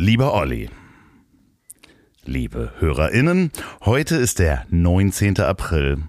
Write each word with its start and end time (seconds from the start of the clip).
Lieber 0.00 0.32
Olli, 0.32 0.70
liebe 2.24 2.70
HörerInnen, 2.78 3.50
heute 3.84 4.14
ist 4.14 4.38
der 4.38 4.64
19. 4.70 5.40
April 5.40 6.04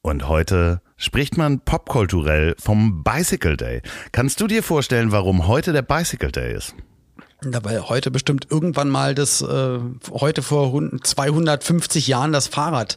und 0.00 0.26
heute 0.26 0.80
spricht 0.96 1.36
man 1.36 1.60
popkulturell 1.60 2.54
vom 2.58 3.04
Bicycle 3.04 3.58
Day. 3.58 3.82
Kannst 4.10 4.40
du 4.40 4.46
dir 4.46 4.62
vorstellen, 4.62 5.12
warum 5.12 5.48
heute 5.48 5.74
der 5.74 5.82
Bicycle 5.82 6.32
Day 6.32 6.56
ist? 6.56 6.74
Ja, 7.44 7.62
weil 7.62 7.86
heute 7.86 8.10
bestimmt 8.10 8.46
irgendwann 8.50 8.88
mal 8.88 9.14
das, 9.14 9.42
äh, 9.42 9.80
heute 10.12 10.40
vor 10.40 10.72
250 11.02 12.06
Jahren 12.06 12.32
das 12.32 12.48
Fahrrad 12.48 12.96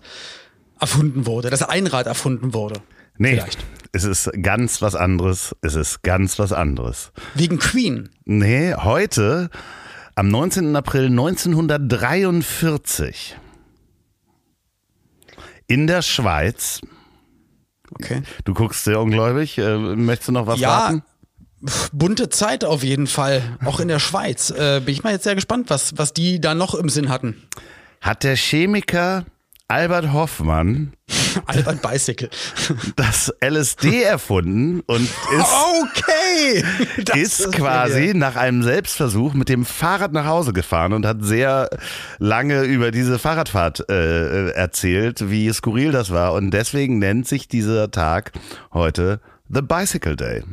erfunden 0.80 1.26
wurde, 1.26 1.49
das 1.49 1.63
Einrad 1.63 2.08
erfunden 2.08 2.54
wurde. 2.54 2.80
Nee, 3.18 3.32
Vielleicht. 3.32 3.60
es 3.91 4.05
ist 4.05 4.32
ganz 4.41 4.82
was 4.82 4.96
anderes. 4.96 5.54
Es 5.62 5.76
ist 5.76 6.02
ganz 6.02 6.40
was 6.40 6.54
anderes. 6.54 7.12
Wegen 7.35 7.60
Queen? 7.60 8.08
Nee, 8.24 8.74
heute, 8.76 9.49
am 10.20 10.28
19. 10.28 10.76
April 10.76 11.05
1943, 11.05 13.38
in 15.68 15.88
der 15.88 16.02
Schweiz, 16.02 16.82
Okay. 17.91 18.21
Du 18.43 18.54
guckst 18.54 18.84
sehr 18.84 18.99
ungläubig. 18.99 19.58
Äh, 19.58 19.77
möchtest 19.77 20.27
du 20.27 20.34
noch 20.34 20.46
was 20.46 20.60
ja, 20.60 20.77
raten? 20.77 21.02
Bunte 21.91 22.30
Zeit 22.30 22.63
auf 22.63 22.84
jeden 22.84 23.08
Fall, 23.08 23.58
auch 23.66 23.80
in 23.80 23.88
der 23.88 23.98
Schweiz. 23.98 24.52
Äh, 24.52 24.80
bin 24.85 24.93
ich 24.93 25.04
mal 25.04 25.12
jetzt 25.12 25.24
sehr 25.24 25.34
gespannt, 25.34 25.71
was, 25.71 25.98
was 25.98 26.13
die 26.13 26.40
da 26.40 26.54
noch 26.54 26.76
im 26.76 26.90
Sinn 26.90 27.10
hatten. 27.10 27.41
Hat 27.99 28.24
der 28.24 28.36
Chemiker 28.36 29.26
Albert 29.70 30.12
Hoffmann 30.12 30.93
Albert 31.45 31.81
Bicycle. 31.81 32.29
das 32.95 33.31
LSD 33.39 34.03
erfunden 34.03 34.81
und 34.81 35.03
ist, 35.03 35.53
okay. 35.84 36.63
Das 37.05 37.17
ist, 37.17 37.39
ist 37.39 37.51
quasi 37.51 38.13
nach 38.15 38.35
einem 38.35 38.63
Selbstversuch 38.63 39.34
mit 39.34 39.47
dem 39.47 39.65
Fahrrad 39.65 40.12
nach 40.12 40.25
Hause 40.25 40.53
gefahren 40.53 40.93
und 40.93 41.05
hat 41.05 41.17
sehr 41.21 41.70
lange 42.17 42.63
über 42.63 42.91
diese 42.91 43.20
Fahrradfahrt 43.20 43.90
äh, 43.90 44.49
erzählt, 44.51 45.29
wie 45.29 45.51
skurril 45.53 45.91
das 45.91 46.12
war. 46.12 46.34
Und 46.34 46.51
deswegen 46.51 46.99
nennt 46.99 47.27
sich 47.27 47.47
dieser 47.47 47.91
Tag 47.91 48.31
heute 48.73 49.21
The 49.49 49.62
Bicycle 49.62 50.15
Day. 50.15 50.43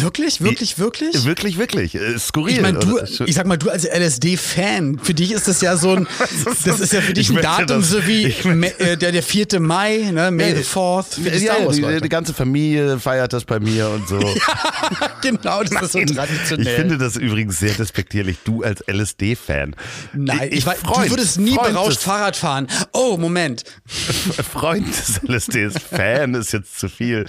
Wirklich, 0.00 0.40
wirklich, 0.40 0.78
wirklich? 0.78 1.24
Wirklich, 1.24 1.58
wirklich. 1.58 1.94
Äh, 1.94 2.18
skurril. 2.18 2.54
Ich 2.54 2.60
meine, 2.60 2.78
du, 2.78 2.98
ich 3.26 3.34
sag 3.34 3.46
mal, 3.46 3.56
du 3.56 3.70
als 3.70 3.84
LSD-Fan, 3.84 4.98
für 5.02 5.14
dich 5.14 5.32
ist 5.32 5.46
das 5.46 5.60
ja 5.60 5.76
so 5.76 5.92
ein, 5.92 6.08
das 6.64 6.80
ist 6.80 6.92
ja 6.92 7.00
für 7.00 7.12
dich 7.12 7.30
ein 7.30 7.40
Datum, 7.40 7.80
das, 7.80 7.90
so 7.90 8.06
wie 8.06 8.24
äh, 8.24 8.96
der, 8.96 9.12
der 9.12 9.22
4. 9.22 9.60
Mai, 9.60 10.10
ne, 10.12 10.30
May 10.30 10.54
the 10.54 10.62
4th, 10.62 11.22
für 11.22 11.30
die, 11.30 11.44
ja, 11.44 11.64
Wars, 11.64 11.76
die, 11.76 12.00
die, 12.00 12.08
ganze 12.08 12.34
Familie 12.34 12.98
feiert 12.98 13.32
das 13.32 13.44
bei 13.44 13.60
mir 13.60 13.88
und 13.88 14.08
so. 14.08 14.18
genau, 15.22 15.62
das 15.62 15.70
Nein, 15.70 15.84
ist 15.84 15.92
so 15.92 16.00
traditionell. 16.00 16.66
Ich 16.66 16.72
finde 16.72 16.98
das 16.98 17.16
übrigens 17.16 17.58
sehr 17.58 17.74
despektierlich, 17.74 18.38
du 18.44 18.62
als 18.62 18.82
LSD-Fan. 18.88 19.76
Nein, 20.12 20.48
ich, 20.50 20.58
ich 20.58 20.66
weiß, 20.66 20.78
Freund, 20.78 21.06
du 21.06 21.10
würdest 21.12 21.38
nie 21.38 21.54
Freund 21.54 21.74
berauscht 21.74 22.00
Fahrrad 22.00 22.36
fahren. 22.36 22.66
Oh, 22.92 23.16
Moment. 23.16 23.64
Freund 24.52 24.88
des 24.88 25.20
LSDs, 25.22 25.74
Fan 25.78 26.34
ist 26.34 26.52
jetzt 26.52 26.78
zu 26.78 26.88
viel. 26.88 27.26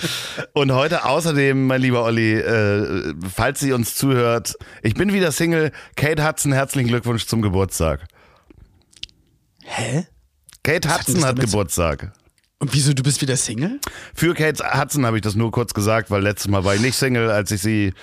Und 0.53 0.71
heute 0.71 1.05
außerdem, 1.05 1.67
mein 1.67 1.81
lieber 1.81 2.03
Olli, 2.03 2.39
äh, 2.55 3.13
falls 3.33 3.59
sie 3.59 3.73
uns 3.73 3.95
zuhört, 3.95 4.55
ich 4.81 4.93
bin 4.93 5.13
wieder 5.13 5.31
Single. 5.31 5.71
Kate 5.95 6.27
Hudson, 6.27 6.53
herzlichen 6.53 6.88
Glückwunsch 6.88 7.25
zum 7.25 7.41
Geburtstag. 7.41 8.07
Hä? 9.63 10.07
Kate 10.63 10.93
Hudson 10.93 11.23
hat 11.25 11.39
Geburtstag. 11.39 12.11
Und 12.59 12.73
wieso, 12.73 12.93
du 12.93 13.03
bist 13.03 13.21
wieder 13.21 13.38
Single? 13.38 13.79
Für 14.13 14.33
Kate 14.33 14.63
Hudson 14.79 15.05
habe 15.05 15.17
ich 15.17 15.21
das 15.21 15.35
nur 15.35 15.51
kurz 15.51 15.73
gesagt, 15.73 16.09
weil 16.09 16.23
letztes 16.23 16.47
Mal 16.47 16.63
war 16.63 16.75
ich 16.75 16.81
nicht 16.81 16.95
Single, 16.95 17.29
als 17.29 17.51
ich 17.51 17.61
sie 17.61 17.93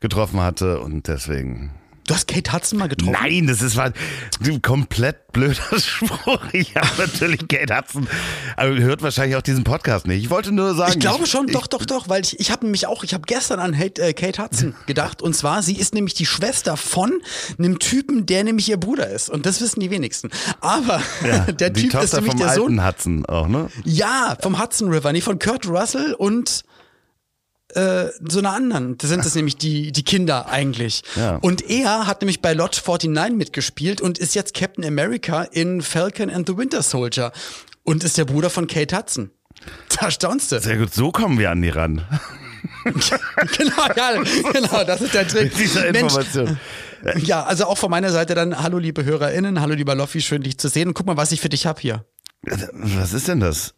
getroffen 0.00 0.40
hatte 0.40 0.80
und 0.80 1.06
deswegen 1.08 1.79
Du 2.10 2.16
hast 2.16 2.26
Kate 2.26 2.52
Hudson 2.52 2.76
mal 2.76 2.88
getroffen? 2.88 3.16
Nein, 3.22 3.46
das 3.46 3.62
ist 3.62 3.78
ein 3.78 3.94
komplett 4.62 5.30
blöder 5.30 5.62
Spruch. 5.78 6.40
Ich 6.52 6.74
habe 6.74 6.88
natürlich 6.98 7.46
Kate 7.46 7.76
Hudson, 7.76 8.08
aber 8.56 8.76
hört 8.78 9.00
wahrscheinlich 9.02 9.36
auch 9.36 9.42
diesen 9.42 9.62
Podcast 9.62 10.08
nicht. 10.08 10.24
Ich 10.24 10.28
wollte 10.28 10.50
nur 10.50 10.74
sagen. 10.74 10.94
Ich 10.94 10.98
glaube 10.98 11.28
schon, 11.28 11.46
ich, 11.46 11.54
doch, 11.54 11.68
doch, 11.68 11.84
doch, 11.84 12.08
weil 12.08 12.22
ich, 12.22 12.40
ich 12.40 12.50
habe 12.50 12.64
nämlich 12.64 12.88
auch, 12.88 13.04
ich 13.04 13.14
habe 13.14 13.22
gestern 13.28 13.60
an 13.60 13.74
äh, 13.74 14.12
Kate 14.12 14.42
Hudson 14.42 14.74
gedacht 14.86 15.22
und 15.22 15.36
zwar, 15.36 15.62
sie 15.62 15.76
ist 15.76 15.94
nämlich 15.94 16.14
die 16.14 16.26
Schwester 16.26 16.76
von 16.76 17.12
einem 17.60 17.78
Typen, 17.78 18.26
der 18.26 18.42
nämlich 18.42 18.68
ihr 18.68 18.76
Bruder 18.76 19.08
ist 19.08 19.30
und 19.30 19.46
das 19.46 19.60
wissen 19.60 19.78
die 19.78 19.92
wenigsten. 19.92 20.30
Aber 20.60 21.00
ja, 21.24 21.52
der 21.52 21.72
Typ 21.72 21.94
ist 21.94 22.12
nämlich 22.14 22.34
der 22.34 22.54
Sohn. 22.54 22.84
Hudson 22.84 23.24
auch, 23.26 23.46
ne? 23.46 23.68
Ja, 23.84 24.36
vom 24.42 24.60
Hudson 24.60 24.90
River, 24.90 25.12
nee, 25.12 25.20
von 25.20 25.38
Kurt 25.38 25.64
Russell 25.68 26.14
und 26.14 26.64
äh, 27.76 28.10
so 28.28 28.38
einer 28.38 28.52
anderen. 28.52 28.98
Das 28.98 29.10
sind 29.10 29.24
das 29.24 29.34
nämlich 29.36 29.56
die, 29.56 29.92
die 29.92 30.02
Kinder 30.02 30.48
eigentlich. 30.48 31.02
Ja. 31.16 31.36
Und 31.36 31.68
er 31.68 32.06
hat 32.06 32.22
nämlich 32.22 32.40
bei 32.40 32.52
Lodge 32.52 32.80
49 32.84 33.36
mitgespielt 33.36 34.00
und 34.00 34.18
ist 34.18 34.34
jetzt 34.34 34.54
Captain 34.54 34.84
America 34.84 35.42
in 35.42 35.82
Falcon 35.82 36.30
and 36.30 36.46
the 36.48 36.56
Winter 36.56 36.82
Soldier 36.82 37.32
und 37.84 38.04
ist 38.04 38.18
der 38.18 38.24
Bruder 38.24 38.50
von 38.50 38.66
Kate 38.66 38.96
Hudson. 38.96 39.30
Da 40.00 40.10
staunst 40.10 40.52
du. 40.52 40.60
Sehr 40.60 40.78
gut, 40.78 40.94
so 40.94 41.10
kommen 41.10 41.38
wir 41.38 41.50
an 41.50 41.62
die 41.62 41.68
ran. 41.68 42.04
genau, 42.84 43.86
ja, 43.96 44.22
genau, 44.52 44.84
das 44.84 45.00
ist 45.00 45.14
der 45.14 45.26
Trick. 45.26 45.54
Diese 45.56 45.80
Information. 45.86 46.58
Mensch, 47.02 47.24
ja, 47.24 47.44
also 47.44 47.66
auch 47.66 47.78
von 47.78 47.90
meiner 47.90 48.10
Seite 48.10 48.34
dann, 48.34 48.62
hallo 48.62 48.78
liebe 48.78 49.04
HörerInnen, 49.04 49.60
hallo 49.60 49.74
lieber 49.74 49.94
Loffi, 49.94 50.20
schön 50.20 50.42
dich 50.42 50.58
zu 50.58 50.68
sehen. 50.68 50.88
Und 50.88 50.94
guck 50.94 51.06
mal, 51.06 51.16
was 51.16 51.32
ich 51.32 51.40
für 51.40 51.48
dich 51.48 51.66
hab 51.66 51.80
hier. 51.80 52.04
Was 52.42 53.12
ist 53.12 53.28
denn 53.28 53.40
das? 53.40 53.74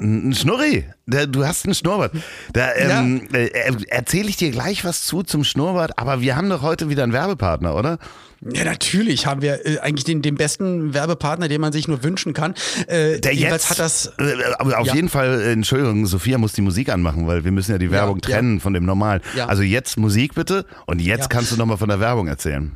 Ein 0.00 0.34
Schnurri. 0.34 0.84
Du 1.06 1.44
hast 1.44 1.64
einen 1.64 1.74
Schnurrbart. 1.74 2.12
Da 2.52 2.74
ähm, 2.74 3.28
ja. 3.32 3.38
äh, 3.38 3.72
erzähle 3.88 4.28
ich 4.28 4.36
dir 4.36 4.50
gleich 4.50 4.84
was 4.84 5.04
zu 5.04 5.22
zum 5.22 5.42
Schnurrbart, 5.42 5.98
aber 5.98 6.20
wir 6.20 6.36
haben 6.36 6.48
doch 6.48 6.62
heute 6.62 6.88
wieder 6.88 7.02
einen 7.02 7.12
Werbepartner, 7.12 7.74
oder? 7.74 7.98
Ja, 8.40 8.64
natürlich 8.64 9.26
haben 9.26 9.42
wir 9.42 9.66
äh, 9.66 9.78
eigentlich 9.80 10.04
den, 10.04 10.22
den 10.22 10.36
besten 10.36 10.94
Werbepartner, 10.94 11.48
den 11.48 11.60
man 11.60 11.72
sich 11.72 11.88
nur 11.88 12.04
wünschen 12.04 12.32
kann. 12.32 12.54
Äh, 12.86 13.18
Der 13.18 13.34
jetzt 13.34 13.70
hat 13.70 13.80
das. 13.80 14.12
Äh, 14.18 14.54
auf 14.58 14.86
ja. 14.86 14.94
jeden 14.94 15.08
Fall, 15.08 15.40
äh, 15.40 15.52
Entschuldigung, 15.52 16.06
Sophia 16.06 16.38
muss 16.38 16.52
die 16.52 16.62
Musik 16.62 16.90
anmachen, 16.90 17.26
weil 17.26 17.44
wir 17.44 17.50
müssen 17.50 17.72
ja 17.72 17.78
die 17.78 17.90
Werbung 17.90 18.20
ja, 18.22 18.30
trennen 18.30 18.60
von 18.60 18.74
dem 18.74 18.84
Normal. 18.84 19.20
Also 19.48 19.62
jetzt 19.62 19.98
Musik 19.98 20.34
bitte 20.34 20.64
und 20.86 21.00
jetzt 21.00 21.30
kannst 21.30 21.50
du 21.50 21.56
nochmal 21.56 21.78
von 21.78 21.88
der 21.88 21.98
Werbung 21.98 22.28
erzählen. 22.28 22.72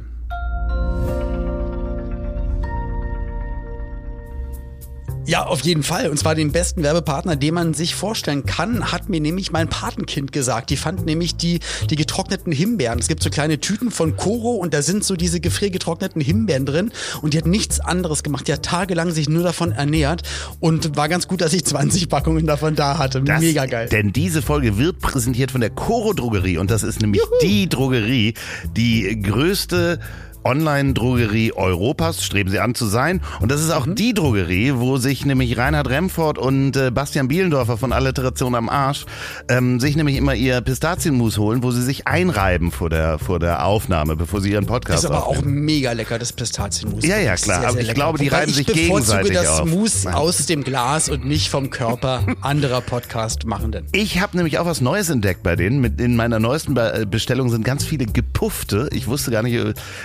Ja, 5.24 5.46
auf 5.46 5.60
jeden 5.60 5.82
Fall. 5.84 6.10
Und 6.10 6.18
zwar 6.18 6.34
den 6.34 6.50
besten 6.50 6.82
Werbepartner, 6.82 7.36
den 7.36 7.54
man 7.54 7.74
sich 7.74 7.94
vorstellen 7.94 8.44
kann, 8.44 8.90
hat 8.90 9.08
mir 9.08 9.20
nämlich 9.20 9.52
mein 9.52 9.68
Patenkind 9.68 10.32
gesagt. 10.32 10.70
Die 10.70 10.76
fand 10.76 11.06
nämlich 11.06 11.36
die, 11.36 11.60
die 11.90 11.96
getrockneten 11.96 12.52
Himbeeren. 12.52 12.98
Es 12.98 13.06
gibt 13.06 13.22
so 13.22 13.30
kleine 13.30 13.60
Tüten 13.60 13.90
von 13.92 14.16
Koro 14.16 14.52
und 14.54 14.74
da 14.74 14.82
sind 14.82 15.04
so 15.04 15.14
diese 15.14 15.38
gefriergetrockneten 15.38 16.20
Himbeeren 16.20 16.66
drin. 16.66 16.92
Und 17.22 17.34
die 17.34 17.38
hat 17.38 17.46
nichts 17.46 17.78
anderes 17.78 18.24
gemacht. 18.24 18.48
Die 18.48 18.52
hat 18.52 18.64
tagelang 18.64 19.12
sich 19.12 19.28
nur 19.28 19.44
davon 19.44 19.70
ernährt 19.70 20.22
und 20.58 20.96
war 20.96 21.08
ganz 21.08 21.28
gut, 21.28 21.40
dass 21.40 21.52
ich 21.52 21.64
20 21.64 22.08
Packungen 22.08 22.46
davon 22.46 22.74
da 22.74 22.98
hatte. 22.98 23.22
Das, 23.22 23.40
Mega 23.40 23.66
geil. 23.66 23.88
Denn 23.88 24.12
diese 24.12 24.42
Folge 24.42 24.76
wird 24.76 24.98
präsentiert 24.98 25.52
von 25.52 25.60
der 25.60 25.70
Koro 25.70 26.14
Drogerie 26.14 26.58
und 26.58 26.70
das 26.70 26.82
ist 26.82 27.00
nämlich 27.00 27.22
Juhu. 27.22 27.32
die 27.42 27.68
Drogerie, 27.68 28.34
die 28.76 29.20
größte 29.22 30.00
Online-Drogerie 30.44 31.52
Europas, 31.52 32.24
streben 32.24 32.50
sie 32.50 32.60
an 32.60 32.74
zu 32.74 32.86
sein. 32.86 33.20
Und 33.40 33.50
das 33.50 33.60
ist 33.60 33.70
auch 33.70 33.86
mhm. 33.86 33.94
die 33.94 34.14
Drogerie, 34.14 34.74
wo 34.76 34.96
sich 34.96 35.24
nämlich 35.24 35.56
Reinhard 35.56 35.88
Remford 35.88 36.38
und 36.38 36.76
äh, 36.76 36.90
Bastian 36.90 37.28
Bielendorfer 37.28 37.76
von 37.76 37.92
Alliteration 37.92 38.54
am 38.54 38.68
Arsch 38.68 39.06
ähm, 39.48 39.80
sich 39.80 39.96
nämlich 39.96 40.16
immer 40.16 40.34
ihr 40.34 40.60
Pistazienmus 40.60 41.38
holen, 41.38 41.62
wo 41.62 41.70
sie 41.70 41.82
sich 41.82 42.06
einreiben 42.06 42.70
vor 42.70 42.90
der, 42.90 43.18
vor 43.18 43.38
der 43.38 43.64
Aufnahme, 43.64 44.16
bevor 44.16 44.40
sie 44.40 44.52
ihren 44.52 44.66
Podcast 44.66 45.04
Ist 45.04 45.10
aber 45.10 45.26
aufnehmen. 45.26 45.58
auch 45.58 45.62
mega 45.62 45.92
lecker, 45.92 46.18
das 46.18 46.32
Pistazienmus. 46.32 47.04
Ja, 47.04 47.18
ja, 47.18 47.36
klar. 47.36 47.60
Sehr, 47.60 47.60
sehr 47.60 47.68
aber 47.68 47.80
ich 47.80 47.94
glaube, 47.94 48.18
die 48.18 48.26
Wobei 48.26 48.38
reiben 48.38 48.52
sich 48.52 48.66
gegenseitig 48.66 49.32
Ich 49.32 49.36
das 49.36 49.60
auf. 49.60 49.68
Mousse 49.68 50.14
aus 50.14 50.46
dem 50.46 50.64
Glas 50.64 51.08
und 51.08 51.24
nicht 51.24 51.48
vom 51.48 51.70
Körper 51.70 52.24
anderer 52.40 52.80
Podcast-Machenden. 52.80 53.86
Ich 53.92 54.20
habe 54.20 54.36
nämlich 54.36 54.58
auch 54.58 54.66
was 54.66 54.80
Neues 54.80 55.08
entdeckt 55.08 55.42
bei 55.42 55.56
denen. 55.56 55.80
Mit 55.80 56.00
in 56.00 56.16
meiner 56.16 56.38
neuesten 56.38 56.74
Bestellung 57.10 57.50
sind 57.50 57.64
ganz 57.64 57.84
viele 57.84 58.06
gepuffte. 58.06 58.88
Ich 58.92 59.06
wusste 59.06 59.30
gar 59.30 59.42
nicht, 59.42 59.58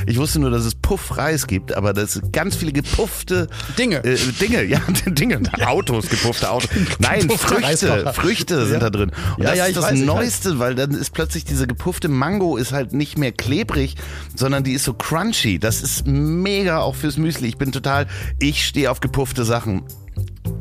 ich 0.06 0.18
wusste 0.18 0.27
wusste 0.28 0.40
nur, 0.42 0.50
dass 0.52 0.66
es 0.66 0.76
Puffreis 0.76 1.48
gibt, 1.48 1.72
aber 1.74 1.94
das 1.94 2.20
ganz 2.34 2.58
viele 2.58 2.74
gepuffte 2.74 3.48
Dinge. 3.78 4.04
Äh, 4.04 4.18
Dinge, 4.42 4.62
ja, 4.66 4.82
Dinge. 5.06 5.40
Autos, 5.66 6.10
gepuffte 6.10 6.52
Autos. 6.52 6.70
Nein, 7.00 7.30
Früchte. 7.30 8.12
Früchte 8.14 8.66
sind 8.66 8.74
Ja. 8.74 8.80
da 8.82 8.90
drin. 8.90 9.12
Und 9.38 9.44
Ja, 9.46 9.52
das 9.52 9.58
ja, 9.58 9.66
ist 9.68 9.78
das 9.78 9.86
weiß, 9.86 10.00
Neueste, 10.02 10.60
weil 10.60 10.76
dann 10.76 10.92
ist 10.92 11.12
plötzlich 11.14 11.46
diese 11.46 11.66
gepuffte 11.66 12.10
Mango 12.10 12.58
ist 12.58 12.74
halt 12.74 12.92
nicht 12.92 13.18
mehr 13.18 13.32
klebrig, 13.32 13.96
sondern 14.36 14.66
die 14.66 14.74
ist 14.74 14.84
so 14.84 14.94
crunchy. 14.94 15.60
Das 15.60 15.82
ist 15.82 16.06
mega 16.06 16.80
auch 16.82 16.96
fürs 16.96 17.16
Müsli. 17.16 17.48
Ich 17.48 17.58
bin 17.58 17.72
total, 17.72 18.08
ich 18.40 18.66
stehe 18.66 18.92
auf 18.92 19.00
gepuffte 19.00 19.46
Sachen. 19.46 19.84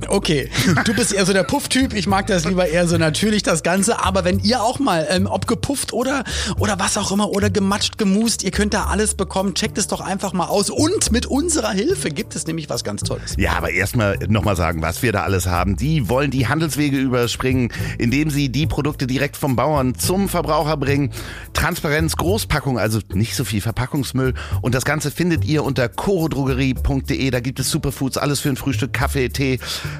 Okay, 0.08 0.48
du 0.84 0.94
bist 0.94 1.12
eher 1.12 1.26
so 1.26 1.32
der 1.32 1.42
Puff-Typ. 1.42 1.92
Ich 1.94 2.06
mag 2.06 2.26
das 2.26 2.44
lieber 2.44 2.68
eher 2.68 2.86
so 2.86 2.96
natürlich 2.96 3.42
das 3.42 3.62
Ganze. 3.62 4.04
Aber 4.04 4.24
wenn 4.24 4.38
ihr 4.40 4.62
auch 4.62 4.78
mal, 4.78 5.06
ähm, 5.10 5.26
ob 5.26 5.46
gepufft 5.46 5.92
oder, 5.92 6.24
oder 6.58 6.78
was 6.78 6.96
auch 6.96 7.10
immer, 7.12 7.30
oder 7.30 7.50
gematscht, 7.50 7.98
gemust, 7.98 8.44
ihr 8.44 8.50
könnt 8.50 8.74
da 8.74 8.84
alles 8.84 9.14
bekommen. 9.14 9.54
Checkt 9.54 9.78
es 9.78 9.86
doch 9.88 10.00
einfach 10.00 10.32
mal 10.32 10.46
aus. 10.46 10.70
Und 10.70 11.10
mit 11.12 11.26
unserer 11.26 11.70
Hilfe 11.70 12.10
gibt 12.10 12.36
es 12.36 12.46
nämlich 12.46 12.68
was 12.70 12.84
ganz 12.84 13.02
Tolles. 13.02 13.34
Ja, 13.36 13.52
aber 13.54 13.70
erstmal 13.70 14.18
nochmal 14.28 14.56
sagen, 14.56 14.82
was 14.82 15.02
wir 15.02 15.12
da 15.12 15.22
alles 15.22 15.46
haben. 15.46 15.76
Die 15.76 16.08
wollen 16.08 16.30
die 16.30 16.46
Handelswege 16.46 16.98
überspringen, 16.98 17.72
indem 17.98 18.30
sie 18.30 18.48
die 18.50 18.66
Produkte 18.66 19.06
direkt 19.06 19.36
vom 19.36 19.56
Bauern 19.56 19.94
zum 19.96 20.28
Verbraucher 20.28 20.76
bringen. 20.76 21.10
Transparenz, 21.52 22.16
Großpackung, 22.16 22.78
also 22.78 23.00
nicht 23.12 23.34
so 23.34 23.44
viel 23.44 23.60
Verpackungsmüll. 23.60 24.34
Und 24.62 24.74
das 24.74 24.84
Ganze 24.84 25.10
findet 25.10 25.44
ihr 25.44 25.64
unter 25.64 25.88
chorodrogerie.de. 25.88 27.30
Da 27.30 27.40
gibt 27.40 27.60
es 27.60 27.70
Superfoods, 27.70 28.18
alles 28.18 28.40
für 28.40 28.50
ein 28.50 28.56
Frühstück, 28.56 28.92
Kaffee, 28.92 29.28
Tee, 29.28 29.45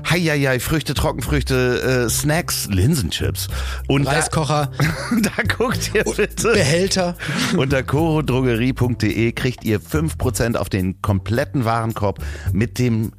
Heieiei, 0.09 0.61
Früchte, 0.61 0.95
Trockenfrüchte, 0.95 2.07
äh, 2.07 2.11
Snacks, 2.11 2.69
Linsenchips. 2.71 3.49
Und 3.89 4.05
da, 4.05 4.13
Reiskocher, 4.13 4.71
da 5.23 5.43
guckt 5.57 5.91
ihr 5.95 6.05
bitte. 6.05 6.53
Behälter. 6.53 7.17
Unter 7.57 7.83
chorodrogerie.de 7.83 9.33
kriegt 9.33 9.65
ihr 9.65 9.81
5% 9.81 10.57
auf 10.57 10.69
den 10.69 11.01
kompletten 11.03 11.65
Warenkorb 11.65 12.23
mit 12.53 12.79
dem 12.79 13.13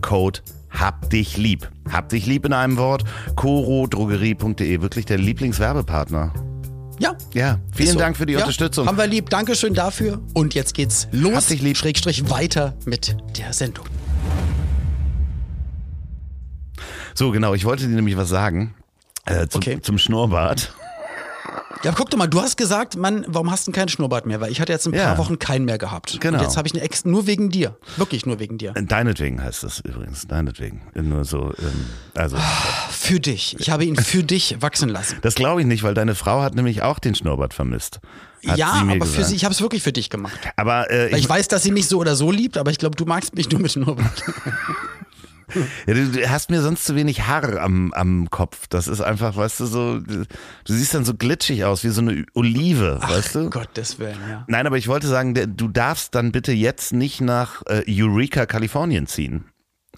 Code 0.00 0.40
Hab 0.70 1.10
dich 1.10 1.36
lieb. 1.36 1.70
Hab 1.90 2.08
dich 2.08 2.26
lieb 2.26 2.44
in 2.44 2.52
einem 2.52 2.76
Wort. 2.76 3.04
chorodrogerie.de, 3.36 4.80
wirklich 4.80 5.06
der 5.06 5.18
Lieblingswerbepartner. 5.18 6.32
Ja. 6.98 7.16
Ja, 7.32 7.58
vielen 7.72 7.92
so. 7.92 7.98
Dank 7.98 8.16
für 8.16 8.26
die 8.26 8.34
ja, 8.34 8.40
Unterstützung. 8.40 8.86
Haben 8.86 8.98
wir 8.98 9.06
lieb. 9.06 9.30
Dankeschön 9.30 9.74
dafür. 9.74 10.20
Und 10.34 10.54
jetzt 10.54 10.74
geht's 10.74 11.08
los. 11.12 11.34
Hab 11.34 11.46
dich 11.46 11.62
lieb. 11.62 11.76
Schrägstrich 11.76 12.28
weiter 12.28 12.74
mit 12.84 13.16
der 13.36 13.52
Sendung. 13.52 13.86
So, 17.18 17.32
genau, 17.32 17.52
ich 17.52 17.64
wollte 17.64 17.88
dir 17.88 17.96
nämlich 17.96 18.16
was 18.16 18.28
sagen. 18.28 18.74
Äh, 19.24 19.48
zum, 19.48 19.58
Okay. 19.58 19.80
zum 19.82 19.98
Schnurrbart. 19.98 20.72
Ja, 21.82 21.90
guck 21.90 22.10
doch 22.10 22.16
mal, 22.16 22.28
du 22.28 22.40
hast 22.40 22.56
gesagt, 22.56 22.96
Mann, 22.96 23.24
warum 23.26 23.50
hast 23.50 23.66
du 23.66 23.72
keinen 23.72 23.88
Schnurrbart 23.88 24.24
mehr? 24.24 24.40
Weil 24.40 24.52
ich 24.52 24.60
hatte 24.60 24.72
jetzt 24.72 24.86
ein 24.86 24.92
paar 24.92 25.00
Ja. 25.00 25.18
Wochen 25.18 25.40
keinen 25.40 25.64
mehr 25.64 25.78
gehabt. 25.78 26.20
Genau. 26.20 26.38
Und 26.38 26.44
jetzt 26.44 26.56
habe 26.56 26.68
ich 26.68 26.74
eine 26.74 26.82
Ex 26.84 27.04
nur 27.04 27.26
wegen 27.26 27.50
dir. 27.50 27.76
Wirklich 27.96 28.24
nur 28.24 28.38
wegen 28.38 28.56
dir. 28.56 28.72
Deinetwegen 28.72 29.42
heißt 29.42 29.64
das 29.64 29.80
übrigens. 29.80 30.28
Deinetwegen. 30.28 30.80
Nur 30.94 31.24
so, 31.24 31.52
ähm, 31.58 31.86
also. 32.14 32.36
Für 32.90 33.18
dich. 33.18 33.56
Ich 33.58 33.70
habe 33.70 33.84
ihn 33.84 33.96
für 33.96 34.22
dich 34.22 34.62
wachsen 34.62 34.88
lassen. 34.88 35.18
Das 35.22 35.34
glaube 35.34 35.60
ich 35.60 35.66
nicht, 35.66 35.82
weil 35.82 35.94
deine 35.94 36.14
Frau 36.14 36.40
hat 36.42 36.54
nämlich 36.54 36.82
auch 36.82 37.00
den 37.00 37.16
Schnurrbart 37.16 37.52
vermisst. 37.52 37.98
Hat 38.46 38.56
ja, 38.58 38.70
aber 38.74 38.92
für 38.92 38.98
gesagt. 38.98 39.26
sie, 39.26 39.34
ich 39.34 39.44
habe 39.44 39.52
es 39.52 39.60
wirklich 39.60 39.82
für 39.82 39.92
dich 39.92 40.08
gemacht. 40.08 40.38
Aber 40.54 40.88
äh, 40.92 41.08
ich, 41.08 41.16
ich 41.24 41.28
weiß, 41.28 41.48
dass 41.48 41.64
sie 41.64 41.72
mich 41.72 41.88
so 41.88 41.98
oder 41.98 42.14
so 42.14 42.30
liebt, 42.30 42.56
aber 42.56 42.70
ich 42.70 42.78
glaube, 42.78 42.94
du 42.94 43.06
magst 43.06 43.34
mich 43.34 43.50
nur 43.50 43.60
mit 43.60 43.72
Schnurrbart. 43.72 44.22
Ja, 45.86 45.94
du, 45.94 46.28
hast 46.28 46.50
mir 46.50 46.62
sonst 46.62 46.84
zu 46.84 46.94
wenig 46.94 47.26
Haar 47.26 47.60
am, 47.60 47.92
am 47.92 48.30
Kopf. 48.30 48.66
Das 48.68 48.88
ist 48.88 49.00
einfach, 49.00 49.36
weißt 49.36 49.60
du, 49.60 49.66
so, 49.66 50.00
du 50.00 50.26
siehst 50.64 50.94
dann 50.94 51.04
so 51.04 51.14
glitschig 51.14 51.64
aus, 51.64 51.84
wie 51.84 51.88
so 51.88 52.00
eine 52.00 52.24
Olive, 52.34 52.98
weißt 53.00 53.34
du? 53.34 53.50
Gottes 53.50 53.98
Willen, 53.98 54.18
ja. 54.28 54.44
Nein, 54.48 54.66
aber 54.66 54.76
ich 54.76 54.88
wollte 54.88 55.06
sagen, 55.06 55.34
du 55.34 55.68
darfst 55.68 56.14
dann 56.14 56.32
bitte 56.32 56.52
jetzt 56.52 56.92
nicht 56.92 57.20
nach 57.20 57.62
äh, 57.66 57.82
Eureka, 57.88 58.46
Kalifornien 58.46 59.06
ziehen. 59.06 59.46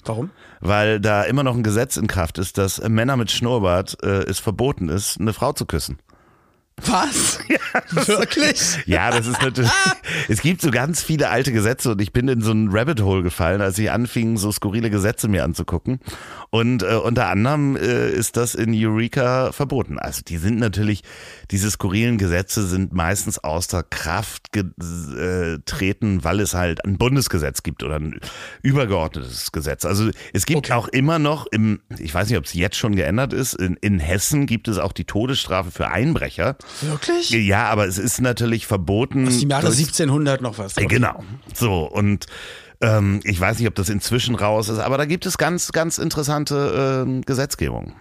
Warum? 0.04 0.30
Weil 0.60 1.00
da 1.00 1.24
immer 1.24 1.42
noch 1.42 1.54
ein 1.54 1.62
Gesetz 1.62 1.96
in 1.96 2.06
Kraft 2.06 2.38
ist, 2.38 2.58
dass 2.58 2.80
Männer 2.88 3.16
mit 3.16 3.30
Schnurrbart 3.30 4.02
äh, 4.02 4.24
es 4.24 4.38
verboten 4.38 4.88
ist, 4.88 5.20
eine 5.20 5.32
Frau 5.32 5.52
zu 5.52 5.66
küssen. 5.66 5.98
Was? 6.86 7.38
Wirklich? 8.08 8.78
Ja, 8.86 9.10
das 9.10 9.26
ist 9.26 9.40
natürlich. 9.42 9.70
es 10.28 10.40
gibt 10.42 10.60
so 10.62 10.70
ganz 10.70 11.02
viele 11.02 11.28
alte 11.28 11.52
Gesetze 11.52 11.90
und 11.92 12.00
ich 12.00 12.12
bin 12.12 12.28
in 12.28 12.40
so 12.40 12.52
ein 12.52 12.68
Rabbit 12.70 13.00
Hole 13.02 13.22
gefallen, 13.22 13.60
als 13.60 13.78
ich 13.78 13.90
anfing, 13.90 14.36
so 14.36 14.50
skurrile 14.52 14.90
Gesetze 14.90 15.28
mir 15.28 15.44
anzugucken. 15.44 16.00
Und 16.50 16.82
äh, 16.82 16.94
unter 16.94 17.28
anderem 17.28 17.76
äh, 17.76 18.10
ist 18.10 18.36
das 18.36 18.54
in 18.54 18.72
Eureka 18.74 19.52
verboten. 19.52 19.98
Also 19.98 20.22
die 20.26 20.36
sind 20.38 20.58
natürlich, 20.58 21.02
diese 21.50 21.70
skurrilen 21.70 22.18
Gesetze 22.18 22.66
sind 22.66 22.92
meistens 22.92 23.38
außer 23.38 23.82
Kraft 23.84 24.52
getreten, 24.52 26.24
weil 26.24 26.40
es 26.40 26.54
halt 26.54 26.84
ein 26.84 26.98
Bundesgesetz 26.98 27.62
gibt 27.62 27.82
oder 27.82 27.96
ein 27.96 28.20
übergeordnetes 28.62 29.52
Gesetz. 29.52 29.84
Also 29.84 30.10
es 30.32 30.46
gibt 30.46 30.60
Okay. 30.60 30.72
auch 30.72 30.88
immer 30.88 31.18
noch 31.18 31.46
im, 31.46 31.80
ich 31.98 32.12
weiß 32.12 32.28
nicht, 32.28 32.38
ob 32.38 32.44
es 32.44 32.54
jetzt 32.54 32.76
schon 32.76 32.94
geändert 32.96 33.32
ist, 33.32 33.54
in, 33.54 33.76
in 33.80 33.98
Hessen 33.98 34.46
gibt 34.46 34.68
es 34.68 34.78
auch 34.78 34.92
die 34.92 35.04
Todesstrafe 35.04 35.70
für 35.70 35.88
Einbrecher. 35.88 36.56
Wirklich? 36.80 37.30
Ja, 37.30 37.66
aber 37.68 37.86
es 37.86 37.98
ist 37.98 38.20
natürlich 38.20 38.66
verboten. 38.66 39.26
Aus 39.28 39.38
dem 39.40 39.50
Jahre 39.50 39.66
durch- 39.66 39.78
1700 39.78 40.40
noch 40.40 40.58
was. 40.58 40.76
Äh, 40.76 40.86
Genau. 40.86 41.22
So, 41.54 41.84
und 41.84 42.26
ähm, 42.80 43.20
ich 43.24 43.38
weiß 43.40 43.58
nicht, 43.58 43.68
ob 43.68 43.74
das 43.74 43.88
inzwischen 43.88 44.34
raus 44.34 44.68
ist, 44.68 44.78
aber 44.78 44.96
da 44.98 45.04
gibt 45.04 45.26
es 45.26 45.36
ganz, 45.38 45.72
ganz 45.72 45.98
interessante 45.98 47.04
ähm, 47.06 47.22
Gesetzgebung. 47.22 47.92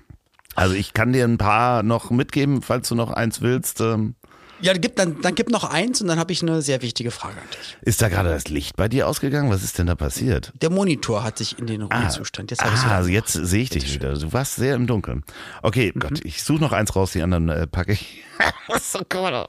Also 0.56 0.74
ich 0.76 0.94
kann 0.94 1.14
dir 1.14 1.26
ein 1.26 1.38
paar 1.38 1.84
noch 1.84 2.12
mitgeben, 2.12 2.62
falls 2.62 2.88
du 2.90 2.96
noch 2.96 3.12
eins 3.12 3.42
willst. 3.42 3.82
Ähm, 3.82 4.16
Ja, 4.62 4.74
gib, 4.74 4.96
dann, 4.98 5.22
dann 5.22 5.36
gib 5.36 5.50
noch 5.50 5.64
eins 5.64 6.02
und 6.02 6.08
dann 6.08 6.20
habe 6.20 6.32
ich 6.34 6.42
eine 6.42 6.62
sehr 6.62 6.82
wichtige 6.82 7.12
Frage 7.12 7.38
an 7.38 7.48
dich. 7.52 7.78
ist 7.82 8.02
da 8.02 8.10
gerade 8.10 8.30
das 8.30 8.50
Licht 8.50 8.76
bei 8.76 8.88
dir 8.90 9.08
ausgegangen? 9.08 9.50
Was 9.50 9.64
ist 9.64 9.78
denn 9.78 9.88
da 9.88 9.96
passiert? 9.96 10.52
Der 10.62 10.70
Monitor 10.70 11.24
hat 11.24 11.38
sich 11.38 11.58
in 11.60 11.68
den 11.68 11.84
Ruhezustand. 11.84 12.52
Jetzt 12.52 12.64
habe 12.64 12.76
ich 12.76 12.82
ah, 12.82 12.98
also 12.98 13.10
jetzt 13.10 13.34
sehe 13.34 13.64
ich 13.64 13.70
dich 13.70 13.94
wieder. 13.94 14.14
Du 14.18 14.34
warst 14.34 14.56
sehr 14.56 14.76
im 14.76 14.86
Dunkeln. 14.88 15.24
Okay, 15.62 15.92
Mhm. 15.96 16.00
Gott, 16.00 16.20
ich 16.26 16.44
suche 16.44 16.60
noch 16.62 16.72
eins 16.74 16.96
raus, 16.96 17.12
die 17.14 17.22
anderen 17.22 17.50
äh, 17.50 17.68
packe 17.68 17.94
ich. 17.94 18.24
so 18.82 19.00
cool. 19.14 19.46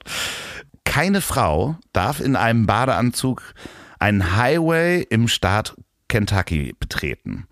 Keine 0.85 1.21
Frau 1.21 1.77
darf 1.93 2.21
in 2.21 2.37
einem 2.37 2.67
Badeanzug 2.67 3.43
einen 3.99 4.37
Highway 4.37 5.03
im 5.11 5.29
Staat 5.29 5.75
Kentucky 6.09 6.75
betreten. 6.79 7.47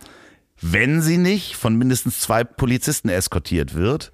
Wenn 0.60 1.02
sie 1.02 1.18
nicht 1.18 1.54
von 1.56 1.76
mindestens 1.76 2.18
zwei 2.20 2.42
Polizisten 2.44 3.08
eskortiert 3.08 3.74
wird 3.74 4.10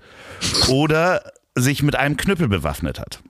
oder 0.68 1.32
sich 1.54 1.82
mit 1.82 1.96
einem 1.96 2.16
Knüppel 2.16 2.48
bewaffnet 2.48 2.98
hat. 2.98 3.22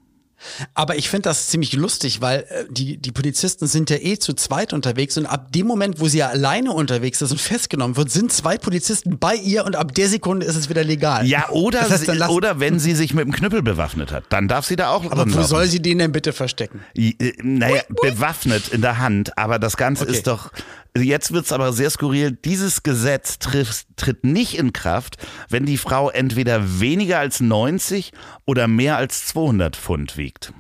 Aber 0.75 0.97
ich 0.97 1.09
finde 1.09 1.23
das 1.29 1.49
ziemlich 1.49 1.73
lustig, 1.73 2.21
weil 2.21 2.41
äh, 2.49 2.65
die, 2.71 2.97
die 2.97 3.13
Polizisten 3.13 3.67
sind 3.67 3.91
ja 3.91 3.97
eh 3.97 4.19
zu 4.19 4.35
zweit 4.35 4.73
unterwegs 4.73 5.17
und 5.17 5.27
ab 5.27 5.53
dem 5.53 5.67
Moment, 5.67 6.01
wo 6.01 6.09
sie 6.09 6.19
ja 6.19 6.29
alleine 6.29 6.73
unterwegs 6.73 7.21
ist 7.23 7.31
und 7.31 7.41
festgenommen 7.41 7.97
wird, 7.97 8.11
sind 8.11 8.33
zwei 8.33 8.59
Polizisten 8.59 9.19
bei 9.19 9.35
ihr 9.35 9.65
und 9.65 9.77
ab 9.77 9.95
der 9.95 10.09
Sekunde 10.09 10.47
ist 10.47 10.57
es 10.57 10.69
wieder 10.69 10.85
legal. 10.85 11.27
Ja, 11.27 11.49
oder, 11.51 11.81
Das 11.81 11.91
heißt, 11.93 12.07
sie, 12.07 12.21
oder 12.29 12.61
wenn 12.61 12.79
sie 12.79 12.95
sich 12.95 13.15
mit 13.15 13.25
dem 13.27 13.33
Knüppel 13.33 13.63
bewaffnet 13.63 14.13
hat, 14.13 14.25
dann 14.31 14.49
darf 14.49 14.67
sie 14.67 14.77
da 14.77 14.91
auch 14.91 15.11
Aber 15.11 15.25
wo 15.33 15.43
soll 15.43 15.67
sie 15.67 15.81
den 15.81 15.99
denn 15.99 16.13
bitte 16.13 16.33
verstecken? 16.33 16.81
Äh, 16.97 17.15
Naja, 17.43 17.83
bewaffnet 18.03 18.69
in 18.69 18.81
der 18.83 18.99
Hand, 18.99 19.37
aber 19.39 19.59
das 19.59 19.77
Ganze 19.77 20.05
Okay. 20.05 20.13
ist 20.13 20.27
doch. 20.27 20.51
Jetzt 20.97 21.33
wird's 21.33 21.51
aber 21.51 21.73
sehr 21.73 21.91
skurril. 21.91 22.31
Dieses 22.31 22.85
Gesetz 22.85 23.41
triff, 23.41 23.85
tritt 23.97 24.23
nicht 24.23 24.57
in 24.57 24.73
Kraft, 24.73 25.17
wenn 25.49 25.67
die 25.67 25.77
Frau 25.77 26.09
entweder 26.09 26.81
weniger 26.81 27.19
als 27.19 27.41
90 27.41 28.13
oder 28.45 28.69
mehr 28.69 28.97
als 28.97 29.27
200 29.27 29.75
Pfund 29.75 30.17
wiegt. 30.17 30.53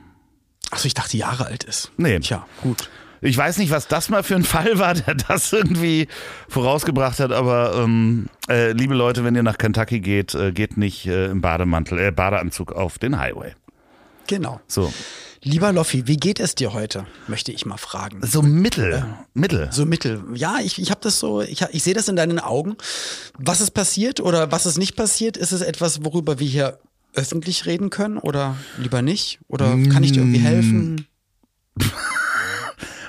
Achso, 0.72 0.86
ich 0.86 0.94
dachte, 0.94 1.16
Jahre 1.16 1.46
alt 1.46 1.62
ist. 1.62 1.92
Nee. 1.98 2.18
Tja, 2.18 2.46
gut. 2.62 2.90
Ich 3.20 3.38
weiß 3.38 3.58
nicht, 3.58 3.70
was 3.70 3.86
das 3.86 4.08
mal 4.08 4.24
für 4.24 4.34
ein 4.34 4.42
Fall 4.44 4.78
war, 4.78 4.94
der 4.94 5.14
das 5.14 5.52
irgendwie 5.52 6.08
vorausgebracht 6.48 7.20
hat, 7.20 7.30
aber 7.30 7.76
ähm, 7.76 8.26
äh, 8.50 8.72
liebe 8.72 8.94
Leute, 8.94 9.24
wenn 9.24 9.36
ihr 9.36 9.44
nach 9.44 9.56
Kentucky 9.56 10.00
geht, 10.00 10.34
äh, 10.34 10.52
geht 10.52 10.76
nicht 10.76 11.06
äh, 11.06 11.26
im 11.26 11.40
Bademantel, 11.40 11.98
äh, 11.98 12.10
Badeanzug 12.10 12.72
auf 12.72 12.98
den 12.98 13.18
Highway. 13.18 13.54
Genau. 14.26 14.60
So, 14.66 14.92
Lieber 15.46 15.74
Loffi, 15.74 16.06
wie 16.06 16.16
geht 16.16 16.40
es 16.40 16.54
dir 16.54 16.72
heute? 16.72 17.06
Möchte 17.28 17.52
ich 17.52 17.66
mal 17.66 17.76
fragen. 17.76 18.20
so 18.26 18.40
mittel, 18.40 19.04
mittel. 19.34 19.68
So 19.70 19.84
mittel. 19.84 20.24
Ja, 20.34 20.56
ich, 20.62 20.80
ich 20.80 20.90
habe 20.90 21.02
das 21.02 21.20
so, 21.20 21.42
ich, 21.42 21.60
ich 21.70 21.82
sehe 21.82 21.92
das 21.92 22.08
in 22.08 22.16
deinen 22.16 22.38
Augen. 22.38 22.76
Was 23.36 23.60
ist 23.60 23.72
passiert 23.72 24.20
oder 24.20 24.50
was 24.52 24.64
ist 24.64 24.78
nicht 24.78 24.96
passiert? 24.96 25.36
Ist 25.36 25.52
es 25.52 25.60
etwas, 25.60 26.02
worüber 26.02 26.38
wir 26.38 26.46
hier 26.46 26.78
öffentlich 27.12 27.66
reden 27.66 27.90
können 27.90 28.16
oder 28.16 28.56
lieber 28.78 29.02
nicht? 29.02 29.38
Oder 29.46 29.76
kann 29.92 30.02
ich 30.02 30.12
dir 30.12 30.20
irgendwie 30.22 30.40
helfen? 30.40 31.06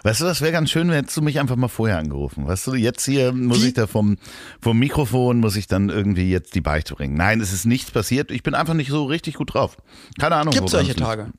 Weißt 0.06 0.22
du, 0.22 0.26
das 0.26 0.42
wäre 0.42 0.52
ganz 0.52 0.70
schön, 0.70 0.92
hättest 0.92 1.18
du 1.18 1.24
mich 1.24 1.40
einfach 1.40 1.56
mal 1.56 1.68
vorher 1.68 1.98
angerufen. 1.98 2.46
Weißt 2.46 2.68
du, 2.68 2.76
jetzt 2.76 3.04
hier 3.06 3.32
muss 3.34 3.64
Wie? 3.64 3.70
ich 3.70 3.74
da 3.74 3.88
vom, 3.88 4.18
vom 4.62 4.78
Mikrofon, 4.78 5.40
muss 5.40 5.56
ich 5.56 5.66
dann 5.66 5.90
irgendwie 5.90 6.30
jetzt 6.30 6.54
die 6.54 6.62
Beichte 6.62 6.94
bringen. 6.94 7.16
Nein, 7.16 7.42
es 7.42 7.52
ist 7.52 7.66
nichts 7.66 7.90
passiert. 7.90 8.30
Ich 8.30 8.44
bin 8.44 8.54
einfach 8.54 8.76
nicht 8.76 8.92
so 8.92 9.06
richtig 9.06 9.34
gut 9.34 9.56
drauf. 9.56 9.78
Keine 10.20 10.36
Ahnung. 10.36 10.54
Gibt 10.54 10.68
es 10.68 10.74
solche 10.74 10.92
es. 10.92 10.98
Tage? 10.98 11.32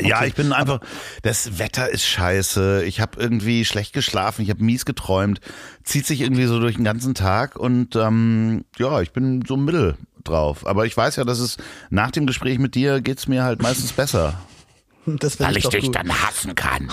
Ja, 0.00 0.16
Okay, 0.16 0.28
ich 0.28 0.34
bin 0.34 0.54
einfach, 0.54 0.80
das 1.24 1.58
Wetter 1.58 1.90
ist 1.90 2.06
scheiße, 2.06 2.84
ich 2.86 3.00
habe 3.00 3.20
irgendwie 3.20 3.66
schlecht 3.66 3.92
geschlafen, 3.92 4.40
ich 4.40 4.48
habe 4.48 4.64
mies 4.64 4.86
geträumt, 4.86 5.40
zieht 5.84 6.06
sich 6.06 6.22
irgendwie 6.22 6.46
so 6.46 6.58
durch 6.58 6.76
den 6.76 6.84
ganzen 6.84 7.14
Tag 7.14 7.56
und 7.56 7.96
ähm, 7.96 8.64
ja, 8.78 9.02
ich 9.02 9.12
bin 9.12 9.44
so 9.46 9.58
mittel 9.58 9.98
drauf. 10.24 10.66
Aber 10.66 10.86
ich 10.86 10.96
weiß 10.96 11.16
ja, 11.16 11.24
dass 11.24 11.38
es 11.38 11.58
nach 11.90 12.12
dem 12.12 12.26
Gespräch 12.26 12.58
mit 12.58 12.74
dir 12.74 13.02
geht's 13.02 13.28
mir 13.28 13.44
halt 13.44 13.60
meistens 13.60 13.92
besser. 13.92 14.40
Das 15.04 15.36
finde 15.36 15.58
ich 15.58 15.64
doch 15.64 15.78
gut. 15.78 15.94
dann 15.94 16.10
hassen 16.10 16.54
kann. 16.54 16.90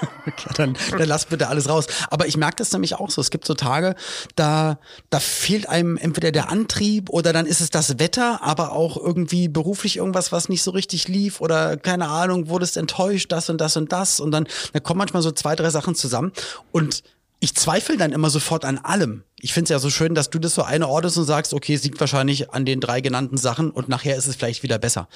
ja, 0.26 0.52
dann, 0.54 0.76
dann 0.90 1.08
lass 1.08 1.26
bitte 1.26 1.48
alles 1.48 1.68
raus. 1.68 1.86
Aber 2.10 2.26
ich 2.26 2.36
merke 2.36 2.56
das 2.56 2.72
nämlich 2.72 2.94
auch 2.94 3.10
so. 3.10 3.20
Es 3.20 3.30
gibt 3.30 3.44
so 3.46 3.54
Tage, 3.54 3.94
da, 4.36 4.78
da 5.10 5.20
fehlt 5.20 5.68
einem 5.68 5.96
entweder 5.96 6.32
der 6.32 6.50
Antrieb 6.50 7.10
oder 7.10 7.32
dann 7.32 7.46
ist 7.46 7.60
es 7.60 7.70
das 7.70 7.98
Wetter, 7.98 8.42
aber 8.42 8.72
auch 8.72 8.96
irgendwie 8.96 9.48
beruflich 9.48 9.96
irgendwas, 9.96 10.32
was 10.32 10.48
nicht 10.48 10.62
so 10.62 10.70
richtig 10.70 11.08
lief 11.08 11.40
oder 11.40 11.76
keine 11.76 12.08
Ahnung, 12.08 12.48
wurdest 12.48 12.76
enttäuscht, 12.76 13.32
das 13.32 13.50
und 13.50 13.60
das 13.60 13.76
und 13.76 13.92
das. 13.92 14.20
Und 14.20 14.30
dann, 14.30 14.46
dann 14.72 14.82
kommen 14.82 14.98
manchmal 14.98 15.22
so 15.22 15.32
zwei, 15.32 15.54
drei 15.54 15.70
Sachen 15.70 15.94
zusammen. 15.94 16.32
Und 16.72 17.02
ich 17.40 17.54
zweifle 17.54 17.96
dann 17.96 18.12
immer 18.12 18.30
sofort 18.30 18.64
an 18.64 18.78
allem. 18.78 19.22
Ich 19.40 19.52
finde 19.52 19.64
es 19.64 19.70
ja 19.70 19.78
so 19.78 19.90
schön, 19.90 20.14
dass 20.14 20.30
du 20.30 20.38
das 20.38 20.54
so 20.54 20.62
einordnest 20.62 21.16
und 21.18 21.24
sagst, 21.24 21.54
okay, 21.54 21.74
es 21.74 21.84
liegt 21.84 22.00
wahrscheinlich 22.00 22.50
an 22.50 22.64
den 22.64 22.80
drei 22.80 23.00
genannten 23.00 23.36
Sachen 23.36 23.70
und 23.70 23.88
nachher 23.88 24.16
ist 24.16 24.26
es 24.26 24.36
vielleicht 24.36 24.62
wieder 24.62 24.78
besser. 24.78 25.08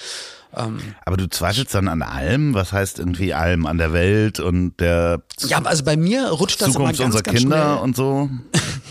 Ähm, 0.54 0.78
Aber 1.04 1.16
du 1.16 1.28
zweifelst 1.28 1.74
dann 1.74 1.88
an 1.88 2.02
allem? 2.02 2.54
Was 2.54 2.72
heißt 2.72 2.98
irgendwie 2.98 3.32
allem? 3.32 3.66
An 3.66 3.78
der 3.78 3.92
Welt 3.92 4.38
und 4.38 4.78
der 4.80 5.22
Ja, 5.40 5.62
also 5.62 5.82
bei 5.84 5.96
mir 5.96 6.28
rutscht 6.28 6.60
das 6.60 6.72
Zukunft 6.72 7.00
immer 7.00 7.04
ganz, 7.04 7.14
unserer 7.14 7.22
ganz 7.22 7.38
Kinder 7.38 7.72
schnell. 7.72 7.82
und 7.82 7.96
so? 7.96 8.30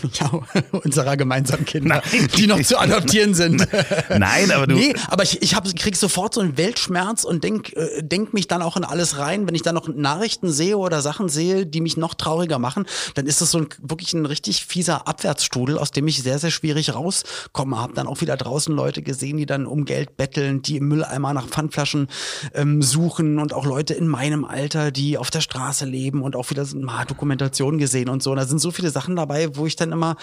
ja, 0.14 0.30
unserer 0.72 1.16
gemeinsamen 1.16 1.64
Kinder, 1.64 2.02
Nein. 2.12 2.28
die 2.36 2.46
noch 2.46 2.60
zu 2.62 2.78
adoptieren 2.78 3.34
sind. 3.34 3.66
Nein, 4.08 4.50
aber 4.50 4.66
du. 4.66 4.74
Nee, 4.74 4.94
aber 5.08 5.22
ich, 5.22 5.40
ich 5.42 5.54
hab, 5.54 5.64
krieg 5.76 5.96
sofort 5.96 6.34
so 6.34 6.40
einen 6.40 6.56
Weltschmerz 6.56 7.22
und 7.22 7.44
denk, 7.44 7.72
äh, 7.74 8.02
denk 8.02 8.34
mich 8.34 8.48
dann 8.48 8.62
auch 8.62 8.76
in 8.76 8.84
alles 8.84 9.18
rein. 9.18 9.46
Wenn 9.46 9.54
ich 9.54 9.62
dann 9.62 9.76
noch 9.76 9.88
Nachrichten 9.88 10.50
sehe 10.50 10.76
oder 10.76 11.00
Sachen 11.00 11.28
sehe, 11.28 11.64
die 11.64 11.80
mich 11.80 11.96
noch 11.96 12.14
trauriger 12.14 12.58
machen, 12.58 12.86
dann 13.14 13.26
ist 13.26 13.40
das 13.40 13.52
so 13.52 13.58
ein, 13.58 13.68
wirklich 13.80 14.12
ein 14.14 14.26
richtig 14.26 14.66
fieser 14.66 15.06
Abwärtsstrudel, 15.22 15.78
aus 15.78 15.92
dem 15.92 16.08
ich 16.08 16.22
sehr, 16.22 16.38
sehr 16.38 16.50
schwierig 16.50 16.94
rauskomme. 16.94 17.80
Hab 17.80 17.94
dann 17.94 18.06
auch 18.06 18.20
wieder 18.20 18.36
draußen 18.36 18.74
Leute 18.74 19.02
gesehen, 19.02 19.36
die 19.36 19.46
dann 19.46 19.66
um 19.66 19.84
Geld 19.84 20.16
betteln, 20.16 20.62
die 20.62 20.78
im 20.78 20.88
Mülleimer 20.88 21.32
nach 21.32 21.46
Pfandflaschen 21.46 22.08
ähm, 22.54 22.82
suchen 22.82 23.38
und 23.38 23.52
auch 23.54 23.64
Leute 23.64 23.94
in 23.94 24.08
meinem 24.08 24.44
Alter, 24.44 24.90
die 24.90 25.18
auf 25.18 25.30
der 25.30 25.40
Straße 25.40 25.84
leben 25.84 26.22
und 26.22 26.34
auch 26.34 26.50
wieder 26.50 26.64
so, 26.64 26.78
Dokumentationen 27.06 27.78
gesehen 27.78 28.08
und 28.08 28.22
so. 28.22 28.32
Und 28.32 28.36
da 28.38 28.46
sind 28.46 28.58
so 28.58 28.70
viele 28.70 28.90
Sachen 28.90 29.16
dabei, 29.16 29.56
wo 29.56 29.66
ich 29.66 29.76
dann 29.76 29.92
immer 29.92 30.16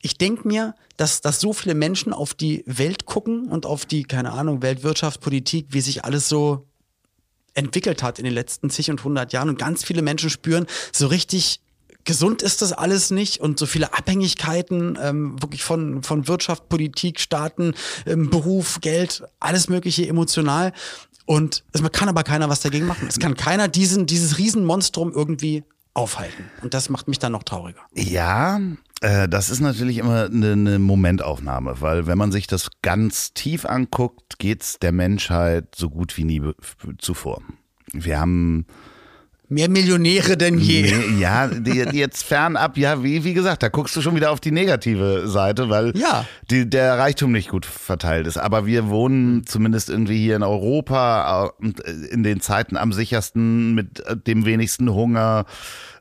ich 0.00 0.18
denke 0.18 0.46
mir, 0.46 0.76
dass, 0.96 1.20
dass 1.20 1.40
so 1.40 1.52
viele 1.52 1.74
Menschen 1.74 2.12
auf 2.12 2.32
die 2.32 2.62
Welt 2.66 3.06
gucken 3.06 3.48
und 3.48 3.66
auf 3.66 3.86
die, 3.86 4.04
keine 4.04 4.32
Ahnung, 4.32 4.62
Weltwirtschaft, 4.62 5.20
Politik, 5.20 5.66
wie 5.70 5.80
sich 5.80 6.04
alles 6.04 6.28
so 6.28 6.68
entwickelt 7.54 8.04
hat 8.04 8.20
in 8.20 8.24
den 8.24 8.34
letzten 8.34 8.70
zig 8.70 8.88
und 8.90 9.02
hundert 9.02 9.32
Jahren 9.32 9.48
und 9.48 9.58
ganz 9.58 9.82
viele 9.82 10.02
Menschen 10.02 10.30
spüren, 10.30 10.66
so 10.92 11.08
richtig 11.08 11.60
gesund 12.06 12.40
ist 12.40 12.62
das 12.62 12.72
alles 12.72 13.10
nicht 13.10 13.40
und 13.40 13.58
so 13.58 13.66
viele 13.66 13.92
Abhängigkeiten 13.92 14.98
ähm, 15.02 15.42
wirklich 15.42 15.62
von, 15.62 16.02
von 16.02 16.26
Wirtschaft, 16.28 16.68
Politik, 16.70 17.20
Staaten, 17.20 17.74
ähm, 18.06 18.30
Beruf, 18.30 18.80
Geld, 18.80 19.22
alles 19.40 19.68
mögliche 19.68 20.08
emotional. 20.08 20.72
Und 21.26 21.64
es 21.72 21.82
kann 21.92 22.08
aber 22.08 22.22
keiner 22.22 22.48
was 22.48 22.60
dagegen 22.60 22.86
machen. 22.86 23.06
Es 23.08 23.18
kann 23.18 23.34
keiner 23.34 23.68
diesen, 23.68 24.06
dieses 24.06 24.38
Riesenmonstrum 24.38 25.12
irgendwie 25.12 25.64
aufhalten. 25.92 26.44
Und 26.62 26.72
das 26.72 26.88
macht 26.88 27.08
mich 27.08 27.18
dann 27.18 27.32
noch 27.32 27.42
trauriger. 27.42 27.80
Ja, 27.94 28.60
äh, 29.00 29.28
das 29.28 29.50
ist 29.50 29.60
natürlich 29.60 29.98
immer 29.98 30.26
eine, 30.26 30.52
eine 30.52 30.78
Momentaufnahme, 30.78 31.80
weil 31.80 32.06
wenn 32.06 32.18
man 32.18 32.32
sich 32.32 32.46
das 32.46 32.68
ganz 32.82 33.32
tief 33.32 33.66
anguckt, 33.66 34.38
geht's 34.38 34.78
der 34.78 34.92
Menschheit 34.92 35.74
so 35.74 35.90
gut 35.90 36.16
wie 36.16 36.24
nie 36.24 36.42
zuvor. 36.98 37.42
Wir 37.92 38.20
haben 38.20 38.66
Mehr 39.48 39.68
Millionäre 39.68 40.36
denn 40.36 40.58
je. 40.58 40.82
Nee, 40.82 41.20
ja, 41.20 41.46
die, 41.46 41.86
die 41.86 41.98
jetzt 41.98 42.24
fernab, 42.24 42.76
ja, 42.76 43.04
wie, 43.04 43.22
wie 43.22 43.32
gesagt, 43.32 43.62
da 43.62 43.68
guckst 43.68 43.94
du 43.94 44.02
schon 44.02 44.16
wieder 44.16 44.32
auf 44.32 44.40
die 44.40 44.50
negative 44.50 45.28
Seite, 45.28 45.68
weil 45.68 45.96
Ja. 45.96 46.26
die, 46.50 46.68
der 46.68 46.98
Reichtum 46.98 47.30
nicht 47.30 47.48
gut 47.50 47.64
verteilt 47.64 48.26
ist. 48.26 48.38
Aber 48.38 48.66
wir 48.66 48.88
wohnen 48.88 49.46
zumindest 49.46 49.88
irgendwie 49.88 50.18
hier 50.18 50.34
in 50.34 50.42
Europa 50.42 51.52
äh, 51.62 51.66
äh, 51.68 52.06
in 52.08 52.24
den 52.24 52.40
Zeiten 52.40 52.76
am 52.76 52.92
sichersten 52.92 53.74
mit 53.74 54.00
äh, 54.00 54.16
dem 54.16 54.44
wenigsten 54.46 54.92
Hunger, 54.92 55.46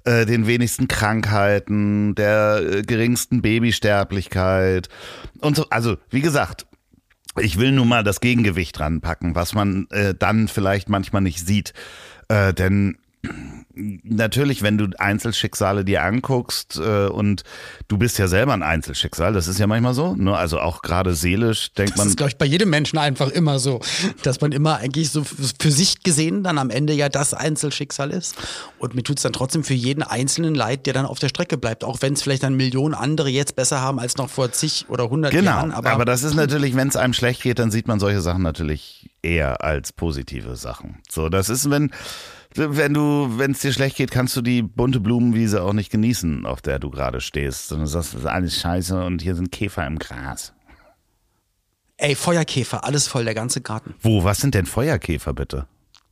äh, 0.05 0.25
den 0.25 0.47
wenigsten 0.47 0.87
Krankheiten, 0.87 2.15
der 2.15 2.61
äh, 2.63 2.81
geringsten 2.81 3.43
Babysterblichkeit 3.43 4.89
und 5.41 5.55
so. 5.55 5.65
Also, 5.69 5.97
wie 6.09 6.21
gesagt, 6.21 6.65
ich 7.39 7.59
will 7.59 7.71
nun 7.73 7.87
mal 7.89 8.03
das 8.03 8.21
Gegengewicht 8.21 8.79
dran 8.79 9.01
packen, 9.01 9.35
was 9.35 9.53
man 9.53 9.87
äh, 9.91 10.13
dann 10.17 10.47
vielleicht 10.47 10.89
manchmal 10.89 11.21
nicht 11.21 11.45
sieht. 11.45 11.73
Äh, 12.27 12.53
denn 12.53 12.97
natürlich, 13.75 14.61
wenn 14.61 14.77
du 14.77 14.87
Einzelschicksale 14.97 15.83
dir 15.83 16.03
anguckst 16.03 16.79
äh, 16.81 17.07
und 17.07 17.43
du 17.87 17.97
bist 17.97 18.17
ja 18.17 18.27
selber 18.27 18.53
ein 18.53 18.63
Einzelschicksal, 18.63 19.33
das 19.33 19.47
ist 19.47 19.59
ja 19.59 19.67
manchmal 19.67 19.93
so, 19.93 20.15
ne? 20.15 20.35
also 20.35 20.59
auch 20.59 20.81
gerade 20.81 21.13
seelisch 21.13 21.73
denkt 21.73 21.91
Das 21.91 21.97
man, 21.97 22.07
ist, 22.07 22.17
glaube 22.17 22.29
ich, 22.29 22.37
bei 22.37 22.45
jedem 22.45 22.69
Menschen 22.69 22.97
einfach 22.97 23.29
immer 23.29 23.59
so, 23.59 23.81
dass 24.23 24.41
man 24.41 24.51
immer 24.51 24.77
eigentlich 24.77 25.11
so 25.11 25.23
für 25.23 25.71
sich 25.71 26.03
gesehen 26.03 26.43
dann 26.43 26.57
am 26.57 26.69
Ende 26.69 26.93
ja 26.93 27.09
das 27.09 27.33
Einzelschicksal 27.33 28.11
ist. 28.11 28.35
Und 28.79 28.95
mir 28.95 29.03
tut's 29.03 29.23
dann 29.23 29.33
trotzdem 29.33 29.63
für 29.63 29.73
jeden 29.73 30.03
Einzelnen 30.03 30.55
leid, 30.55 30.85
der 30.85 30.93
dann 30.93 31.05
auf 31.05 31.19
der 31.19 31.29
Strecke 31.29 31.57
bleibt. 31.57 31.83
Auch 31.83 32.01
wenn 32.01 32.13
es 32.13 32.21
vielleicht 32.21 32.43
dann 32.43 32.55
Millionen 32.55 32.93
andere 32.93 33.29
jetzt 33.29 33.55
besser 33.55 33.81
haben 33.81 33.99
als 33.99 34.17
noch 34.17 34.29
vor 34.29 34.51
zig 34.51 34.85
oder 34.87 35.09
hundert 35.09 35.31
genau, 35.31 35.51
Jahren. 35.51 35.71
aber, 35.71 35.91
Aber, 35.91 36.05
das 36.05 36.23
ist 36.23 36.35
natürlich, 36.35 36.75
wenn 36.75 36.87
es 36.87 36.95
einem 36.95 37.13
schlecht 37.13 37.41
geht, 37.43 37.59
dann 37.59 37.71
sieht 37.71 37.87
man 37.87 37.99
solche 37.99 38.21
Sachen 38.21 38.41
natürlich 38.41 39.09
eher 39.21 39.63
als 39.63 39.91
positive 39.91 40.55
Sachen. 40.55 40.99
So, 41.09 41.29
das 41.29 41.49
ist, 41.49 41.69
wenn 41.69 41.91
wenn 42.55 42.93
du, 42.93 43.37
wenn 43.37 43.51
es 43.51 43.59
dir 43.59 43.73
schlecht 43.73 43.97
geht, 43.97 44.11
kannst 44.11 44.35
du 44.35 44.41
die 44.41 44.61
bunte 44.61 44.99
Blumenwiese 44.99 45.63
auch 45.63 45.73
nicht 45.73 45.91
genießen, 45.91 46.45
auf 46.45 46.61
der 46.61 46.79
du 46.79 46.89
gerade 46.89 47.21
stehst. 47.21 47.71
Und 47.71 47.79
du 47.79 47.87
sagst, 47.87 48.13
das 48.13 48.21
ist 48.21 48.27
alles 48.27 48.59
scheiße 48.59 49.03
und 49.03 49.21
hier 49.21 49.35
sind 49.35 49.51
Käfer 49.51 49.85
im 49.85 49.99
Gras. 49.99 50.53
ey, 51.97 52.15
Feuerkäfer, 52.15 52.83
alles 52.83 53.07
voll, 53.07 53.23
der 53.25 53.33
ganze 53.33 53.61
Garten. 53.61 53.95
Wo, 54.01 54.23
was 54.23 54.39
sind 54.39 54.53
denn 54.53 54.65
Feuerkäfer 54.65 55.33
bitte? 55.33 55.67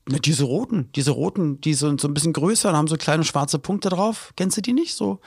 Na, 0.07 0.17
diese 0.19 0.43
roten, 0.43 0.89
diese 0.95 1.11
roten, 1.11 1.61
die 1.61 1.73
sind 1.73 2.01
so 2.01 2.07
ein 2.07 2.13
bisschen 2.13 2.33
größer 2.33 2.69
und 2.69 2.75
haben 2.75 2.87
so 2.87 2.97
kleine 2.97 3.23
schwarze 3.23 3.59
Punkte 3.59 3.89
drauf. 3.89 4.33
Kennst 4.35 4.57
du 4.57 4.61
die 4.61 4.73
nicht? 4.73 4.95
So. 4.95 5.19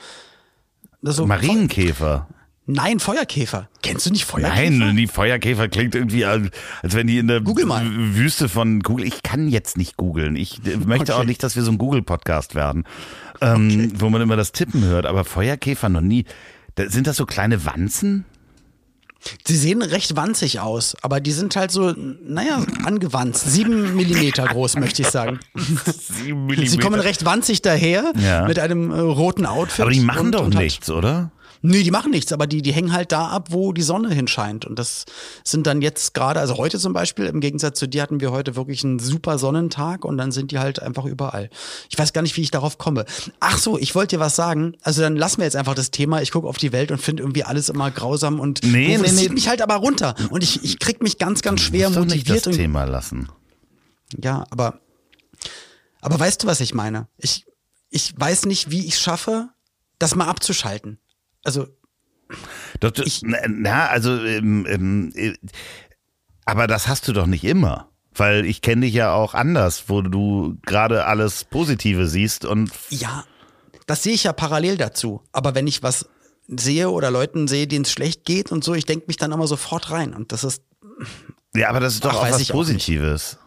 So 1.01 1.25
Marienkäfer. 1.25 2.27
Nein, 2.69 2.99
Feuerkäfer. 2.99 3.69
Kennst 3.81 4.05
du 4.05 4.11
nicht 4.11 4.25
Feuerkäfer? 4.25 4.69
Nein, 4.69 4.97
die 4.97 5.07
Feuerkäfer 5.07 5.69
klingt 5.69 5.95
irgendwie, 5.95 6.25
als 6.25 6.51
wenn 6.83 7.07
die 7.07 7.17
in 7.17 7.27
der 7.27 7.45
Wüste 7.45 8.49
von 8.49 8.81
Google. 8.81 9.05
Ich 9.05 9.23
kann 9.23 9.47
jetzt 9.47 9.77
nicht 9.77 9.95
googeln. 9.95 10.35
Ich 10.35 10.59
äh, 10.65 10.75
möchte 10.75 11.13
Okay. 11.13 11.21
auch 11.21 11.25
nicht, 11.25 11.41
dass 11.43 11.55
wir 11.55 11.63
so 11.63 11.71
ein 11.71 11.77
Google-Podcast 11.77 12.55
werden, 12.55 12.83
ähm, 13.39 13.93
wo 13.97 14.09
man 14.09 14.21
immer 14.21 14.35
das 14.35 14.51
Tippen 14.51 14.83
hört. 14.83 15.05
Aber 15.05 15.23
Feuerkäfer 15.23 15.87
noch 15.87 16.01
nie. 16.01 16.25
Da, 16.75 16.89
sind 16.89 17.07
das 17.07 17.15
so 17.15 17.25
kleine 17.25 17.65
Wanzen? 17.65 18.25
Sie 19.45 19.55
sehen 19.55 19.81
recht 19.81 20.15
wanzig 20.15 20.59
aus, 20.59 20.95
aber 21.01 21.19
die 21.19 21.31
sind 21.31 21.55
halt 21.55 21.71
so, 21.71 21.93
naja, 22.23 22.63
angewanzt. 22.83 23.49
Sieben 23.51 23.95
Millimeter 23.95 24.45
groß, 24.45 24.75
möchte 24.77 25.01
ich 25.01 25.07
sagen. 25.07 25.39
Sie 25.55 26.77
kommen 26.77 26.99
recht 26.99 27.25
wanzig 27.25 27.61
daher 27.61 28.11
Ja. 28.21 28.45
mit 28.47 28.59
einem 28.59 28.91
äh, 28.91 28.99
roten 28.99 29.45
Outfit. 29.45 29.81
Aber 29.81 29.91
die 29.91 30.01
machen 30.01 30.27
und, 30.27 30.31
doch 30.35 30.45
und 30.45 30.55
nichts, 30.55 30.89
oder? 30.89 31.31
Nee, 31.61 31.83
die 31.83 31.91
machen 31.91 32.11
nichts, 32.11 32.31
aber 32.31 32.47
die, 32.47 32.61
die 32.61 32.71
hängen 32.71 32.93
halt 32.93 33.11
da 33.11 33.27
ab, 33.27 33.47
wo 33.51 33.73
die 33.73 33.81
Sonne 33.81 34.13
hinscheint. 34.13 34.65
Und 34.65 34.77
das 34.77 35.05
sind 35.43 35.65
dann 35.67 35.81
jetzt 35.81 36.13
gerade, 36.13 36.39
also 36.39 36.57
heute 36.57 36.77
zum 36.79 36.93
Beispiel, 36.93 37.25
im 37.25 37.39
Gegensatz 37.39 37.79
zu 37.79 37.87
dir 37.87 38.01
hatten 38.03 38.19
wir 38.19 38.31
heute 38.31 38.55
wirklich 38.55 38.83
einen 38.83 38.99
super 38.99 39.37
Sonnentag 39.39 40.05
und 40.05 40.17
dann 40.17 40.31
sind 40.31 40.51
die 40.51 40.59
halt 40.59 40.81
einfach 40.81 41.05
überall. 41.05 41.49
Ich 41.89 41.97
weiß 41.97 42.13
gar 42.13 42.21
nicht, 42.21 42.37
wie 42.37 42.41
ich 42.41 42.51
darauf 42.51 42.77
komme. 42.77 43.05
Ach 43.39 43.57
so, 43.57 43.77
ich 43.77 43.95
wollte 43.95 44.17
dir 44.17 44.19
was 44.19 44.35
sagen. 44.35 44.75
Also 44.83 45.01
dann 45.01 45.15
lassen 45.15 45.37
wir 45.39 45.45
jetzt 45.45 45.55
einfach 45.55 45.75
das 45.75 45.91
Thema. 45.91 46.21
Ich 46.21 46.31
gucke 46.31 46.47
auf 46.47 46.57
die 46.57 46.71
Welt 46.71 46.91
und 46.91 46.99
finde 47.01 47.23
irgendwie 47.23 47.43
alles 47.43 47.69
immer 47.69 47.89
grausam 47.91 48.39
und 48.39 48.61
Nee, 48.63 48.97
nee, 48.97 48.97
nee. 48.97 49.07
zieht 49.09 49.33
mich 49.33 49.47
halt 49.49 49.61
aber 49.61 49.75
runter. 49.75 50.15
Und 50.29 50.43
ich, 50.43 50.63
ich 50.63 50.79
krieg 50.79 51.01
mich 51.01 51.17
ganz, 51.17 51.41
ganz 51.41 51.61
schwer 51.61 51.87
Musst 51.89 51.97
doch 51.99 52.05
nicht 52.05 52.17
motiviert. 52.27 52.45
das 52.45 52.53
und, 52.53 52.59
Thema 52.59 52.83
lassen. 52.83 53.29
ja, 54.21 54.45
aber, 54.51 54.79
aber 56.01 56.19
weißt 56.19 56.43
du, 56.43 56.47
was 56.47 56.59
ich 56.61 56.73
meine? 56.73 57.07
Ich, 57.17 57.45
ich 57.89 58.13
weiß 58.17 58.45
nicht, 58.45 58.69
wie 58.69 58.85
ich 58.85 58.93
es 58.93 59.01
schaffe, 59.01 59.49
das 59.99 60.15
mal 60.15 60.25
abzuschalten. 60.27 60.99
Also 61.47 61.67
Doch, 62.81 62.91
du, 62.91 63.03
na, 63.21 63.37
na, 63.47 63.87
also, 63.87 64.21
ähm, 64.21 64.65
ähm, 64.67 65.13
äh, 65.15 65.33
aber 66.43 66.67
das 66.67 66.89
hast 66.89 67.07
du 67.07 67.13
doch 67.13 67.25
nicht 67.25 67.45
immer. 67.45 67.89
Weil 68.13 68.45
ich 68.45 68.61
kenne 68.61 68.81
dich 68.81 68.93
ja 68.93 69.13
auch 69.13 69.33
anders, 69.33 69.85
wo 69.87 70.01
du 70.01 70.57
gerade 70.65 71.05
alles 71.05 71.45
Positive 71.45 72.07
siehst 72.07 72.43
und 72.43 72.69
Ja, 72.89 73.23
das 73.85 74.03
sehe 74.03 74.13
ich 74.13 74.25
ja 74.25 74.33
parallel 74.33 74.75
dazu. 74.75 75.21
Aber 75.31 75.55
wenn 75.55 75.67
ich 75.67 75.83
was 75.83 76.09
sehe 76.49 76.89
oder 76.89 77.11
Leuten 77.11 77.47
sehe, 77.47 77.65
denen 77.65 77.85
es 77.85 77.91
schlecht 77.91 78.25
geht 78.25 78.51
und 78.51 78.63
so, 78.63 78.73
ich 78.73 78.85
denke 78.85 79.05
mich 79.07 79.15
dann 79.15 79.31
immer 79.31 79.47
sofort 79.47 79.89
rein. 79.91 80.13
Und 80.13 80.33
das 80.33 80.43
ist, 80.43 80.63
ja, 81.55 81.69
aber 81.69 81.79
das 81.79 81.93
ist 81.93 82.03
doch 82.03 82.11
Ach, 82.11 82.17
auch 82.17 82.31
was 82.31 82.41
ich 82.41 82.51
auch. 82.51 82.55
Positives. 82.55 83.37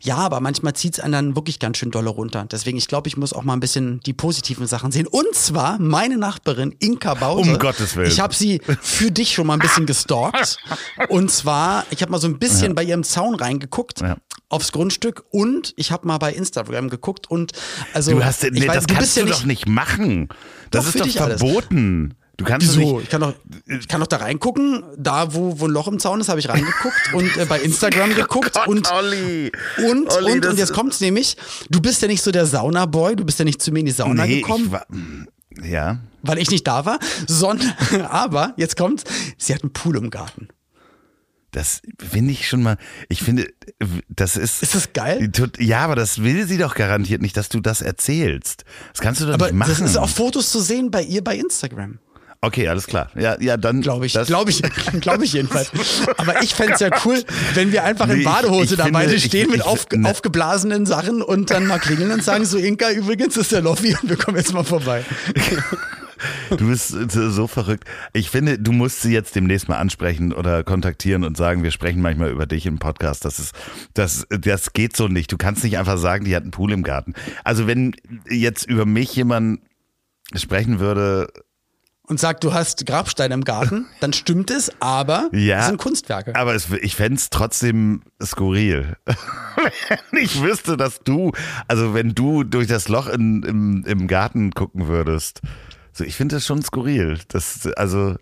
Ja, 0.00 0.16
aber 0.16 0.40
manchmal 0.40 0.74
zieht 0.74 0.94
es 0.94 1.00
einen 1.00 1.12
dann 1.12 1.36
wirklich 1.36 1.58
ganz 1.58 1.78
schön 1.78 1.90
dolle 1.90 2.10
runter. 2.10 2.46
Deswegen, 2.50 2.78
ich 2.78 2.88
glaube, 2.88 3.08
ich 3.08 3.16
muss 3.16 3.32
auch 3.32 3.42
mal 3.42 3.54
ein 3.54 3.60
bisschen 3.60 4.00
die 4.00 4.12
positiven 4.12 4.66
Sachen 4.66 4.92
sehen. 4.92 5.06
Und 5.06 5.34
zwar 5.34 5.78
meine 5.78 6.18
Nachbarin 6.18 6.74
Inka 6.78 7.14
Bause. 7.14 7.50
Um 7.50 7.58
Gottes 7.58 7.96
Willen. 7.96 8.08
Ich 8.08 8.20
habe 8.20 8.34
sie 8.34 8.60
für 8.80 9.10
dich 9.10 9.34
schon 9.34 9.46
mal 9.46 9.54
ein 9.54 9.60
bisschen 9.60 9.86
gestalkt. 9.86 10.58
Und 11.08 11.30
zwar, 11.30 11.84
ich 11.90 12.02
habe 12.02 12.12
mal 12.12 12.18
so 12.18 12.26
ein 12.28 12.38
bisschen 12.38 12.74
bei 12.74 12.82
ihrem 12.84 13.04
Zaun 13.04 13.34
reingeguckt. 13.34 14.00
Ja. 14.00 14.16
Aufs 14.48 14.70
Grundstück 14.70 15.24
und 15.30 15.72
ich 15.76 15.92
habe 15.92 16.06
mal 16.06 16.18
bei 16.18 16.34
Instagram 16.34 16.90
geguckt 16.90 17.30
und 17.30 17.52
also 17.94 18.10
Du 18.10 18.22
hast, 18.22 18.42
nee, 18.42 18.68
weiß, 18.68 18.74
das 18.74 18.84
du 18.86 18.92
kannst 18.92 19.00
bist 19.00 19.16
ja 19.16 19.22
du 19.22 19.28
nicht, 19.30 19.40
doch 19.40 19.46
nicht 19.46 19.66
machen. 19.66 20.28
Das 20.70 20.84
Doch, 20.84 20.88
ist 20.90 21.00
doch 21.00 21.04
dich 21.06 21.20
alles. 21.22 21.40
Du 22.44 22.48
kannst 22.50 22.68
Wieso? 22.76 22.94
nicht. 22.96 23.04
Ich 23.04 23.08
kann 23.10 23.20
doch, 23.20 23.34
ich 23.66 23.88
kann 23.88 24.00
doch 24.00 24.06
da 24.06 24.16
reingucken. 24.18 24.82
Da, 24.96 25.32
wo, 25.34 25.58
wo 25.60 25.66
ein 25.66 25.70
Loch 25.70 25.88
im 25.88 25.98
Zaun 25.98 26.20
ist, 26.20 26.28
habe 26.28 26.40
ich 26.40 26.48
reingeguckt 26.48 27.14
und 27.14 27.36
äh, 27.36 27.44
bei 27.46 27.60
Instagram 27.60 28.14
geguckt 28.14 28.52
Gott, 28.54 28.66
und 28.68 28.90
Olli. 28.92 29.52
und 29.86 30.10
Olli, 30.12 30.32
und 30.32 30.46
und 30.46 30.58
jetzt 30.58 30.72
kommt's 30.72 31.00
nämlich. 31.00 31.36
Du 31.70 31.80
bist 31.80 32.02
ja 32.02 32.08
nicht 32.08 32.22
so 32.22 32.30
der 32.30 32.46
Saunaboy. 32.46 33.16
Du 33.16 33.24
bist 33.24 33.38
ja 33.38 33.44
nicht 33.44 33.62
zu 33.62 33.70
mir 33.72 33.80
in 33.80 33.86
die 33.86 33.92
Sauna 33.92 34.26
Nee, 34.26 34.40
gekommen, 34.40 34.66
ich 34.66 34.72
war, 34.72 34.86
ja. 35.64 36.00
weil 36.22 36.38
ich 36.38 36.50
nicht 36.50 36.66
da 36.66 36.84
war, 36.84 36.98
sondern 37.26 37.72
aber 38.08 38.54
jetzt 38.56 38.76
kommt's. 38.76 39.04
Sie 39.38 39.54
hat 39.54 39.62
einen 39.62 39.72
Pool 39.72 39.96
im 39.96 40.10
Garten. 40.10 40.48
Das 41.54 41.82
finde 41.98 42.32
ich 42.32 42.48
schon 42.48 42.62
mal, 42.62 42.78
ich 43.10 43.22
finde, 43.22 43.46
das 44.08 44.36
ist. 44.38 44.62
Ist 44.62 44.74
das 44.74 44.94
geil? 44.94 45.30
Tut- 45.30 45.60
Ja, 45.60 45.80
aber 45.80 45.96
das 45.96 46.22
will 46.22 46.46
sie 46.48 46.56
doch 46.56 46.74
garantiert 46.74 47.20
nicht, 47.20 47.36
dass 47.36 47.50
du 47.50 47.60
das 47.60 47.82
erzählst. 47.82 48.64
Das 48.92 49.02
kannst 49.02 49.20
du 49.20 49.26
doch 49.26 49.34
Aber 49.34 49.46
nicht 49.48 49.56
machen. 49.56 49.68
das 49.68 49.80
ist 49.80 49.98
auf 49.98 50.12
Fotos 50.14 50.50
zu 50.50 50.60
sehen 50.60 50.90
bei 50.90 51.02
ihr 51.02 51.22
bei 51.22 51.36
Instagram. 51.36 51.98
Okay, 52.42 52.68
alles 52.68 52.86
klar. 52.86 53.08
Ja, 53.14 53.36
ja, 53.40 53.56
dann. 53.56 53.80
Glaube 53.80 54.04
ich, 54.06 54.12
das- 54.12 54.28
glaube 54.28 54.50
ich, 54.50 54.62
glaube 55.00 55.24
ich 55.24 55.32
jedenfalls. 55.32 55.70
Aber 56.18 56.42
ich 56.42 56.54
fände 56.54 56.74
es 56.74 56.80
ja 56.80 56.90
cool, 57.04 57.22
wenn 57.54 57.72
wir 57.72 57.84
einfach 57.84 58.08
in 58.08 58.22
Badehose 58.24 58.74
ich 58.74 58.76
da 58.76 58.84
finde, 58.84 58.98
beide 58.98 59.14
ich- 59.14 59.24
stehen 59.24 59.48
mit 59.50 59.60
ich- 59.60 59.64
auf, 59.66 59.86
ne. 59.90 60.08
aufgeblasenen 60.08 60.84
Sachen 60.86 61.22
und 61.22 61.50
dann 61.50 61.66
mal 61.66 61.78
klingeln 61.78 62.10
und 62.12 62.22
sagen 62.22 62.44
so, 62.44 62.58
Inka, 62.58 62.90
übrigens 62.90 63.36
ist 63.36 63.52
der 63.52 63.62
Loffi 63.62 63.96
und 64.00 64.08
wir 64.10 64.16
kommen 64.16 64.36
jetzt 64.36 64.52
mal 64.52 64.64
vorbei. 64.64 65.04
Du 66.50 66.68
bist 66.68 66.94
so 67.10 67.48
verrückt. 67.48 67.84
Ich 68.12 68.30
finde, 68.30 68.56
du 68.56 68.70
musst 68.70 69.02
sie 69.02 69.12
jetzt 69.12 69.34
demnächst 69.34 69.68
mal 69.68 69.78
ansprechen 69.78 70.32
oder 70.32 70.62
kontaktieren 70.62 71.24
und 71.24 71.36
sagen, 71.36 71.64
wir 71.64 71.72
sprechen 71.72 72.00
manchmal 72.00 72.30
über 72.30 72.46
dich 72.46 72.64
im 72.66 72.78
Podcast. 72.78 73.24
Das 73.24 73.40
ist, 73.40 73.56
das, 73.94 74.24
das 74.30 74.72
geht 74.72 74.96
so 74.96 75.08
nicht. 75.08 75.32
Du 75.32 75.36
kannst 75.36 75.64
nicht 75.64 75.78
einfach 75.78 75.98
sagen, 75.98 76.24
die 76.24 76.36
hat 76.36 76.42
einen 76.42 76.52
Pool 76.52 76.70
im 76.70 76.84
Garten. 76.84 77.14
Also 77.42 77.66
wenn 77.66 77.96
jetzt 78.30 78.68
über 78.68 78.86
mich 78.86 79.16
jemand 79.16 79.62
sprechen 80.36 80.78
würde, 80.78 81.26
Und 82.12 82.18
sagt, 82.20 82.44
du 82.44 82.52
hast 82.52 82.84
Grabsteine 82.84 83.32
im 83.32 83.42
Garten, 83.42 83.86
dann 84.00 84.12
stimmt 84.12 84.50
es, 84.50 84.70
aber 84.80 85.30
Ja. 85.32 85.60
es 85.60 85.66
sind 85.68 85.78
Kunstwerke. 85.78 86.36
aber 86.36 86.54
es, 86.54 86.70
ich 86.82 86.94
fände 86.94 87.16
es 87.16 87.30
trotzdem 87.30 88.02
skurril. 88.22 88.98
wenn 90.10 90.22
ich 90.22 90.42
wüsste, 90.42 90.76
dass 90.76 91.00
du, 91.00 91.32
also 91.68 91.94
wenn 91.94 92.14
du 92.14 92.44
durch 92.44 92.66
das 92.66 92.88
Loch 92.88 93.06
in, 93.08 93.42
im, 93.44 93.84
im 93.86 94.08
Garten 94.08 94.50
gucken 94.50 94.88
würdest. 94.88 95.40
So, 95.94 96.04
ich 96.04 96.16
finde 96.16 96.36
das 96.36 96.44
schon 96.44 96.60
skurril. 96.60 97.18
Das, 97.28 97.66
also, 97.76 98.16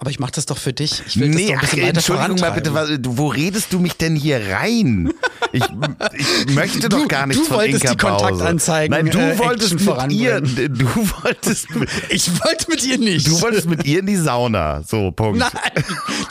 Aber 0.00 0.10
ich 0.12 0.20
mache 0.20 0.30
das 0.30 0.46
doch 0.46 0.58
für 0.58 0.72
dich. 0.72 1.02
Ich 1.08 1.18
will 1.18 1.26
das 1.32 1.36
Nee, 1.36 1.46
doch 1.46 1.52
ein 1.54 1.56
ach, 1.58 1.60
bisschen 1.62 1.82
weiter 1.82 1.88
Entschuldigung 1.96 2.38
mal 2.40 2.50
bitte, 2.52 2.72
was, 2.72 2.88
du- 3.00 3.18
wo 3.18 3.26
redest 3.26 3.72
du 3.72 3.80
mich 3.80 3.94
denn 3.96 4.14
hier 4.14 4.40
rein? 4.52 5.12
Ich, 5.50 5.64
ich 6.14 6.54
möchte 6.54 6.88
doch 6.88 7.00
Du- 7.00 7.08
gar 7.08 7.26
nichts 7.26 7.42
du 7.42 7.48
von 7.48 7.56
wolltest 7.56 7.82
Inka 7.82 7.94
die 7.94 7.96
Kontaktanzeigen, 8.06 8.96
Nein, 8.96 9.10
du 9.10 9.18
äh, 9.18 9.36
wolltest 9.40 9.72
Action 9.72 9.98
mit 10.04 10.12
ihr, 10.12 10.30
voranbringen. 10.36 10.78
du 10.78 10.86
wolltest, 11.24 11.66
Ich 12.10 12.30
wollte 12.44 12.70
mit 12.70 12.86
ihr 12.86 12.98
nicht. 12.98 13.26
du 13.26 13.40
wolltest 13.40 13.68
mit 13.68 13.84
ihr 13.86 13.98
in 13.98 14.06
die 14.06 14.14
Sauna. 14.16 14.84
So, 14.86 15.10
Punkt. 15.10 15.40
Nein. 15.40 15.50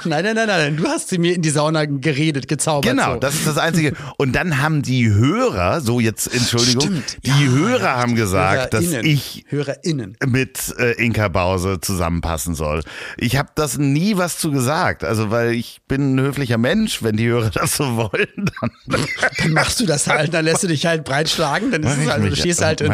nein, 0.06 0.24
nein, 0.24 0.36
nein, 0.36 0.48
nein. 0.48 0.78
Du 0.78 0.88
hast 0.88 1.10
sie 1.10 1.18
mir 1.18 1.36
in 1.36 1.42
die 1.42 1.50
Sauna 1.50 1.84
geredet, 1.84 2.48
gezaubert. 2.48 2.90
Genau, 2.90 3.16
so. 3.16 3.20
das 3.20 3.34
ist 3.36 3.48
das 3.48 3.58
Einzige. 3.58 3.92
Und 4.18 4.32
dann 4.34 4.62
haben 4.62 4.82
die 4.82 5.10
Hörer, 5.10 5.82
so 5.82 6.00
jetzt, 6.00 6.34
Entschuldigung, 6.34 6.84
Stimmt. 6.84 7.18
die 7.26 7.32
Ja, 7.32 7.36
Hörer 7.52 7.96
haben 7.98 8.16
gesagt, 8.16 8.74
dass 8.74 8.86
HörerInnen. 8.86 9.12
ich 9.12 9.44
HörerInnen. 9.50 10.16
mit 10.26 10.74
äh, 10.80 10.94
Inka 11.04 11.28
Bause 11.28 11.82
zusammenpassen 11.82 12.56
soll. 12.56 12.82
Ich 13.18 13.36
habe 13.36 13.50
das 13.58 13.78
nie 13.78 14.18
was 14.18 14.38
zu 14.38 14.52
gesagt, 14.52 15.04
also 15.04 15.32
weil 15.32 15.52
ich 15.54 15.82
bin 15.88 16.16
ein 16.16 16.20
höflicher 16.22 16.58
Mensch, 16.58 17.02
wenn 17.04 17.18
die 17.18 17.28
Hörer 17.28 17.50
das 17.54 17.78
so 17.78 17.96
wollen, 17.96 18.52
dann 18.62 19.06
Dann 19.38 19.52
machst 19.52 19.80
du 19.80 19.86
das 19.86 20.08
halt, 20.08 20.34
dann 20.34 20.46
lässt 20.46 20.64
du 20.64 20.68
dich 20.68 20.86
halt 20.86 21.04
breitschlagen, 21.04 21.72
dann 21.72 21.84
ist 21.84 21.98
es 21.98 22.10
halt, 22.10 22.24
du 22.24 22.36
stehst 22.36 22.62
halt 22.62 22.82
in, 22.82 22.92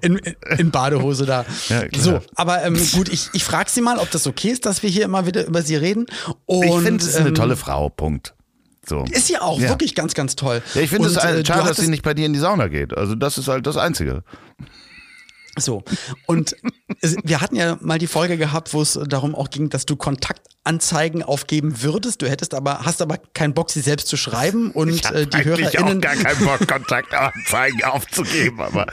in, 0.00 0.20
in 0.58 0.70
Badehose 0.70 1.26
da. 1.26 1.44
Ja, 1.68 1.82
so, 1.98 2.20
aber 2.34 2.62
ähm, 2.64 2.78
gut, 2.92 3.08
ich, 3.08 3.28
ich 3.32 3.42
frage 3.42 3.70
sie 3.70 3.80
mal, 3.80 3.98
ob 3.98 4.10
das 4.10 4.26
okay 4.26 4.48
ist, 4.50 4.66
dass 4.66 4.82
wir 4.82 4.90
hier 4.90 5.04
immer 5.04 5.26
wieder 5.26 5.46
über 5.46 5.62
sie 5.62 5.76
reden. 5.76 6.06
Und, 6.46 6.64
ich 6.64 6.74
finde, 6.74 7.02
es 7.02 7.10
ist 7.10 7.16
eine 7.16 7.28
ähm, 7.28 7.34
tolle 7.34 7.56
Frau, 7.56 7.88
Punkt. 7.88 8.34
So. 8.86 9.04
Ist 9.10 9.28
sie 9.28 9.38
auch, 9.38 9.58
Ja. 9.58 9.70
wirklich 9.70 9.94
ganz, 9.94 10.14
ganz 10.14 10.36
toll. 10.36 10.62
Ja, 10.74 10.82
ich 10.82 10.90
finde 10.90 11.08
es 11.08 11.16
halt 11.16 11.40
äh, 11.40 11.44
schade, 11.46 11.68
dass 11.68 11.78
sie 11.78 11.88
nicht 11.88 12.02
bei 12.02 12.12
dir 12.14 12.26
in 12.26 12.32
die 12.34 12.38
Sauna 12.38 12.68
geht. 12.68 12.96
Also 12.96 13.14
das 13.14 13.38
ist 13.38 13.48
halt 13.48 13.66
das 13.66 13.76
Einzige. 13.76 14.22
So. 15.58 15.82
Und 16.26 16.56
wir 17.22 17.40
hatten 17.40 17.56
ja 17.56 17.76
mal 17.80 17.98
die 17.98 18.06
Folge 18.06 18.36
gehabt, 18.36 18.72
wo 18.74 18.82
es 18.82 18.98
darum 19.08 19.34
auch 19.34 19.50
ging, 19.50 19.68
dass 19.70 19.86
du 19.86 19.96
Kontaktanzeigen 19.96 21.22
aufgeben 21.22 21.82
würdest. 21.82 22.22
Du 22.22 22.28
hättest 22.28 22.54
aber, 22.54 22.80
hast 22.80 23.02
aber 23.02 23.18
keinen 23.34 23.54
Bock, 23.54 23.70
sie 23.70 23.80
selbst 23.80 24.08
zu 24.08 24.16
schreiben 24.16 24.70
und 24.70 24.90
Ich 24.90 25.04
habe 25.04 25.22
äh, 25.22 25.26
die 25.26 25.36
eigentlich 25.36 25.68
auch 25.78 25.82
HörerInnen. 25.82 26.00
gar 26.00 26.16
keinen 26.16 26.44
Bock, 26.44 26.66
Kontaktanzeigen 26.66 27.84
aufzugeben, 27.84 28.60
aber 28.60 28.86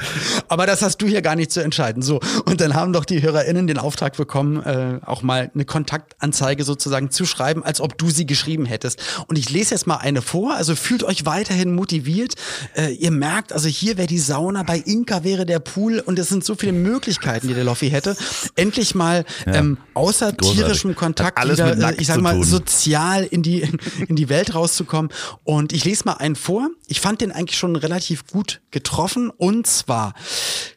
Aber 0.47 0.65
das 0.65 0.81
hast 0.81 0.97
du 1.01 1.07
hier 1.07 1.21
gar 1.21 1.35
nicht 1.35 1.51
zu 1.51 1.61
entscheiden. 1.63 2.01
So. 2.03 2.19
Und 2.45 2.61
dann 2.61 2.75
haben 2.75 2.93
doch 2.93 3.05
die 3.05 3.21
HörerInnen 3.21 3.67
den 3.67 3.77
Auftrag 3.77 4.17
bekommen, 4.17 4.61
äh, 4.63 4.99
auch 5.05 5.21
mal 5.21 5.49
eine 5.53 5.65
Kontaktanzeige 5.65 6.63
sozusagen 6.63 7.11
zu 7.11 7.25
schreiben, 7.25 7.63
als 7.63 7.81
ob 7.81 7.97
du 7.97 8.09
sie 8.09 8.25
geschrieben 8.25 8.65
hättest. 8.65 9.01
Und 9.27 9.37
ich 9.37 9.49
lese 9.49 9.73
jetzt 9.73 9.87
mal 9.87 9.97
eine 9.97 10.21
vor. 10.21 10.55
Also 10.55 10.75
fühlt 10.75 11.03
euch 11.03 11.25
weiterhin 11.25 11.73
motiviert. 11.75 12.35
Äh, 12.75 12.93
ihr 12.93 13.11
merkt, 13.11 13.53
also 13.53 13.67
hier 13.67 13.97
wäre 13.97 14.07
die 14.07 14.19
Sauna, 14.19 14.63
bei 14.63 14.77
Inka 14.77 15.23
wäre 15.23 15.45
der 15.45 15.59
Pool 15.59 15.99
und 15.99 16.19
es 16.19 16.29
sind 16.29 16.43
so 16.43 16.50
viele 16.55 16.73
Möglichkeiten, 16.73 17.47
die 17.47 17.53
der 17.53 17.63
Loffi 17.63 17.89
hätte. 17.89 18.15
Endlich 18.55 18.95
mal 18.95 19.25
ähm, 19.45 19.77
außer 19.93 20.33
Großartig. 20.33 20.51
tierischem 20.51 20.95
Kontakt 20.95 21.43
wieder, 21.43 21.91
äh, 21.91 21.95
ich 21.95 22.07
sag 22.07 22.21
mal, 22.21 22.43
sozial 22.43 23.23
in 23.23 23.43
die, 23.43 23.61
in 24.07 24.15
die 24.15 24.29
Welt 24.29 24.55
rauszukommen. 24.55 25.11
Und 25.43 25.73
ich 25.73 25.85
lese 25.85 26.03
mal 26.05 26.13
einen 26.13 26.35
vor. 26.35 26.69
Ich 26.87 27.01
fand 27.01 27.21
den 27.21 27.31
eigentlich 27.31 27.57
schon 27.57 27.75
relativ 27.75 28.27
gut 28.27 28.61
getroffen. 28.71 29.29
Und 29.29 29.67
zwar 29.67 30.13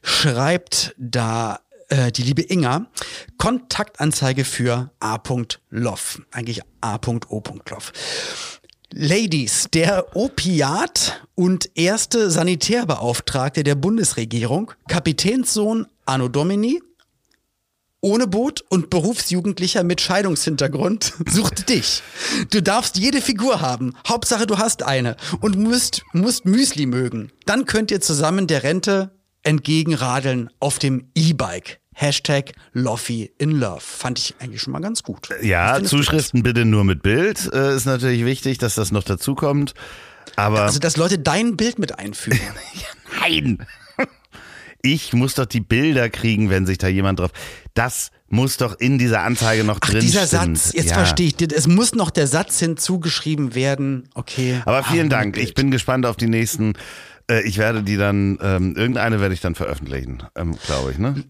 schreibt 0.02 0.94
da 0.98 1.60
äh, 1.88 2.10
die 2.12 2.22
liebe 2.22 2.42
Inga 2.42 2.86
Kontaktanzeige 3.38 4.44
für 4.44 4.90
A.Loff. 5.00 6.22
Eigentlich 6.32 6.60
A.O.Loff. 6.80 7.92
Ladies, 8.92 9.66
der 9.72 10.14
Opiat 10.14 11.22
und 11.34 11.70
erste 11.74 12.30
Sanitärbeauftragte 12.30 13.64
der 13.64 13.74
Bundesregierung, 13.74 14.72
Kapitänssohn 14.88 15.86
Anno 16.04 16.28
Domini, 16.28 16.80
ohne 18.00 18.26
Boot 18.26 18.62
und 18.68 18.90
Berufsjugendlicher 18.90 19.82
mit 19.82 20.00
Scheidungshintergrund 20.02 21.14
sucht 21.26 21.70
dich. 21.70 22.02
Du 22.50 22.62
darfst 22.62 22.98
jede 22.98 23.22
Figur 23.22 23.62
haben. 23.62 23.94
Hauptsache 24.06 24.46
du 24.46 24.58
hast 24.58 24.82
eine 24.82 25.16
und 25.40 25.56
musst, 25.58 26.02
musst 26.12 26.44
Müsli 26.44 26.84
mögen. 26.84 27.32
Dann 27.46 27.64
könnt 27.64 27.90
ihr 27.90 28.02
zusammen 28.02 28.46
der 28.46 28.62
Rente 28.62 29.10
entgegenradeln 29.42 30.50
auf 30.60 30.78
dem 30.78 31.10
E-Bike. 31.14 31.80
Hashtag 31.94 32.52
Loffi 32.72 33.32
in 33.38 33.50
Love. 33.52 33.80
Fand 33.80 34.18
ich 34.18 34.34
eigentlich 34.40 34.60
schon 34.62 34.72
mal 34.72 34.80
ganz 34.80 35.02
gut. 35.02 35.30
Was 35.30 35.44
ja, 35.44 35.82
Zuschriften 35.82 36.42
bitte 36.42 36.64
nur 36.64 36.84
mit 36.84 37.02
Bild. 37.02 37.50
Äh, 37.52 37.74
ist 37.76 37.86
natürlich 37.86 38.24
wichtig, 38.24 38.58
dass 38.58 38.74
das 38.74 38.92
noch 38.92 39.04
dazu 39.04 39.34
kommt. 39.34 39.74
Aber? 40.36 40.62
Also, 40.62 40.78
dass 40.78 40.96
Leute 40.96 41.18
dein 41.18 41.56
Bild 41.56 41.78
mit 41.78 41.98
einfügen. 41.98 42.40
nein. 43.20 43.64
Ich 44.86 45.14
muss 45.14 45.34
doch 45.34 45.46
die 45.46 45.60
Bilder 45.60 46.10
kriegen, 46.10 46.50
wenn 46.50 46.66
sich 46.66 46.76
da 46.76 46.88
jemand 46.88 47.18
drauf. 47.18 47.30
Das 47.72 48.10
muss 48.28 48.58
doch 48.58 48.78
in 48.78 48.98
dieser 48.98 49.22
Anzeige 49.22 49.64
noch 49.64 49.78
Ach, 49.80 49.88
drin 49.88 50.00
dieser 50.00 50.26
stehen. 50.26 50.56
Satz, 50.56 50.74
jetzt 50.74 50.90
Ja. 50.90 50.94
verstehe 50.96 51.28
ich. 51.28 51.40
Es 51.52 51.66
muss 51.66 51.94
noch 51.94 52.10
der 52.10 52.26
Satz 52.26 52.58
hinzugeschrieben 52.58 53.54
werden. 53.54 54.10
Okay. 54.14 54.60
Aber 54.66 54.82
vielen 54.84 55.06
Ah, 55.06 55.16
Dank. 55.20 55.38
Ich 55.38 55.54
bin 55.54 55.70
gespannt 55.70 56.04
auf 56.04 56.16
die 56.16 56.26
nächsten. 56.26 56.74
Äh, 57.30 57.44
ich 57.48 57.56
werde 57.56 57.82
die 57.82 57.96
dann, 57.96 58.38
ähm, 58.42 58.76
irgendeine 58.76 59.20
werde 59.20 59.32
ich 59.32 59.40
dann 59.40 59.54
veröffentlichen, 59.54 60.22
ähm, 60.36 60.54
glaube 60.66 60.92
ich, 60.92 60.98
ne? 60.98 61.24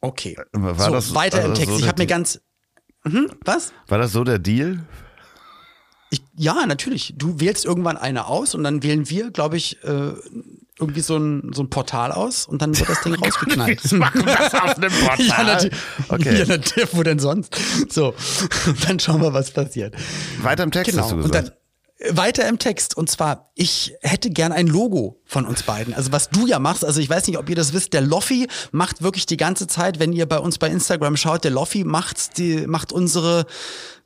Okay. 0.00 0.36
War 0.52 0.74
so, 0.78 0.90
das- 0.92 1.14
weiter 1.14 1.42
im 1.44 1.50
also 1.50 1.60
Text. 1.62 1.74
so 1.76 1.80
ich 1.80 1.88
habe 1.88 2.02
mir 2.02 2.06
ganz. 2.06 2.40
Mhm, 3.04 3.30
was? 3.44 3.72
War 3.88 3.98
das 3.98 4.12
so 4.12 4.24
der 4.24 4.38
Deal? 4.38 4.80
Ich, 6.10 6.22
ja, 6.36 6.66
natürlich. 6.66 7.14
Du 7.16 7.38
wählst 7.40 7.64
irgendwann 7.64 7.96
eine 7.96 8.26
aus 8.26 8.54
und 8.54 8.64
dann 8.64 8.82
wählen 8.82 9.08
wir, 9.10 9.30
glaube 9.30 9.56
ich, 9.56 9.82
äh, 9.84 10.12
irgendwie 10.78 11.00
so 11.02 11.16
ein, 11.16 11.52
so 11.54 11.62
ein 11.62 11.70
Portal 11.70 12.10
aus 12.10 12.46
und 12.46 12.60
dann 12.62 12.76
wird 12.76 12.88
das 12.88 13.00
Ding 13.02 13.14
rausgeknallt. 13.24 13.80
Wir 13.92 13.98
machen 13.98 14.24
das 14.26 14.54
auf 14.54 14.76
einem 14.76 14.90
Portal. 15.06 15.24
Ja, 15.26 15.42
natürlich. 15.44 15.78
Okay. 16.08 16.38
Ja, 16.40 16.46
natürlich. 16.46 16.88
Wo 16.96 17.02
denn 17.04 17.18
sonst? 17.20 17.54
So, 17.90 18.14
dann 18.86 18.98
schauen 18.98 19.20
wir, 19.22 19.32
was 19.32 19.50
passiert. 19.52 19.94
Weiter 20.42 20.64
im 20.64 20.70
Text 20.72 20.90
Genau. 20.90 21.04
hast 21.04 21.12
du 21.12 21.16
gesagt. 21.18 21.52
Weiter 22.08 22.48
im 22.48 22.58
Text. 22.58 22.96
Und 22.96 23.10
zwar, 23.10 23.50
ich 23.54 23.94
hätte 24.00 24.30
gern 24.30 24.52
ein 24.52 24.66
Logo 24.66 25.20
von 25.24 25.46
uns 25.46 25.62
beiden. 25.62 25.94
Also 25.94 26.12
was 26.12 26.30
du 26.30 26.46
ja 26.46 26.58
machst, 26.58 26.84
also 26.84 27.00
ich 27.00 27.10
weiß 27.10 27.26
nicht, 27.26 27.38
ob 27.38 27.48
ihr 27.48 27.56
das 27.56 27.72
wisst, 27.72 27.92
der 27.92 28.00
Loffi 28.00 28.48
macht 28.72 29.02
wirklich 29.02 29.26
die 29.26 29.36
ganze 29.36 29.66
Zeit, 29.66 29.98
wenn 29.98 30.12
ihr 30.12 30.26
bei 30.26 30.38
uns 30.38 30.58
bei 30.58 30.68
Instagram 30.68 31.16
schaut, 31.16 31.44
der 31.44 31.50
Loffi 31.50 31.84
macht, 31.84 32.38
die, 32.38 32.66
macht 32.66 32.92
unsere 32.92 33.46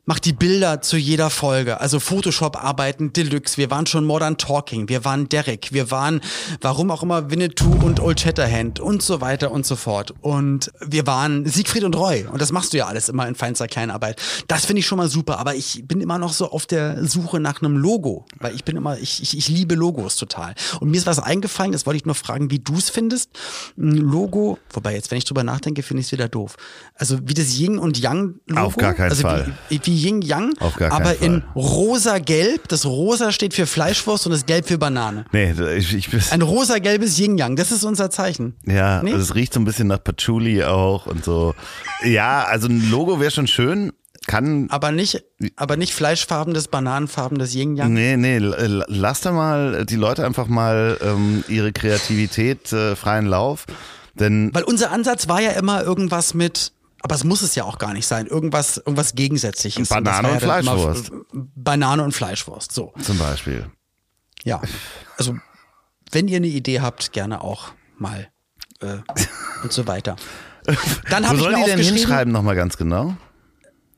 macht 0.05 0.25
die 0.25 0.33
Bilder 0.33 0.81
zu 0.81 0.97
jeder 0.97 1.29
Folge. 1.29 1.81
Also 1.81 1.99
Photoshop-Arbeiten 1.99 3.11
Deluxe. 3.13 3.57
Wir 3.57 3.71
waren 3.71 3.85
schon 3.87 4.05
Modern 4.05 4.37
Talking. 4.37 4.87
Wir 4.87 5.03
waren 5.03 5.27
Derek. 5.29 5.73
Wir 5.73 5.91
waren, 5.91 6.21
warum 6.61 6.91
auch 6.91 7.03
immer, 7.03 7.31
Winnetou 7.31 7.71
und 7.83 7.99
Old 7.99 8.19
Shatterhand 8.19 8.79
und 8.79 9.01
so 9.01 9.21
weiter 9.21 9.51
und 9.51 9.65
so 9.65 9.75
fort. 9.75 10.13
Und 10.21 10.71
wir 10.79 11.07
waren 11.07 11.45
Siegfried 11.45 11.83
und 11.83 11.95
Roy. 11.95 12.25
Und 12.31 12.41
das 12.41 12.51
machst 12.51 12.73
du 12.73 12.77
ja 12.77 12.85
alles 12.85 13.09
immer 13.09 13.27
in 13.27 13.35
feinster 13.35 13.67
Kleinarbeit. 13.67 14.21
Das 14.47 14.65
finde 14.65 14.81
ich 14.81 14.85
schon 14.85 14.97
mal 14.97 15.09
super. 15.09 15.39
Aber 15.39 15.55
ich 15.55 15.83
bin 15.87 16.01
immer 16.01 16.19
noch 16.19 16.33
so 16.33 16.51
auf 16.51 16.65
der 16.65 17.03
Suche 17.05 17.39
nach 17.39 17.61
einem 17.61 17.77
Logo. 17.77 18.25
Weil 18.39 18.53
ich 18.53 18.63
bin 18.63 18.77
immer, 18.77 18.99
ich, 18.99 19.21
ich, 19.23 19.37
ich 19.37 19.49
liebe 19.49 19.75
Logos 19.75 20.17
total. 20.17 20.53
Und 20.79 20.91
mir 20.91 20.97
ist 20.97 21.07
was 21.07 21.19
eingefallen, 21.19 21.71
das 21.71 21.85
wollte 21.85 21.97
ich 21.97 22.05
nur 22.05 22.15
fragen, 22.15 22.51
wie 22.51 22.59
du 22.59 22.75
es 22.75 22.89
findest. 22.89 23.31
Ein 23.77 23.97
Logo, 23.97 24.59
wobei 24.71 24.93
jetzt, 24.93 25.09
wenn 25.09 25.17
ich 25.17 25.25
drüber 25.25 25.43
nachdenke, 25.43 25.81
finde 25.81 26.01
ich 26.01 26.07
es 26.07 26.11
wieder 26.11 26.29
doof. 26.29 26.57
Also 26.93 27.17
wie 27.23 27.33
das 27.33 27.57
Yin 27.57 27.79
und 27.79 27.97
Yang 27.97 28.35
Logo. 28.45 28.61
Auf 28.61 28.77
gar 28.77 28.93
keinen 28.93 29.09
also 29.09 29.23
Fall. 29.23 29.57
Wie, 29.69 29.79
wie 29.83 29.94
Yin 29.95 30.21
Yang, 30.21 30.53
aber 30.89 31.21
in 31.21 31.43
rosa-gelb. 31.55 32.67
Das 32.67 32.85
rosa 32.85 33.31
steht 33.31 33.53
für 33.53 33.65
Fleischwurst 33.65 34.25
und 34.25 34.31
das 34.31 34.45
Gelb 34.45 34.67
für 34.67 34.77
Banane. 34.77 35.25
Nee, 35.31 35.53
ich, 35.77 35.93
ich 35.93 36.09
bin, 36.09 36.21
Ein 36.31 36.41
rosa-gelbes 36.41 37.17
Yin 37.19 37.37
Yang, 37.37 37.55
das 37.55 37.71
ist 37.71 37.83
unser 37.83 38.09
Zeichen. 38.09 38.55
ja, 38.65 39.01
Nee? 39.03 39.11
also 39.13 39.21
es 39.23 39.35
riecht 39.35 39.53
so 39.53 39.59
ein 39.59 39.65
bisschen 39.65 39.87
nach 39.87 40.03
Patchouli 40.03 40.63
auch 40.63 41.05
und 41.07 41.23
so. 41.23 41.53
Ja, 42.03 42.43
also 42.43 42.67
ein 42.67 42.89
Logo 42.89 43.19
wäre 43.19 43.31
schon 43.31 43.47
schön. 43.47 43.91
Kann, 44.27 44.65
Aber 44.71 44.91
nicht, 44.91 45.23
aber 45.55 45.77
nicht 45.77 45.93
fleischfarbenes, 45.93 46.67
bananenfarbenes 46.69 47.53
Yin 47.53 47.75
Yang. 47.75 47.93
nee, 47.93 48.17
nee, 48.17 48.39
lass 48.39 49.21
da 49.21 49.31
mal 49.31 49.85
die 49.85 49.97
Leute 49.97 50.25
einfach 50.25 50.47
mal 50.47 50.97
ähm, 51.03 51.43
ihre 51.47 51.71
Kreativität 51.71 52.73
äh, 52.73 52.95
freien 52.95 53.27
Lauf. 53.27 53.65
Denn 54.15 54.49
Weil 54.53 54.63
unser 54.63 54.91
Ansatz 54.91 55.27
war 55.27 55.41
ja 55.41 55.51
immer 55.51 55.83
irgendwas 55.83 56.33
mit, 56.33 56.71
aber 57.05 57.13
es 57.13 57.23
muss 57.23 57.43
es 57.43 57.53
ja 57.53 57.65
auch 57.65 57.77
gar 57.77 57.93
nicht 57.93 58.07
sein, 58.07 58.25
irgendwas, 58.25 58.77
irgendwas 58.77 59.13
Gegensätzliches. 59.13 59.91
Und 59.91 60.03
Banane 60.03 60.27
und 60.27 60.41
immer 60.41 60.41
Fleischwurst. 60.41 61.11
Banane 61.31 62.01
und 62.01 62.13
Fleischwurst, 62.13 62.71
so. 62.71 62.93
zum 62.99 63.19
Beispiel. 63.19 63.69
Ja. 64.43 64.59
Also, 65.15 65.37
wenn 66.09 66.27
ihr 66.27 66.37
eine 66.37 66.47
Idee 66.47 66.81
habt, 66.81 67.13
gerne 67.13 67.41
auch 67.41 67.73
mal 67.99 68.27
äh, 68.81 68.97
und 69.61 69.71
so 69.71 69.85
weiter. 69.85 70.15
Dann 71.11 71.23
Wo 71.23 71.27
habe 71.27 71.37
ich 71.37 71.43
soll 71.43 71.51
mir 71.51 71.65
die 71.65 71.71
denn 71.73 71.79
hinschreiben 71.79 72.33
nochmal 72.33 72.55
ganz 72.55 72.75
genau? 72.75 73.15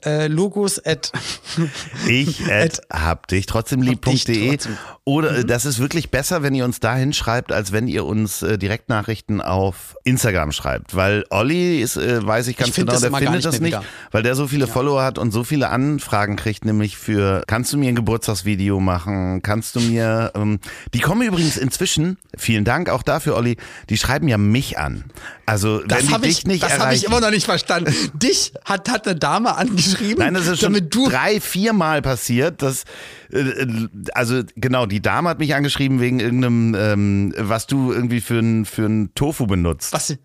Äh, 0.05 0.27
Logos 0.27 0.83
at 0.85 1.11
Ich 2.07 2.51
at 2.51 2.81
habdich 2.91 3.45
trotzdem 3.45 3.81
lieb.de 3.81 4.57
oder 5.05 5.31
Mhm. 5.31 5.37
äh, 5.39 5.45
das 5.45 5.65
ist 5.65 5.79
wirklich 5.79 6.11
besser, 6.11 6.43
wenn 6.43 6.53
ihr 6.53 6.65
uns 6.65 6.79
da 6.79 6.95
hinschreibt, 6.95 7.51
als 7.51 7.71
wenn 7.71 7.87
ihr 7.87 8.05
uns 8.05 8.41
äh, 8.43 8.57
Direktnachrichten 8.57 9.41
auf 9.41 9.95
Instagram 10.03 10.51
schreibt, 10.51 10.95
weil 10.95 11.23
Olli 11.29 11.81
ist, 11.81 11.97
äh, 11.97 12.25
weiß 12.25 12.47
ich 12.47 12.57
ganz 12.57 12.69
Ich 12.69 12.75
find 12.75 12.89
genau, 12.89 12.99
der 12.99 13.11
findet 13.11 13.33
nicht 13.35 13.45
das 13.45 13.59
nicht, 13.59 13.71
wieder. 13.71 13.83
weil 14.11 14.23
der 14.23 14.35
so 14.35 14.47
viele 14.47 14.67
Follower 14.67 15.01
hat 15.03 15.17
und 15.17 15.31
so 15.31 15.43
viele 15.43 15.69
Anfragen 15.69 16.35
kriegt, 16.35 16.65
nämlich 16.65 16.97
für 16.97 17.43
kannst 17.47 17.71
du 17.73 17.77
mir 17.77 17.89
ein 17.89 17.95
Geburtstagsvideo 17.95 18.79
machen, 18.79 19.41
kannst 19.41 19.75
du 19.75 19.79
mir 19.79 20.31
ähm, 20.35 20.59
die 20.93 20.99
kommen 20.99 21.21
übrigens 21.27 21.57
inzwischen, 21.57 22.17
vielen 22.37 22.65
Dank 22.65 22.89
auch 22.89 23.03
dafür 23.03 23.35
Olli, 23.35 23.57
die 23.89 23.97
schreiben 23.97 24.27
ja 24.27 24.37
mich 24.37 24.77
an. 24.77 25.05
Also 25.45 25.79
wenn 25.79 25.87
Das 25.87 26.01
die 26.01 26.09
habe 26.13 26.27
dich 26.27 26.39
ich, 26.39 26.45
nicht 26.47 26.63
das 26.63 26.73
hab 26.73 26.79
erreichen. 26.81 26.97
ich 26.97 27.03
immer 27.05 27.21
noch 27.21 27.31
nicht 27.31 27.45
verstanden. 27.45 27.93
Dich 28.13 28.51
hat, 28.65 28.89
hat 28.89 29.07
eine 29.07 29.15
Dame 29.15 29.55
angeschrieben, 29.55 29.86
Nein, 30.17 30.33
das 30.33 30.47
ist 30.47 30.61
schon 30.61 30.73
du 30.89 31.09
drei, 31.09 31.39
viermal 31.39 32.01
passiert. 32.01 32.61
Dass, 32.61 32.83
äh, 33.31 33.39
äh, 33.39 33.87
also 34.13 34.41
genau, 34.55 34.85
die 34.85 35.01
Dame 35.01 35.29
hat 35.29 35.39
mich 35.39 35.55
angeschrieben 35.55 35.99
wegen 35.99 36.19
irgendeinem, 36.19 36.75
ähm, 36.77 37.33
was 37.37 37.67
du 37.67 37.91
irgendwie 37.91 38.21
für 38.21 38.39
ein 38.39 38.65
für 38.65 38.85
ein 38.85 39.13
Tofu 39.15 39.47
benutzt. 39.47 39.93
was 39.93 40.17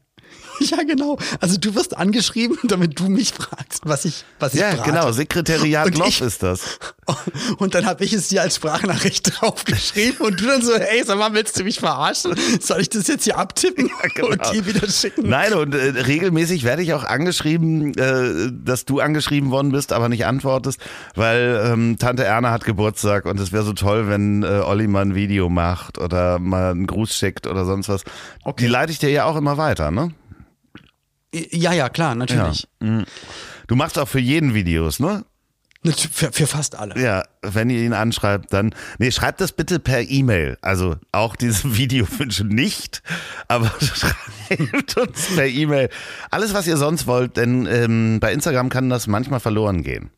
ja 0.71 0.83
genau. 0.83 1.19
Also 1.41 1.59
du 1.59 1.75
wirst 1.75 1.97
angeschrieben, 1.97 2.59
damit 2.65 2.99
du 2.99 3.09
mich 3.09 3.33
fragst, 3.33 3.83
was 3.85 4.05
ich 4.05 4.25
was 4.39 4.55
ich 4.55 4.61
ja, 4.61 4.75
brate. 4.75 4.91
genau, 4.91 5.13
Sekretariat 5.13 5.87
Und 5.87 5.99
Loff 5.99 6.09
ich- 6.09 6.21
ist 6.21 6.43
das. 6.43 6.79
Und 7.59 7.75
dann 7.75 7.87
habe 7.87 8.05
ich 8.05 8.13
es 8.13 8.29
dir 8.29 8.43
als 8.43 8.57
Sprachnachricht 8.57 9.41
draufgeschrieben 9.41 10.25
und 10.25 10.41
du 10.41 10.47
dann 10.47 10.63
so, 10.63 10.73
hey, 10.79 11.03
sag 11.05 11.19
mal, 11.19 11.35
willst 11.35 11.59
du 11.59 11.65
mich 11.65 11.81
verarschen? 11.81 12.35
Soll 12.61 12.81
ich 12.81 12.91
das 12.91 13.09
jetzt 13.09 13.25
hier 13.25 13.39
abtippen 13.39 13.91
genau. 14.15 14.29
und 14.29 14.53
dir 14.53 14.65
wieder 14.67 14.89
schicken? 14.89 15.29
Nein, 15.29 15.53
und 15.55 15.75
äh, 15.75 16.01
regelmäßig 16.01 16.63
werde 16.63 16.83
ich 16.83 16.95
auch 16.95 17.03
angeschrieben, 17.05 17.93
äh, 17.99 18.53
dass 18.53 18.85
du 18.85 19.01
angeschrieben 19.01 19.51
worden 19.51 19.73
bist, 19.73 19.93
aber 19.93 20.09
nicht 20.09 20.27
antwortest, 20.27 20.81
weil 21.17 21.61
ähm, 21.65 21.99
Tante 21.99 22.25
Erna 22.25 22.51
hat 22.53 22.65
Geburtstag 22.65 23.27
und 23.27 23.39
es 23.41 23.51
wäre 23.53 23.65
so 23.65 23.73
toll, 23.73 24.09
wenn 24.09 24.43
äh, 24.45 24.61
Olli 24.65 24.87
mal 24.87 25.03
ein 25.03 25.15
Video 25.17 25.49
macht 25.49 25.99
oder 25.99 26.39
mal 26.39 26.71
einen 26.71 26.87
Gruß 26.87 27.15
schickt 27.15 27.47
oder 27.47 27.65
sonst 27.65 27.89
was. 27.89 28.05
Okay. 28.45 28.65
Die 28.65 28.71
leite 28.71 28.93
ich 28.93 29.01
dir 29.01 29.11
ja 29.11 29.25
auch 29.25 29.37
immer 29.37 29.57
weiter, 29.57 29.91
ne? 29.91 30.13
Ja, 31.33 31.73
ja, 31.73 31.89
klar, 31.89 32.15
natürlich. 32.15 32.69
Du 32.81 33.77
machst 33.77 33.99
auch 33.99 34.09
für 34.09 34.21
jeden 34.21 34.55
Videos, 34.55 35.01
ne? 35.01 35.25
Für, 35.85 36.31
für 36.31 36.47
fast 36.47 36.77
alle. 36.77 36.97
Ja, 37.01 37.25
wenn 37.43 37.69
ihr 37.69 37.81
ihn 37.81 37.93
anschreibt, 37.93 38.53
dann. 38.53 38.73
Nee, 38.99 39.11
schreibt 39.11 39.41
das 39.41 39.51
bitte 39.51 39.81
per 39.81 40.09
E-Mail. 40.09 40.57
Also 40.63 40.95
auch 41.11 41.35
diese 41.35 41.77
Videowünsche 41.77 42.45
nicht, 42.45 43.03
aber 43.49 43.73
schreibt 43.81 44.97
uns 44.97 45.35
per 45.35 45.47
E-Mail. 45.47 45.89
Alles, 46.31 46.55
was 46.55 46.69
ihr 46.69 46.77
sonst 46.77 47.09
wollt, 47.09 47.37
denn 47.37 47.67
ähm, 47.67 48.21
bei 48.21 48.33
Instagram 48.33 48.69
kann 48.69 48.91
das 48.91 49.09
manchmal 49.09 49.41
verloren 49.41 49.83
gehen. 49.83 50.11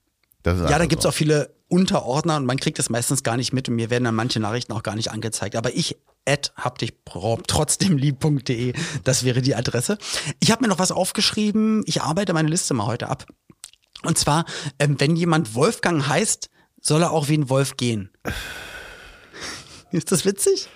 Ja, 0.45 0.79
da 0.79 0.85
gibt's 0.85 1.05
so. 1.05 1.09
auch 1.09 1.15
viele 1.15 1.55
Unterordner 1.69 2.37
und 2.37 2.45
man 2.45 2.59
kriegt 2.59 2.79
das 2.79 2.91
meistens 2.91 3.23
gar 3.23 3.39
nicht 3.39 3.55
mit 3.55 3.67
und 3.71 3.77
mir 3.77 3.89
werden 3.89 4.05
dann 4.05 4.15
manche 4.15 4.41
Nachrichten 4.41 4.75
auch 4.75 4.83
gar 4.83 4.95
nicht 4.95 5.11
angezeigt. 5.11 5.57
Aber 5.57 5.75
ich 5.75 5.97
at 6.27 6.53
hab 6.57 6.79
dich 6.79 6.95
trotzdem 7.47 7.97
lieb.de, 7.97 8.73
das 9.05 9.25
wäre 9.25 9.43
die 9.43 9.55
Adresse. 9.55 9.99
Ich 10.41 10.51
habe 10.51 10.63
mir 10.63 10.69
noch 10.69 10.79
was 10.79 10.93
aufgeschrieben. 10.93 11.83
Ich 11.87 12.03
arbeite 12.03 12.33
meine 12.33 12.49
Liste 12.49 12.75
mal 12.75 12.87
heute 12.87 13.09
ab. 13.09 13.27
Und 14.03 14.19
zwar, 14.19 14.45
ähm, 14.79 14.97
wenn 14.99 15.17
jemand 15.17 15.55
Wolfgang 15.55 16.07
heißt, 16.07 16.51
soll 16.81 17.03
er 17.03 17.11
auch 17.11 17.29
wie 17.29 17.39
ein 17.39 17.49
Wolf 17.49 17.77
gehen. 17.77 18.11
Ist 19.91 20.13
das 20.13 20.25
witzig? 20.25 20.69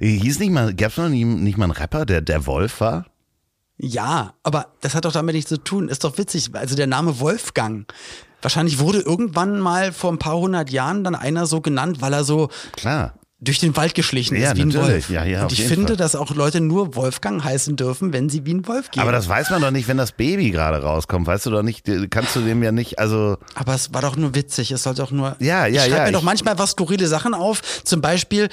Hieß 0.00 0.38
nicht 0.38 0.50
mal, 0.50 0.74
gab's 0.74 0.96
noch 0.96 1.08
nie, 1.08 1.24
nicht 1.24 1.58
mal 1.58 1.64
einen 1.64 1.72
Rapper, 1.72 2.06
der 2.06 2.20
der 2.20 2.46
Wolf 2.46 2.80
war? 2.80 3.06
Ja, 3.76 4.34
aber 4.42 4.74
das 4.80 4.94
hat 4.94 5.04
doch 5.04 5.12
damit 5.12 5.34
nichts 5.34 5.48
zu 5.48 5.56
tun. 5.56 5.88
Ist 5.88 6.04
doch 6.04 6.18
witzig. 6.18 6.54
Also 6.54 6.76
der 6.76 6.86
Name 6.86 7.18
Wolfgang. 7.20 7.90
Wahrscheinlich 8.42 8.78
wurde 8.78 9.00
irgendwann 9.00 9.60
mal 9.60 9.92
vor 9.92 10.12
ein 10.12 10.18
paar 10.18 10.36
hundert 10.36 10.70
Jahren 10.70 11.04
dann 11.04 11.14
einer 11.14 11.46
so 11.46 11.60
genannt, 11.60 12.00
weil 12.00 12.12
er 12.12 12.24
so 12.24 12.48
Klar. 12.72 13.14
Durch 13.42 13.58
den 13.58 13.74
Wald 13.76 13.94
geschlichen 13.94 14.36
Ja, 14.36 14.50
ist 14.50 14.56
wie 14.58 14.62
ein 14.62 14.68
natürlich. 14.68 15.08
Wolf. 15.08 15.10
Ja, 15.10 15.24
ja, 15.24 15.42
Und 15.44 15.52
ich 15.52 15.64
finde, 15.64 15.88
Fall. 15.88 15.96
dass 15.96 16.14
auch 16.14 16.34
Leute 16.34 16.60
nur 16.60 16.94
Wolfgang 16.94 17.42
heißen 17.42 17.74
dürfen, 17.76 18.12
wenn 18.12 18.28
sie 18.28 18.44
wie 18.44 18.52
ein 18.54 18.66
Wolf 18.66 18.90
gehen. 18.90 19.02
Aber 19.02 19.12
das 19.12 19.28
weiß 19.28 19.48
man 19.50 19.62
doch 19.62 19.70
nicht, 19.70 19.88
wenn 19.88 19.96
das 19.96 20.12
Baby 20.12 20.50
gerade 20.50 20.82
rauskommt. 20.82 21.26
Weißt 21.26 21.46
du 21.46 21.50
doch 21.50 21.62
nicht, 21.62 21.88
kannst 22.10 22.36
du 22.36 22.40
dem 22.40 22.62
ja 22.62 22.70
nicht, 22.72 22.98
also. 22.98 23.38
Aber 23.54 23.74
es 23.74 23.94
war 23.94 24.02
doch 24.02 24.16
nur 24.16 24.34
witzig. 24.34 24.70
Es 24.72 24.82
sollte 24.82 25.02
auch 25.02 25.10
nur. 25.10 25.36
Ja, 25.40 25.66
ja, 25.66 25.68
ich 25.68 25.80
schreibe 25.80 25.90
ja, 25.96 26.02
mir 26.02 26.08
ich- 26.10 26.12
doch 26.16 26.22
manchmal 26.22 26.58
was 26.58 26.72
skurrile 26.72 27.06
Sachen 27.06 27.32
auf. 27.34 27.62
Zum 27.84 28.00
Beispiel 28.00 28.44
äh, 28.44 28.48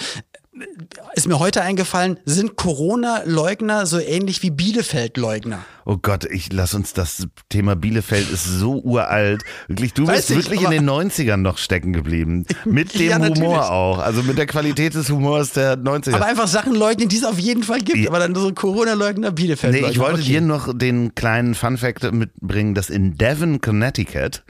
ist 1.15 1.27
mir 1.27 1.39
heute 1.39 1.61
eingefallen, 1.61 2.19
sind 2.25 2.55
Corona-Leugner 2.55 3.85
so 3.85 3.99
ähnlich 3.99 4.41
wie 4.43 4.51
Bielefeld-Leugner? 4.51 5.59
Oh 5.85 5.97
Gott, 6.01 6.25
ich 6.25 6.51
lass 6.51 6.73
uns 6.73 6.93
das 6.93 7.27
Thema 7.49 7.75
Bielefeld 7.75 8.29
ist 8.29 8.45
so 8.45 8.81
uralt. 8.81 9.43
Wirklich, 9.67 9.93
du 9.93 10.05
Weiß 10.05 10.27
bist 10.27 10.31
ich, 10.31 10.37
wirklich 10.37 10.61
in 10.61 10.71
den 10.71 10.89
90ern 10.89 11.37
noch 11.37 11.57
stecken 11.57 11.93
geblieben. 11.93 12.45
Mit 12.65 12.93
dem 12.93 13.09
Ja. 13.09 13.19
Humor 13.19 13.71
auch. 13.71 13.99
Also 13.99 14.21
mit 14.23 14.37
der 14.37 14.47
Qualität 14.47 14.95
des 14.95 15.09
Humors 15.09 15.53
der 15.53 15.77
90er. 15.77 16.15
Aber 16.15 16.25
einfach 16.25 16.47
Sachen 16.47 16.75
leugnen, 16.75 17.09
die 17.09 17.17
es 17.17 17.23
auf 17.23 17.39
jeden 17.39 17.63
Fall 17.63 17.79
gibt. 17.79 17.97
Ja. 17.97 18.09
Aber 18.09 18.19
dann 18.19 18.35
so 18.35 18.53
Corona-Leugner, 18.53 19.29
nee, 19.29 19.35
Bielefeld-Leugner. 19.35 19.89
ich 19.89 19.99
wollte 19.99 20.21
okay. 20.21 20.23
dir 20.23 20.41
noch 20.41 20.77
den 20.77 21.15
kleinen 21.15 21.55
Funfact 21.55 22.11
mitbringen, 22.11 22.75
dass 22.75 22.89
in 22.89 23.17
Devon, 23.17 23.61
Connecticut 23.61 24.43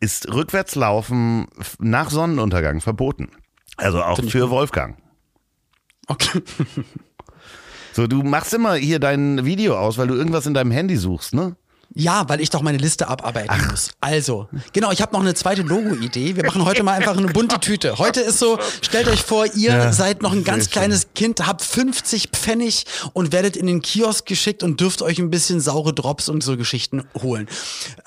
ist 0.00 0.32
Rückwärtslaufen 0.32 1.46
nach 1.78 2.10
Sonnenuntergang 2.10 2.80
verboten. 2.80 3.30
Also 3.76 4.02
auch 4.02 4.22
für 4.22 4.50
Wolfgang. 4.50 4.96
Okay. 6.08 6.42
So, 7.92 8.08
du 8.08 8.24
machst 8.24 8.52
immer 8.52 8.74
hier 8.74 8.98
dein 8.98 9.44
Video 9.44 9.78
aus, 9.78 9.98
weil 9.98 10.08
du 10.08 10.14
irgendwas 10.14 10.46
in 10.46 10.54
deinem 10.54 10.72
Handy 10.72 10.96
suchst, 10.96 11.32
ne? 11.32 11.54
Ja, 11.94 12.28
weil 12.28 12.40
ich 12.40 12.50
doch 12.50 12.60
meine 12.60 12.78
Liste 12.78 13.06
abarbeiten 13.06 13.68
muss. 13.70 13.90
Also, 14.00 14.48
genau, 14.72 14.90
ich 14.90 15.00
habe 15.00 15.12
noch 15.12 15.20
eine 15.20 15.34
zweite 15.34 15.62
Logo-Idee. 15.62 16.34
Wir 16.34 16.44
machen 16.44 16.64
heute 16.64 16.82
mal 16.82 16.92
einfach 16.94 17.16
eine 17.16 17.28
bunte 17.28 17.60
Tüte. 17.60 17.98
Heute 17.98 18.20
ist 18.20 18.40
so, 18.40 18.58
stellt 18.82 19.06
euch 19.06 19.22
vor, 19.22 19.46
ihr 19.54 19.70
Ja, 19.70 19.92
seid 19.92 20.20
noch 20.20 20.32
ein 20.32 20.42
ganz 20.42 20.70
kleines 20.70 21.06
Kind, 21.14 21.46
habt 21.46 21.62
50 21.62 22.30
Pfennig 22.32 22.84
und 23.12 23.32
werdet 23.32 23.56
in 23.56 23.66
den 23.66 23.80
Kiosk 23.80 24.26
geschickt 24.26 24.64
und 24.64 24.80
dürft 24.80 25.02
euch 25.02 25.20
ein 25.20 25.30
bisschen 25.30 25.60
saure 25.60 25.94
Drops 25.94 26.28
und 26.28 26.42
so 26.42 26.56
Geschichten 26.56 27.04
holen. 27.22 27.48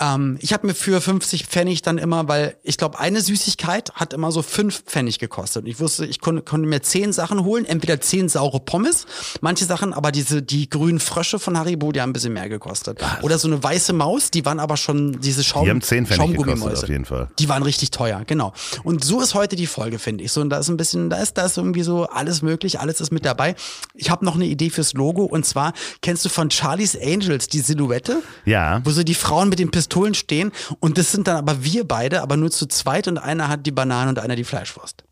Ähm, 0.02 0.38
ich 0.42 0.52
habe 0.52 0.68
mir 0.68 0.74
für 0.76 1.00
50 1.00 1.46
Pfennig 1.46 1.82
dann 1.82 1.98
immer, 1.98 2.28
weil 2.28 2.58
ich 2.64 2.78
glaube, 2.78 3.00
eine 3.00 3.22
Süßigkeit 3.22 3.94
hat 3.96 4.12
immer 4.12 4.34
so 4.34 4.42
5 4.42 4.84
Pfennig 4.84 5.18
gekostet. 5.18 5.64
Und 5.64 5.70
ich 5.70 5.80
wusste, 5.80 6.06
ich 6.06 6.20
konnte, 6.20 6.42
konnte 6.42 6.68
mir 6.68 6.82
10 6.82 7.14
Sachen 7.14 7.46
holen, 7.46 7.64
entweder 7.64 8.02
10 8.02 8.28
saure 8.28 8.60
Pommes, 8.60 9.06
manche 9.40 9.64
Sachen, 9.64 9.94
aber 9.94 10.12
diese, 10.12 10.42
die 10.42 10.70
grünen 10.70 11.00
Frösche 11.00 11.40
von 11.40 11.58
Haribo, 11.58 11.94
die 11.94 12.02
haben 12.02 12.10
ein 12.10 12.14
bisschen 12.14 12.34
mehr 12.34 12.50
gekostet. 12.50 13.00
Oder 13.22 13.40
so 13.40 13.48
eine 13.48 13.64
weiße 13.64 13.77
weiße 13.78 13.94
Maus, 13.94 14.32
die 14.32 14.44
waren 14.46 14.60
aber 14.60 14.76
schon 14.76 15.20
diese 15.22 15.44
Schaum, 15.44 15.66
Die 15.66 15.70
haben 15.70 15.82
10 15.82 16.08
Pfennig 16.08 16.32
gekostet 16.32 16.48
Schaumgummimäuse. 16.48 16.84
auf 16.84 16.90
jeden 16.90 17.06
Fall. 17.06 17.30
Die 17.38 17.48
waren 17.48 17.62
richtig 17.62 17.92
teuer, 17.92 18.24
genau. 18.26 18.54
Und 18.84 19.04
so 19.04 19.22
ist 19.22 19.36
heute 19.36 19.56
die 19.56 19.68
Folge, 19.68 20.00
finde 20.00 20.24
ich. 20.24 20.32
So, 20.32 20.42
und 20.42 20.50
da 20.50 20.58
ist 20.58 20.68
ein 20.70 20.78
bisschen, 20.78 21.10
da 21.12 21.18
ist, 21.18 21.38
da 21.38 21.46
ist 21.46 21.58
irgendwie 21.58 21.84
so 21.84 22.06
alles 22.08 22.42
möglich, 22.42 22.80
alles 22.80 23.02
ist 23.02 23.12
mit 23.12 23.24
dabei. 23.24 23.56
Ich 23.94 24.10
habe 24.10 24.26
noch 24.26 24.36
eine 24.36 24.46
Idee 24.46 24.72
fürs 24.72 24.94
Logo 24.94 25.24
und 25.26 25.46
zwar 25.46 25.74
kennst 26.02 26.26
du 26.26 26.30
von 26.30 26.50
Charlie's 26.50 26.98
Angels 27.00 27.48
die 27.48 27.60
Silhouette? 27.60 28.24
Ja. 28.46 28.82
Wo 28.84 28.90
so 28.90 29.04
die 29.04 29.14
Frauen 29.14 29.50
mit 29.50 29.60
den 29.60 29.70
Pistolen 29.70 30.16
stehen 30.16 30.52
und 30.80 30.98
das 30.98 31.12
sind 31.12 31.28
dann 31.28 31.38
aber 31.38 31.64
wir 31.64 31.88
beide, 31.88 32.22
aber 32.24 32.36
nur 32.36 32.50
zu 32.50 32.66
zweit 32.66 33.08
und 33.08 33.20
einer 33.20 33.48
hat 33.48 33.66
die 33.68 33.72
Banane 33.72 34.10
und 34.10 34.18
einer 34.20 34.36
die 34.36 34.44
Fleischwurst. 34.44 35.04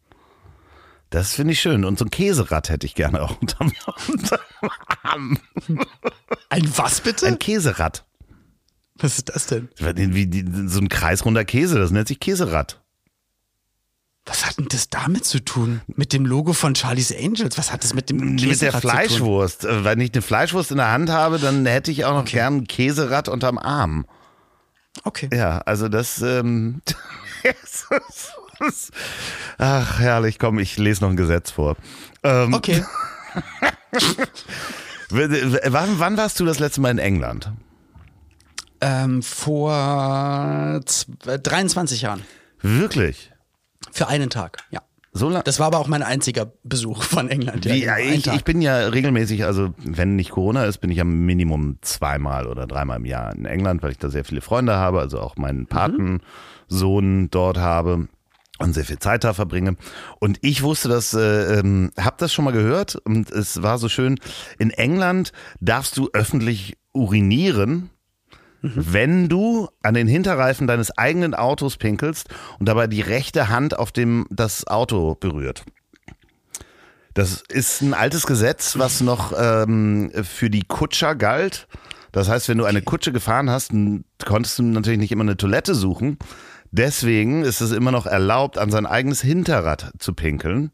Das 1.11 1.33
finde 1.33 1.53
ich 1.53 1.61
schön. 1.61 1.85
Und 1.85 1.99
so 1.99 2.05
ein 2.05 2.09
Käserad 2.09 2.69
hätte 2.69 2.85
ich 2.87 2.95
gerne 2.95 3.21
auch 3.21 3.39
unterm, 3.39 3.71
unterm 4.11 4.39
Arm. 5.03 5.37
Ein 6.49 6.71
was 6.77 6.99
bitte? 7.01 7.27
Ein 7.27 7.39
Käserad. 7.39 8.03
Was 8.97 9.17
ist 9.17 9.29
das 9.29 9.47
denn? 9.47 9.69
Wie 9.77 10.45
so 10.67 10.79
ein 10.79 10.89
kreisrunder 10.89 11.45
Käse, 11.45 11.79
das 11.79 11.91
nennt 11.91 12.07
sich 12.07 12.19
Käserad. 12.19 12.81
Was 14.27 14.43
hat 14.45 14.57
denn 14.57 14.67
das 14.69 14.89
damit 14.89 15.23
zu 15.25 15.39
tun? 15.43 15.81
Mit 15.87 16.11
dem 16.11 16.25
Logo 16.25 16.53
von 16.53 16.73
Charlie's 16.73 17.13
Angels? 17.15 17.59
Was 17.59 17.71
hat 17.71 17.83
das 17.83 17.93
mit 17.93 18.09
dem 18.09 18.17
Mit 18.17 18.41
der 18.41 18.47
Käserad 18.49 18.81
zu 18.81 18.87
tun? 18.87 18.89
Fleischwurst. 18.91 19.65
Äh, 19.65 19.83
Wenn 19.83 19.99
ich 20.01 20.13
eine 20.13 20.23
Fleischwurst 20.23 20.71
in 20.71 20.77
der 20.77 20.89
Hand 20.91 21.11
habe, 21.11 21.37
dann 21.37 21.63
hätte 21.67 21.91
ich 21.91 22.05
auch 22.05 22.13
noch 22.13 22.25
gern 22.25 22.57
ein 22.57 22.67
Käserad 22.67 23.29
unterm 23.29 23.59
Arm. 23.59 24.07
Okay. 25.03 25.29
Ja, 25.31 25.59
also 25.59 25.89
das. 25.89 26.21
Ähm, 26.23 26.81
Ach, 29.57 29.99
herrlich, 29.99 30.39
komm, 30.39 30.57
ich 30.59 30.77
lese 30.77 31.03
noch 31.03 31.09
ein 31.11 31.17
Gesetz 31.17 31.51
vor. 31.51 31.75
Ähm, 32.23 32.53
Okay. 32.53 32.83
wann, 35.09 35.99
wann 35.99 36.17
warst 36.17 36.39
du 36.39 36.45
das 36.45 36.59
letzte 36.59 36.81
Mal 36.81 36.91
in 36.91 36.97
England? 36.99 37.51
Ähm, 38.87 39.21
vor 39.23 39.71
zw- 40.85 41.37
23 41.37 42.01
Jahren. 42.01 42.21
Wirklich? 42.61 43.31
Für 43.91 44.07
einen 44.07 44.29
Tag, 44.29 44.57
ja. 44.71 44.81
So 45.17 45.29
lange? 45.29 45.43
Das 45.45 45.59
war 45.59 45.67
aber 45.67 45.79
auch 45.79 45.87
mein 45.87 46.03
einziger 46.03 46.51
Besuch 46.63 47.03
von 47.03 47.29
England. 47.29 47.63
Wie, 47.65 47.79
genau, 47.81 47.93
ein 47.93 48.13
ich, 48.15 48.27
ich 48.27 48.43
bin 48.43 48.61
ja 48.61 48.75
regelmäßig, 48.89 49.45
also 49.45 49.73
wenn 49.77 50.17
nicht 50.17 50.31
Corona 50.31 50.65
ist, 50.65 50.79
bin 50.79 50.89
ich 50.91 50.97
ja 50.97 51.05
Minimum 51.05 51.77
zweimal 51.81 52.47
oder 52.47 52.67
dreimal 52.67 52.97
im 52.97 53.05
Jahr 53.05 53.33
in 53.33 53.45
England, 53.45 53.81
weil 53.81 53.91
ich 53.91 53.97
da 53.97 54.09
sehr 54.09 54.25
viele 54.25 54.41
Freunde 54.41 54.75
habe, 54.75 54.99
also 54.99 55.21
auch 55.21 55.37
meinen 55.37 55.67
Patensohn 55.67 57.29
dort 57.31 57.57
habe 57.57 58.07
und 58.59 58.73
sehr 58.73 58.83
viel 58.85 58.99
Zeit 58.99 59.23
da 59.23 59.33
verbringe. 59.33 59.77
Und 60.19 60.37
ich 60.41 60.63
wusste 60.63 60.89
das, 60.89 61.13
äh, 61.13 61.59
ähm, 61.59 61.91
hab 61.97 62.17
das 62.17 62.33
schon 62.33 62.43
mal 62.45 62.51
gehört 62.51 62.95
und 62.95 63.31
es 63.31 63.61
war 63.63 63.77
so 63.77 63.87
schön. 63.89 64.19
In 64.57 64.69
England 64.71 65.31
darfst 65.61 65.95
du 65.97 66.09
öffentlich 66.13 66.77
urinieren, 66.93 67.89
wenn 68.61 69.29
du 69.29 69.69
an 69.83 69.93
den 69.93 70.07
Hinterreifen 70.07 70.67
deines 70.67 70.97
eigenen 70.97 71.33
Autos 71.33 71.77
pinkelst 71.77 72.29
und 72.59 72.67
dabei 72.67 72.87
die 72.87 73.01
rechte 73.01 73.49
Hand 73.49 73.77
auf 73.77 73.91
dem 73.91 74.25
das 74.29 74.67
Auto 74.67 75.15
berührt. 75.15 75.63
Das 77.13 77.43
ist 77.47 77.81
ein 77.81 77.93
altes 77.93 78.27
Gesetz, 78.27 78.77
was 78.77 78.99
noch 78.99 79.33
ähm, 79.37 80.11
für 80.23 80.49
die 80.49 80.63
Kutscher 80.63 81.15
galt. 81.15 81.67
Das 82.11 82.27
heißt, 82.27 82.49
wenn 82.49 82.57
du 82.57 82.65
eine 82.65 82.81
Kutsche 82.81 83.11
gefahren 83.13 83.49
hast, 83.49 83.71
konntest 84.25 84.59
du 84.59 84.63
natürlich 84.63 84.99
nicht 84.99 85.11
immer 85.11 85.23
eine 85.23 85.37
Toilette 85.37 85.75
suchen. 85.75 86.17
Deswegen 86.71 87.43
ist 87.43 87.61
es 87.61 87.71
immer 87.71 87.91
noch 87.91 88.05
erlaubt, 88.05 88.57
an 88.57 88.69
sein 88.69 88.85
eigenes 88.85 89.21
Hinterrad 89.21 89.93
zu 89.97 90.13
pinkeln. 90.13 90.71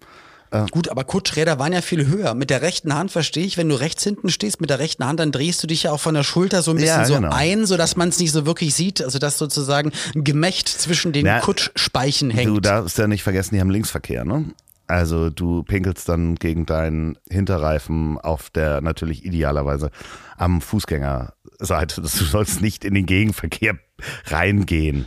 Gut, 0.72 0.90
aber 0.90 1.06
Kutschräder 1.06 1.60
waren 1.60 1.72
ja 1.72 1.82
viel 1.82 2.08
höher. 2.08 2.34
Mit 2.34 2.50
der 2.50 2.62
rechten 2.62 2.94
Hand 2.94 3.10
verstehe 3.10 3.46
ich, 3.46 3.58
wenn 3.58 3.70
du 3.70 3.76
rechts 3.80 4.04
hinten 4.04 4.30
stehst, 4.30 4.60
mit 4.60 4.70
der 4.70 4.80
rechten 4.80 5.06
Hand, 5.06 5.22
dann 5.22 5.32
drehst 5.32 5.64
du 5.64 5.68
dich 5.68 5.84
ja 5.84 5.92
auch 5.92 6.00
von 6.00 6.14
der 6.14 6.24
Schulter 6.24 6.62
so 6.62 6.72
ein 6.72 6.78
bisschen 6.78 7.00
Ja, 7.00 7.06
so 7.06 7.16
genau. 7.16 7.30
ein, 7.32 7.66
sodass 7.66 7.96
man 7.96 8.10
es 8.10 8.20
nicht 8.20 8.34
so 8.34 8.46
wirklich 8.46 8.76
sieht. 8.76 9.02
Also 9.02 9.18
dass 9.18 9.38
sozusagen 9.38 9.94
ein 10.14 10.26
Gemächt 10.26 10.68
zwischen 10.68 11.14
den 11.14 11.26
Na, 11.26 11.40
Kutschspeichen 11.40 12.30
hängt. 12.32 12.50
Du 12.50 12.60
darfst 12.60 12.98
ja 12.98 13.08
nicht 13.08 13.24
vergessen, 13.24 13.56
die 13.56 13.62
haben 13.62 13.70
Linksverkehr, 13.70 14.26
ne? 14.26 14.46
Also 14.88 15.30
du 15.30 15.64
pinkelst 15.64 16.10
dann 16.10 16.36
gegen 16.36 16.66
deinen 16.66 17.18
Hinterreifen 17.30 18.18
auf 18.18 18.50
der 18.50 18.82
natürlich 18.82 19.24
idealerweise 19.24 19.90
am 20.36 20.60
Fußgängerseite. 20.60 22.02
Du 22.02 22.08
sollst 22.08 22.62
nicht 22.62 22.84
in 22.84 22.94
den 22.94 23.06
Gegenverkehr 23.06 23.78
reingehen. 24.26 25.06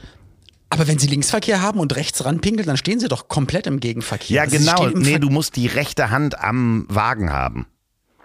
Aber 0.74 0.86
wenn 0.88 0.98
sie 0.98 1.06
Linksverkehr 1.06 1.62
haben 1.62 1.80
und 1.80 1.96
rechts 1.96 2.24
ranpinkeln, 2.24 2.66
dann 2.66 2.76
stehen 2.76 3.00
sie 3.00 3.08
doch 3.08 3.28
komplett 3.28 3.66
im 3.66 3.80
Gegenverkehr. 3.80 4.36
Ja, 4.36 4.42
Also 4.42 4.58
genau. 4.58 4.88
Nee, 4.98 5.12
Ver- 5.12 5.18
du 5.20 5.30
musst 5.30 5.56
die 5.56 5.66
rechte 5.66 6.10
Hand 6.10 6.38
am 6.38 6.84
Wagen 6.88 7.30
haben. 7.32 7.66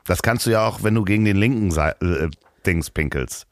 Das 0.06 0.22
kannst 0.22 0.46
du 0.46 0.50
ja 0.50 0.66
auch, 0.68 0.84
wenn 0.84 0.96
du 0.96 1.04
gegen 1.04 1.24
den 1.26 1.38
linken 1.38 1.72
Sei 1.72 1.90
äh, 2.02 2.30
Dings 2.66 2.90
pinkelst. 2.90 3.46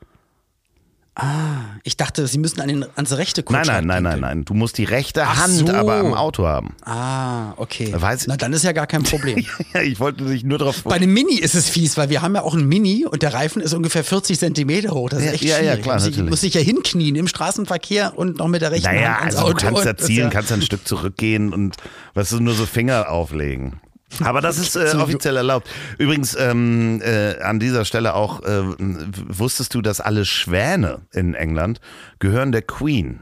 Ich 1.84 1.98
dachte, 1.98 2.28
sie 2.28 2.38
müssen 2.38 2.62
an 2.62 2.68
den, 2.68 2.86
ans 2.96 3.14
rechte 3.14 3.42
Nein, 3.42 3.46
Kutschrad 3.62 3.68
nein, 3.68 3.86
nein, 3.88 4.04
nein, 4.04 4.12
pinkeln. 4.14 4.22
nein. 4.38 4.46
Du 4.46 4.54
musst 4.54 4.78
die 4.78 4.84
rechte 4.84 5.24
Ach 5.26 5.44
Hand 5.44 5.54
so. 5.68 5.74
aber 5.74 5.96
am 5.96 6.14
Auto 6.14 6.46
haben. 6.46 6.76
Ah, 6.86 7.54
okay. 7.58 7.94
Weiß- 7.96 8.26
Na, 8.28 8.38
dann 8.38 8.54
ist 8.54 8.64
ja 8.64 8.72
gar 8.72 8.86
kein 8.88 9.04
Problem. 9.04 9.44
Ja, 9.74 9.82
ich 9.82 10.00
wollte 10.00 10.26
dich 10.26 10.44
nur 10.44 10.58
darauf 10.60 10.84
Bei 10.84 10.96
einem 10.96 11.12
Mini 11.14 11.36
ist 11.40 11.56
es 11.56 11.70
fies, 11.70 11.98
weil 11.98 12.10
wir 12.10 12.22
haben 12.22 12.36
ja 12.36 12.42
auch 12.44 12.54
einen 12.54 12.68
Mini 12.68 13.06
und 13.06 13.22
der 13.24 13.34
Reifen 13.34 13.62
ist 13.62 13.74
ungefähr 13.74 14.04
40 14.04 14.38
Zentimeter 14.38 14.92
hoch. 14.92 15.10
Das 15.10 15.20
ist 15.20 15.26
Ja, 15.26 15.32
echt 15.34 15.44
ja, 15.44 15.50
ja, 15.50 15.58
schwierig. 15.72 15.82
klar, 15.84 15.96
muss, 15.96 16.04
ich, 16.06 16.12
natürlich. 16.12 16.30
muss 16.30 16.44
ich 16.44 16.54
ja 16.54 16.62
hinknien 16.62 17.16
im 17.16 17.28
Straßenverkehr 17.28 18.18
und 18.18 18.38
noch 18.38 18.48
mit 18.48 18.62
der 18.62 18.72
rechten 18.72 18.88
Naja, 18.88 19.08
Hand 19.16 19.20
ans 19.22 19.36
also 19.38 19.48
Auto. 19.48 19.54
du 19.58 19.66
kannst 19.66 19.84
ja 19.86 19.92
und 19.92 20.00
das 20.00 20.06
zielen, 20.08 20.24
ja- 20.26 20.30
kannst 20.34 20.50
ja 20.52 20.56
ein 20.58 20.62
Stück 20.62 20.88
zurückgehen 20.88 21.54
und 21.54 21.78
was 22.14 22.30
du 22.30 22.40
nur 22.40 22.54
so 22.54 22.66
Finger 22.66 23.10
auflegen. 23.10 23.80
Aber 24.24 24.42
das 24.42 24.58
ist 24.58 24.76
äh, 24.76 24.96
offiziell 24.98 25.36
erlaubt. 25.36 25.70
Übrigens 25.98 26.36
ähm, 26.40 27.02
äh, 27.04 27.40
an 27.42 27.60
dieser 27.60 27.86
Stelle 27.86 28.16
auch, 28.16 28.42
äh, 28.44 28.64
wusstest 28.80 29.74
du, 29.74 29.82
dass 29.82 30.00
alle 30.02 30.26
Schwäne 30.26 31.02
in 31.12 31.34
England 31.34 31.82
gehören 32.20 32.52
der 32.52 32.62
Queen? 32.62 33.20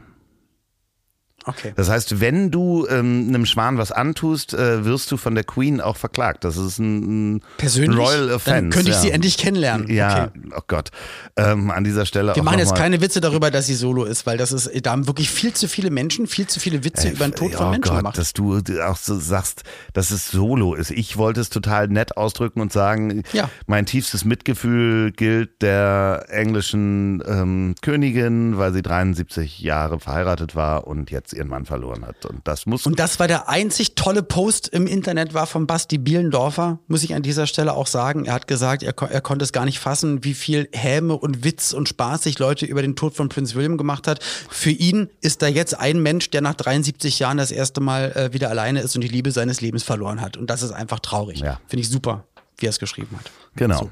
Okay. 1.46 1.72
Das 1.76 1.88
heißt, 1.88 2.20
wenn 2.20 2.50
du 2.50 2.86
ähm, 2.88 3.26
einem 3.28 3.46
Schwan 3.46 3.78
was 3.78 3.92
antust, 3.92 4.52
äh, 4.54 4.84
wirst 4.84 5.10
du 5.12 5.16
von 5.16 5.34
der 5.34 5.44
Queen 5.44 5.80
auch 5.80 5.96
verklagt. 5.96 6.44
Das 6.44 6.56
ist 6.56 6.78
ein, 6.78 7.36
ein 7.36 7.42
Persönlich? 7.56 7.98
Royal 7.98 8.30
Offense. 8.32 8.50
Dann 8.60 8.70
könnte 8.70 8.90
ich 8.90 8.96
ja. 8.96 9.00
sie 9.02 9.10
endlich 9.10 9.38
kennenlernen. 9.38 9.88
Ja, 9.88 10.24
Okay. 10.26 10.40
oh 10.56 10.60
Gott. 10.66 10.90
Ähm, 11.36 11.70
an 11.70 11.84
dieser 11.84 12.06
Stelle 12.06 12.34
Wir 12.34 12.42
machen 12.42 12.58
jetzt 12.58 12.74
keine 12.74 13.00
Witze 13.00 13.20
darüber, 13.20 13.50
dass 13.50 13.66
sie 13.66 13.74
solo 13.74 14.04
ist, 14.04 14.26
weil 14.26 14.36
das 14.38 14.52
ist, 14.52 14.70
da 14.84 14.90
haben 14.92 15.06
wirklich 15.06 15.30
viel 15.30 15.52
zu 15.52 15.68
viele 15.68 15.90
Menschen, 15.90 16.26
viel 16.26 16.46
zu 16.46 16.58
viele 16.60 16.84
Witze 16.84 17.08
über 17.10 17.26
den 17.26 17.34
Tod 17.34 17.52
von 17.54 17.66
oh 17.66 17.70
Menschen 17.70 17.88
Gott, 17.90 17.98
gemacht. 17.98 18.18
dass 18.18 18.32
du 18.32 18.60
auch 18.84 18.96
so 18.96 19.18
sagst, 19.18 19.62
dass 19.92 20.10
es 20.10 20.30
solo 20.30 20.74
ist. 20.74 20.90
Ich 20.90 21.16
wollte 21.16 21.40
es 21.40 21.50
total 21.50 21.88
nett 21.88 22.16
ausdrücken 22.16 22.60
und 22.60 22.72
sagen, 22.72 23.22
Ja. 23.32 23.50
mein 23.66 23.86
tiefstes 23.86 24.24
Mitgefühl 24.24 25.12
gilt 25.12 25.62
der 25.62 26.26
englischen 26.28 27.22
ähm, 27.26 27.74
Königin, 27.82 28.58
weil 28.58 28.72
sie 28.72 28.82
73 28.82 29.60
Jahre 29.60 30.00
verheiratet 30.00 30.56
war 30.56 30.86
und 30.86 31.10
jetzt 31.10 31.32
ihren 31.36 31.48
Mann 31.48 31.66
verloren 31.66 32.06
hat. 32.06 32.26
Und 32.26 32.46
das 32.46 32.66
muss 32.66 32.86
Und 32.86 32.98
das 32.98 33.18
war 33.20 33.28
der 33.28 33.48
einzig 33.48 33.94
tolle 33.94 34.22
Post 34.22 34.68
im 34.68 34.86
Internet, 34.86 35.34
war 35.34 35.46
von 35.46 35.66
Basti 35.66 35.98
Bielendorfer, 35.98 36.78
muss 36.88 37.02
ich 37.04 37.14
an 37.14 37.22
dieser 37.22 37.46
Stelle 37.46 37.74
auch 37.74 37.86
sagen. 37.86 38.24
Er 38.24 38.34
hat 38.34 38.46
gesagt, 38.46 38.82
er, 38.82 38.94
er 39.10 39.20
konnte 39.20 39.44
es 39.44 39.52
gar 39.52 39.64
nicht 39.64 39.78
fassen, 39.78 40.24
wie 40.24 40.34
viel 40.34 40.68
Häme 40.72 41.14
und 41.14 41.44
Witz 41.44 41.72
und 41.72 41.88
Spaß 41.88 42.22
sich 42.22 42.38
Leute 42.38 42.66
über 42.66 42.82
den 42.82 42.96
Tod 42.96 43.14
von 43.14 43.28
Prinz 43.28 43.54
William 43.54 43.76
gemacht 43.76 44.08
hat. 44.08 44.22
Für 44.22 44.70
ihn 44.70 45.10
ist 45.20 45.42
da 45.42 45.46
jetzt 45.46 45.78
ein 45.78 46.00
Mensch, 46.00 46.30
der 46.30 46.40
nach 46.40 46.54
73 46.54 47.18
Jahren 47.18 47.36
das 47.36 47.50
erste 47.50 47.80
Mal 47.80 48.12
äh, 48.12 48.32
wieder 48.32 48.50
alleine 48.50 48.80
ist 48.80 48.94
und 48.94 49.02
die 49.02 49.08
Liebe 49.08 49.30
seines 49.30 49.60
Lebens 49.60 49.82
verloren 49.82 50.20
hat. 50.20 50.36
Und 50.36 50.50
das 50.50 50.62
ist 50.62 50.72
einfach 50.72 51.00
traurig. 51.00 51.40
Ja. 51.40 51.60
Finde 51.68 51.82
ich 51.82 51.88
super, 51.88 52.24
wie 52.58 52.66
er 52.66 52.70
es 52.70 52.78
geschrieben 52.78 53.16
hat. 53.16 53.30
genau. 53.54 53.78
So. 53.78 53.90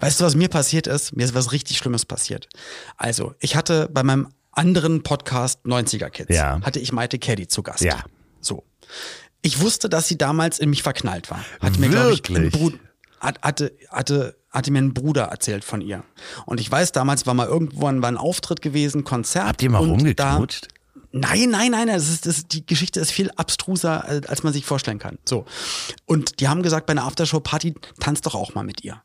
Weißt 0.00 0.18
du, 0.18 0.24
was 0.24 0.34
mir 0.34 0.48
passiert 0.48 0.86
ist? 0.86 1.14
Mir 1.14 1.24
ist 1.24 1.34
was 1.34 1.52
richtig 1.52 1.76
Schlimmes 1.76 2.06
passiert. 2.06 2.48
Also, 2.96 3.34
ich 3.38 3.54
hatte 3.54 3.88
bei 3.92 4.02
meinem 4.02 4.28
anderen 4.52 5.02
Podcast 5.02 5.64
90er 5.64 6.10
Kids, 6.10 6.34
Ja. 6.34 6.60
hatte 6.62 6.78
ich 6.80 6.92
Maite 6.92 7.18
Caddy 7.18 7.48
zu 7.48 7.62
Gast. 7.62 7.82
Ja. 7.82 8.04
So. 8.40 8.64
Ich 9.42 9.60
wusste, 9.60 9.88
dass 9.88 10.08
sie 10.08 10.18
damals 10.18 10.58
in 10.58 10.70
mich 10.70 10.82
verknallt 10.82 11.30
war. 11.30 11.42
Hat 11.60 11.78
mir, 11.78 11.88
glaube 11.88 12.12
ich, 12.12 12.20
ein 12.28 12.34
Wirklich? 12.34 12.52
Bruder, 12.52 12.78
hat, 13.20 13.40
hatte, 13.42 13.72
hatte, 13.88 14.36
hatte 14.50 14.70
mir 14.70 14.80
ein 14.80 14.92
Bruder 14.94 15.24
erzählt 15.24 15.64
von 15.64 15.80
ihr. 15.80 16.02
Und 16.46 16.60
ich 16.60 16.70
weiß, 16.70 16.92
damals 16.92 17.26
war 17.26 17.34
mal 17.34 17.46
irgendwo 17.46 17.86
ein, 17.86 18.02
war 18.02 18.10
ein 18.10 18.16
Auftritt 18.16 18.60
gewesen, 18.62 19.04
Konzert. 19.04 19.46
Habt 19.46 19.62
ihr 19.62 19.70
mal 19.70 19.78
rumgeknutscht? 19.78 20.68
Nein, 21.12 21.50
nein, 21.50 21.72
nein, 21.72 21.88
das 21.88 22.08
ist, 22.08 22.26
das 22.26 22.38
ist, 22.38 22.52
die 22.52 22.64
Geschichte 22.64 23.00
ist 23.00 23.10
viel 23.10 23.30
abstruser, 23.34 24.04
als 24.28 24.42
man 24.44 24.52
sich 24.52 24.64
vorstellen 24.64 25.00
kann. 25.00 25.18
So. 25.24 25.44
Und 26.06 26.38
die 26.40 26.46
haben 26.48 26.62
gesagt, 26.62 26.86
bei 26.86 26.92
einer 26.92 27.04
Aftershow-Party 27.04 27.74
tanzt 27.98 28.26
doch 28.26 28.34
auch 28.36 28.54
mal 28.54 28.62
mit 28.62 28.84
ihr. 28.84 29.02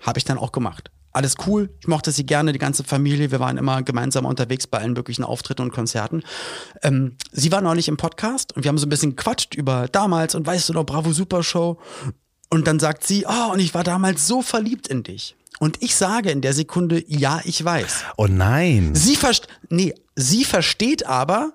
Habe 0.00 0.18
ich 0.18 0.24
dann 0.24 0.36
auch 0.36 0.52
gemacht. 0.52 0.90
Alles 1.16 1.36
cool, 1.46 1.70
ich 1.80 1.88
mochte 1.88 2.12
sie 2.12 2.26
gerne, 2.26 2.52
die 2.52 2.58
ganze 2.58 2.84
Familie. 2.84 3.30
Wir 3.30 3.40
waren 3.40 3.56
immer 3.56 3.82
gemeinsam 3.82 4.26
unterwegs 4.26 4.66
bei 4.66 4.80
allen 4.80 4.92
möglichen 4.92 5.24
Auftritten 5.24 5.62
und 5.62 5.72
Konzerten. 5.72 6.22
Ähm, 6.82 7.16
sie 7.32 7.50
war 7.50 7.62
neulich 7.62 7.88
im 7.88 7.96
Podcast 7.96 8.54
und 8.54 8.64
wir 8.64 8.68
haben 8.68 8.76
so 8.76 8.84
ein 8.84 8.90
bisschen 8.90 9.16
gequatscht 9.16 9.54
über 9.54 9.88
damals 9.88 10.34
und 10.34 10.46
weißt 10.46 10.68
du 10.68 10.74
noch, 10.74 10.84
Bravo 10.84 11.14
Super 11.14 11.42
Show. 11.42 11.78
Und 12.50 12.66
dann 12.66 12.78
sagt 12.78 13.06
sie, 13.06 13.24
oh, 13.26 13.52
und 13.54 13.60
ich 13.60 13.72
war 13.72 13.82
damals 13.82 14.26
so 14.26 14.42
verliebt 14.42 14.88
in 14.88 15.04
dich. 15.04 15.36
Und 15.58 15.82
ich 15.82 15.96
sage 15.96 16.30
in 16.30 16.42
der 16.42 16.52
Sekunde, 16.52 17.02
ja, 17.06 17.40
ich 17.44 17.64
weiß. 17.64 18.04
Oh 18.18 18.26
nein. 18.28 18.94
Sie 18.94 19.16
versteht, 19.16 19.48
nee, 19.70 19.94
sie 20.16 20.44
versteht 20.44 21.06
aber, 21.06 21.54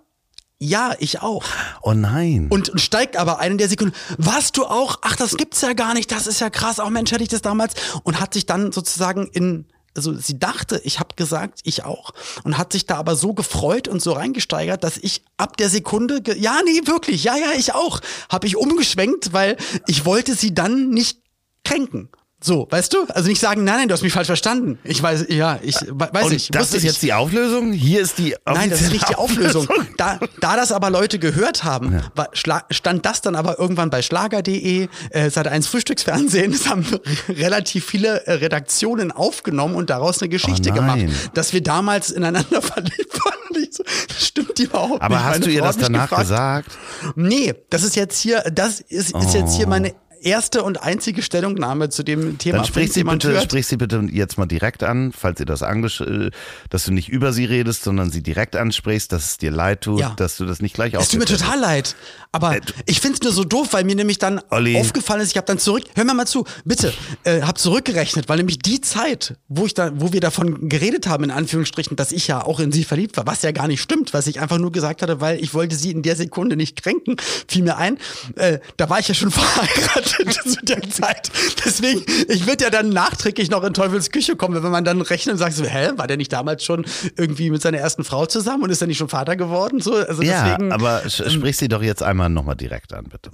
ja, 0.63 0.93
ich 0.99 1.23
auch. 1.23 1.43
Oh 1.81 1.93
nein. 1.93 2.45
Und, 2.51 2.69
und 2.69 2.79
steigt 2.79 3.17
aber 3.17 3.39
ein 3.39 3.53
in 3.53 3.57
der 3.57 3.67
Sekunde, 3.67 3.95
was 4.19 4.51
du 4.51 4.65
auch? 4.65 4.99
Ach, 5.01 5.15
das 5.15 5.35
gibt's 5.35 5.61
ja 5.61 5.73
gar 5.73 5.95
nicht, 5.95 6.11
das 6.11 6.27
ist 6.27 6.39
ja 6.39 6.51
krass, 6.51 6.79
auch 6.79 6.91
Mensch, 6.91 7.11
hätte 7.11 7.23
ich 7.23 7.29
das 7.29 7.41
damals. 7.41 7.73
Und 8.03 8.19
hat 8.19 8.35
sich 8.35 8.45
dann 8.45 8.71
sozusagen 8.71 9.27
in 9.33 9.65
also 9.97 10.13
sie 10.13 10.39
dachte, 10.39 10.79
ich 10.85 10.99
habe 10.99 11.15
gesagt, 11.15 11.59
ich 11.63 11.83
auch 11.83 12.11
und 12.45 12.57
hat 12.57 12.71
sich 12.71 12.85
da 12.85 12.95
aber 12.95 13.17
so 13.17 13.33
gefreut 13.33 13.89
und 13.89 14.01
so 14.01 14.13
reingesteigert, 14.13 14.85
dass 14.85 14.97
ich 14.97 15.23
ab 15.35 15.57
der 15.57 15.67
Sekunde, 15.67 16.21
ja, 16.37 16.59
nee, 16.63 16.87
wirklich, 16.87 17.25
ja, 17.25 17.35
ja, 17.35 17.51
ich 17.57 17.73
auch, 17.73 17.99
habe 18.29 18.47
ich 18.47 18.55
umgeschwenkt, 18.55 19.33
weil 19.33 19.57
ich 19.87 20.05
wollte 20.05 20.35
sie 20.35 20.53
dann 20.53 20.91
nicht 20.91 21.19
kränken. 21.65 22.07
So, 22.43 22.67
weißt 22.71 22.91
du? 22.93 23.05
Also 23.09 23.29
nicht 23.29 23.39
sagen, 23.39 23.63
nein, 23.63 23.75
nein, 23.77 23.87
du 23.87 23.93
hast 23.93 24.01
mich 24.01 24.13
falsch 24.13 24.25
verstanden. 24.27 24.79
Ich 24.83 25.01
weiß, 25.03 25.25
ja, 25.29 25.59
ich 25.61 25.75
weiß 25.75 26.23
Und 26.25 26.31
nicht. 26.33 26.55
das 26.55 26.69
ist 26.69 26.77
ich. 26.77 26.83
jetzt 26.85 27.01
die 27.03 27.13
Auflösung? 27.13 27.71
Hier 27.71 28.01
ist 28.01 28.17
die 28.17 28.35
Nein, 28.45 28.71
das 28.71 28.81
ist 28.81 28.91
nicht 28.91 29.07
die 29.09 29.15
Auflösung. 29.15 29.67
Da, 29.97 30.19
da 30.39 30.55
das 30.55 30.71
aber 30.71 30.89
Leute 30.89 31.19
gehört 31.19 31.63
haben, 31.63 32.01
war, 32.15 32.31
schla- 32.33 32.63
stand 32.71 33.05
das 33.05 33.21
dann 33.21 33.35
aber 33.35 33.59
irgendwann 33.59 33.91
bei 33.91 34.01
schlager.de, 34.01 34.87
äh, 35.11 35.29
Sat 35.29 35.47
1 35.47 35.67
Frühstücksfernsehen. 35.67 36.51
Es 36.51 36.67
haben 36.67 36.83
relativ 37.29 37.85
viele 37.85 38.25
äh, 38.25 38.31
Redaktionen 38.33 39.11
aufgenommen 39.11 39.75
und 39.75 39.91
daraus 39.91 40.19
eine 40.21 40.29
Geschichte 40.29 40.71
Oh 40.71 40.73
gemacht, 40.73 41.05
dass 41.35 41.53
wir 41.53 41.61
damals 41.61 42.09
ineinander 42.09 42.61
verliebt 42.61 43.13
waren. 43.23 43.31
So, 43.73 43.83
das 44.09 44.27
stimmt 44.27 44.59
überhaupt 44.59 44.91
nicht. 44.93 45.01
Aber 45.01 45.23
hast 45.23 45.45
du 45.45 45.49
ihr 45.49 45.61
das 45.61 45.77
danach 45.77 46.09
gefragt. 46.09 46.21
gesagt? 46.23 46.71
Nee, 47.15 47.53
das 47.69 47.83
ist 47.83 47.95
jetzt 47.95 48.19
hier, 48.19 48.41
das 48.53 48.81
ist, 48.81 49.15
ist 49.15 49.33
jetzt 49.33 49.53
Oh. 49.53 49.57
hier 49.57 49.67
meine 49.67 49.93
erste 50.23 50.63
und 50.63 50.81
einzige 50.83 51.21
Stellungnahme 51.21 51.89
zu 51.89 52.03
dem 52.03 52.37
Thema. 52.37 52.57
Dann 52.57 52.65
sprich 52.65 52.91
sie, 52.93 53.03
bitte, 53.03 53.29
hört. 53.31 53.43
sprich 53.43 53.67
sie 53.67 53.77
bitte 53.77 54.05
jetzt 54.11 54.37
mal 54.37 54.45
direkt 54.45 54.83
an, 54.83 55.11
falls 55.17 55.39
ihr 55.39 55.45
das 55.45 55.63
angesch 55.63 56.01
äh, 56.01 56.29
dass 56.69 56.85
du 56.85 56.93
nicht 56.93 57.09
über 57.09 57.33
sie 57.33 57.45
redest, 57.45 57.83
sondern 57.83 58.09
sie 58.09 58.21
direkt 58.23 58.55
ansprichst, 58.55 59.11
dass 59.11 59.25
es 59.31 59.37
dir 59.37 59.51
leid 59.51 59.81
tut, 59.81 59.99
Ja. 59.99 60.13
dass 60.17 60.37
du 60.37 60.45
das 60.45 60.61
nicht 60.61 60.75
gleich 60.75 60.93
Es 60.93 61.09
tut 61.09 61.19
mir 61.19 61.25
total 61.25 61.59
leid. 61.59 61.95
Aber 62.31 62.55
ich 62.85 63.01
find's 63.01 63.21
nur 63.21 63.33
so 63.33 63.43
doof, 63.43 63.69
weil 63.71 63.83
mir 63.83 63.95
nämlich 63.95 64.17
dann 64.17 64.39
Olli. 64.49 64.77
aufgefallen 64.77 65.21
ist, 65.21 65.31
ich 65.31 65.37
habe 65.37 65.47
dann 65.47 65.59
zurück, 65.59 65.83
hör 65.95 66.05
mir 66.05 66.13
mal 66.13 66.25
zu, 66.27 66.45
bitte, 66.63 66.93
äh, 67.23 67.41
hab 67.41 67.57
zurückgerechnet, 67.57 68.29
weil 68.29 68.37
nämlich 68.37 68.59
die 68.59 68.79
Zeit, 68.79 69.35
wo 69.49 69.65
ich 69.65 69.73
da, 69.73 69.91
wo 69.95 70.13
wir 70.13 70.21
davon 70.21 70.69
geredet 70.69 71.07
haben, 71.07 71.25
in 71.25 71.31
Anführungsstrichen, 71.31 71.97
dass 71.97 72.11
ich 72.13 72.27
ja 72.27 72.41
auch 72.45 72.59
in 72.61 72.71
sie 72.71 72.83
verliebt 72.85 73.17
war, 73.17 73.25
was 73.27 73.41
ja 73.41 73.51
gar 73.51 73.67
nicht 73.67 73.81
stimmt, 73.81 74.13
was 74.13 74.27
ich 74.27 74.39
einfach 74.39 74.57
nur 74.59 74.71
gesagt 74.71 75.01
hatte, 75.01 75.19
weil 75.19 75.41
ich 75.43 75.53
wollte 75.53 75.75
sie 75.75 75.91
in 75.91 76.03
der 76.03 76.15
Sekunde 76.15 76.55
nicht 76.55 76.81
kränken, 76.81 77.17
fiel 77.47 77.63
mir 77.63 77.77
ein, 77.77 77.97
äh, 78.35 78.59
da 78.77 78.89
war 78.89 78.99
ich 78.99 79.07
ja 79.09 79.13
schon 79.13 79.31
verheiratet 79.31 80.10
zu 80.45 80.65
der 80.65 80.81
Zeit. 80.89 81.31
Deswegen, 81.65 82.03
ich 82.27 82.45
würde 82.47 82.63
ja 82.65 82.69
dann 82.69 82.89
nachträglich 82.89 83.49
noch 83.49 83.63
in 83.63 83.73
Teufels 83.73 84.11
Küche 84.11 84.35
kommen, 84.35 84.61
wenn 84.63 84.71
man 84.71 84.83
dann 84.83 85.01
rechnet 85.01 85.33
und 85.33 85.39
sagt 85.39 85.55
so, 85.55 85.63
hä, 85.65 85.91
war 85.95 86.07
der 86.07 86.17
nicht 86.17 86.31
damals 86.33 86.63
schon 86.63 86.85
irgendwie 87.17 87.49
mit 87.49 87.61
seiner 87.61 87.77
ersten 87.77 88.03
Frau 88.03 88.25
zusammen 88.25 88.63
und 88.63 88.69
ist 88.69 88.81
er 88.81 88.87
nicht 88.87 88.97
schon 88.97 89.09
Vater 89.09 89.35
geworden? 89.35 89.81
So, 89.81 89.95
also 89.95 90.21
Ja, 90.21 90.43
deswegen, 90.55 90.71
aber 90.71 91.01
sch- 91.03 91.29
sprich 91.29 91.57
sie 91.57 91.67
doch 91.67 91.81
jetzt 91.83 92.03
einmal 92.03 92.29
nochmal 92.29 92.55
direkt 92.55 92.93
an, 92.93 93.05
bitte. 93.05 93.31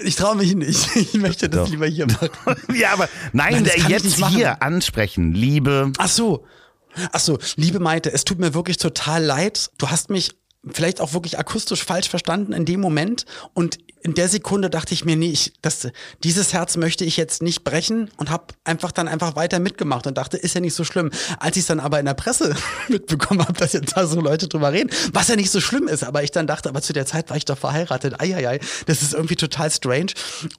Ich 0.00 0.14
traue 0.16 0.36
mich 0.36 0.54
nicht. 0.54 0.88
Ich 0.96 1.14
möchte 1.14 1.48
das 1.48 1.64
Doch. 1.64 1.70
lieber 1.70 1.86
hier 1.86 2.06
machen. 2.06 2.30
ja, 2.74 2.92
aber 2.92 3.08
nein, 3.32 3.62
Nein, 3.64 3.70
ich 3.74 3.88
jetzt 3.88 4.24
hier 4.28 4.62
ansprechen, 4.62 5.32
Liebe. 5.32 5.92
Ach 5.98 6.08
so. 6.08 6.44
Ach 7.12 7.20
so, 7.20 7.38
liebe 7.56 7.78
Maite, 7.80 8.12
es 8.12 8.24
tut 8.24 8.38
mir 8.38 8.54
wirklich 8.54 8.76
total 8.78 9.22
leid. 9.24 9.70
Du 9.78 9.88
hast 9.90 10.10
mich 10.10 10.32
vielleicht 10.68 11.00
auch 11.00 11.12
wirklich 11.12 11.38
akustisch 11.38 11.84
falsch 11.84 12.08
verstanden 12.08 12.52
in 12.52 12.64
dem 12.64 12.80
Moment 12.80 13.24
und 13.54 13.78
in 14.08 14.14
der 14.14 14.28
Sekunde 14.30 14.70
dachte 14.70 14.94
ich 14.94 15.04
mir, 15.04 15.16
nee, 15.16 15.30
ich, 15.30 15.52
das, 15.60 15.86
dieses 16.24 16.54
Herz 16.54 16.78
möchte 16.78 17.04
ich 17.04 17.18
jetzt 17.18 17.42
nicht 17.42 17.62
brechen 17.62 18.10
und 18.16 18.30
habe 18.30 18.54
einfach 18.64 18.90
dann 18.90 19.06
einfach 19.06 19.36
weiter 19.36 19.58
mitgemacht 19.58 20.06
und 20.06 20.16
dachte, 20.16 20.38
ist 20.38 20.54
ja 20.54 20.62
nicht 20.62 20.72
so 20.72 20.82
schlimm. 20.82 21.10
Als 21.38 21.58
ich 21.58 21.60
es 21.60 21.66
dann 21.66 21.78
aber 21.78 22.00
in 22.00 22.06
der 22.06 22.14
Presse 22.14 22.56
mitbekommen 22.88 23.42
habe, 23.42 23.52
dass 23.52 23.74
jetzt 23.74 23.98
da 23.98 24.06
so 24.06 24.22
Leute 24.22 24.48
drüber 24.48 24.72
reden, 24.72 24.88
was 25.12 25.28
ja 25.28 25.36
nicht 25.36 25.50
so 25.50 25.60
schlimm 25.60 25.88
ist, 25.88 26.04
aber 26.04 26.22
ich 26.22 26.30
dann 26.30 26.46
dachte, 26.46 26.70
aber 26.70 26.80
zu 26.80 26.94
der 26.94 27.04
Zeit 27.04 27.28
war 27.28 27.36
ich 27.36 27.44
doch 27.44 27.58
verheiratet. 27.58 28.18
Eieiei, 28.18 28.60
das 28.86 29.02
ist 29.02 29.12
irgendwie 29.12 29.36
total 29.36 29.70
strange 29.70 30.12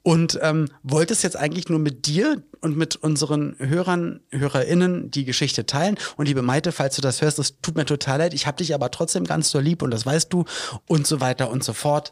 und 0.04 0.38
ähm, 0.44 0.70
wollte 0.84 1.14
es 1.14 1.24
jetzt 1.24 1.36
eigentlich 1.36 1.70
nur 1.70 1.80
mit 1.80 2.06
dir 2.06 2.44
und 2.62 2.78
mit 2.78 2.98
unseren 2.98 3.56
Hörern, 3.58 4.20
HörerInnen 4.30 5.10
die 5.10 5.26
Geschichte 5.26 5.66
teilen. 5.66 5.98
Und 6.18 6.28
liebe 6.28 6.44
Maite, 6.44 6.72
falls 6.72 6.96
du 6.96 7.02
das 7.02 7.24
hörst, 7.24 7.40
es 7.40 7.60
tut 7.62 7.76
mir 7.76 7.86
total 7.86 8.20
leid. 8.20 8.36
Ich 8.36 8.46
habe 8.46 8.58
dich 8.58 8.76
aber 8.76 8.92
trotzdem 8.92 9.24
ganz 9.24 9.50
so 9.50 9.60
lieb 9.60 9.82
und 9.82 9.90
das 9.90 10.06
weißt 10.06 10.32
du 10.32 10.46
und 10.86 11.08
so 11.08 11.20
weiter 11.20 11.50
und 11.50 11.64
so 11.64 11.74
fort. 11.74 12.12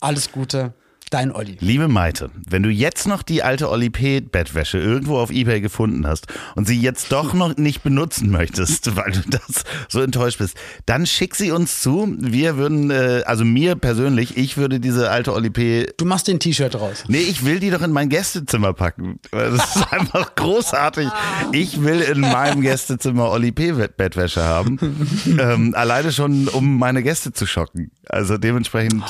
Alles 0.00 0.32
Gute, 0.32 0.72
dein 1.10 1.30
Olli. 1.30 1.58
Liebe 1.60 1.88
Maite, 1.88 2.30
wenn 2.48 2.62
du 2.62 2.70
jetzt 2.70 3.06
noch 3.06 3.22
die 3.22 3.42
alte 3.42 3.68
Oli 3.68 3.90
P. 3.90 4.20
Bettwäsche 4.20 4.78
irgendwo 4.78 5.18
auf 5.18 5.30
Ebay 5.30 5.60
gefunden 5.60 6.06
hast 6.06 6.28
und 6.54 6.66
sie 6.66 6.80
jetzt 6.80 7.12
doch 7.12 7.34
noch 7.34 7.56
nicht 7.58 7.82
benutzen 7.82 8.30
möchtest, 8.30 8.96
weil 8.96 9.12
du 9.12 9.20
das 9.28 9.64
so 9.88 10.00
enttäuscht 10.00 10.38
bist, 10.38 10.56
dann 10.86 11.04
schick 11.04 11.34
sie 11.34 11.50
uns 11.50 11.82
zu. 11.82 12.16
Wir 12.18 12.56
würden, 12.56 12.90
äh, 12.90 13.24
also 13.26 13.44
mir 13.44 13.76
persönlich, 13.76 14.38
ich 14.38 14.56
würde 14.56 14.80
diese 14.80 15.10
alte 15.10 15.34
Oli 15.34 15.50
P. 15.50 15.92
Du 15.98 16.06
machst 16.06 16.28
den 16.28 16.40
T-Shirt 16.40 16.74
raus. 16.76 17.04
Nee, 17.08 17.18
ich 17.18 17.44
will 17.44 17.60
die 17.60 17.68
doch 17.68 17.82
in 17.82 17.92
mein 17.92 18.08
Gästezimmer 18.08 18.72
packen. 18.72 19.18
Das 19.32 19.76
ist 19.76 19.86
einfach 19.92 20.34
großartig. 20.34 21.08
Ich 21.52 21.82
will 21.82 22.00
in 22.00 22.20
meinem 22.20 22.62
Gästezimmer 22.62 23.30
Oli 23.30 23.52
P. 23.52 23.72
Bettwäsche 23.72 24.44
haben. 24.44 24.78
ähm, 25.26 25.74
alleine 25.74 26.10
schon, 26.10 26.48
um 26.48 26.78
meine 26.78 27.02
Gäste 27.02 27.32
zu 27.32 27.44
schocken. 27.44 27.90
Also 28.08 28.38
dementsprechend, 28.38 29.04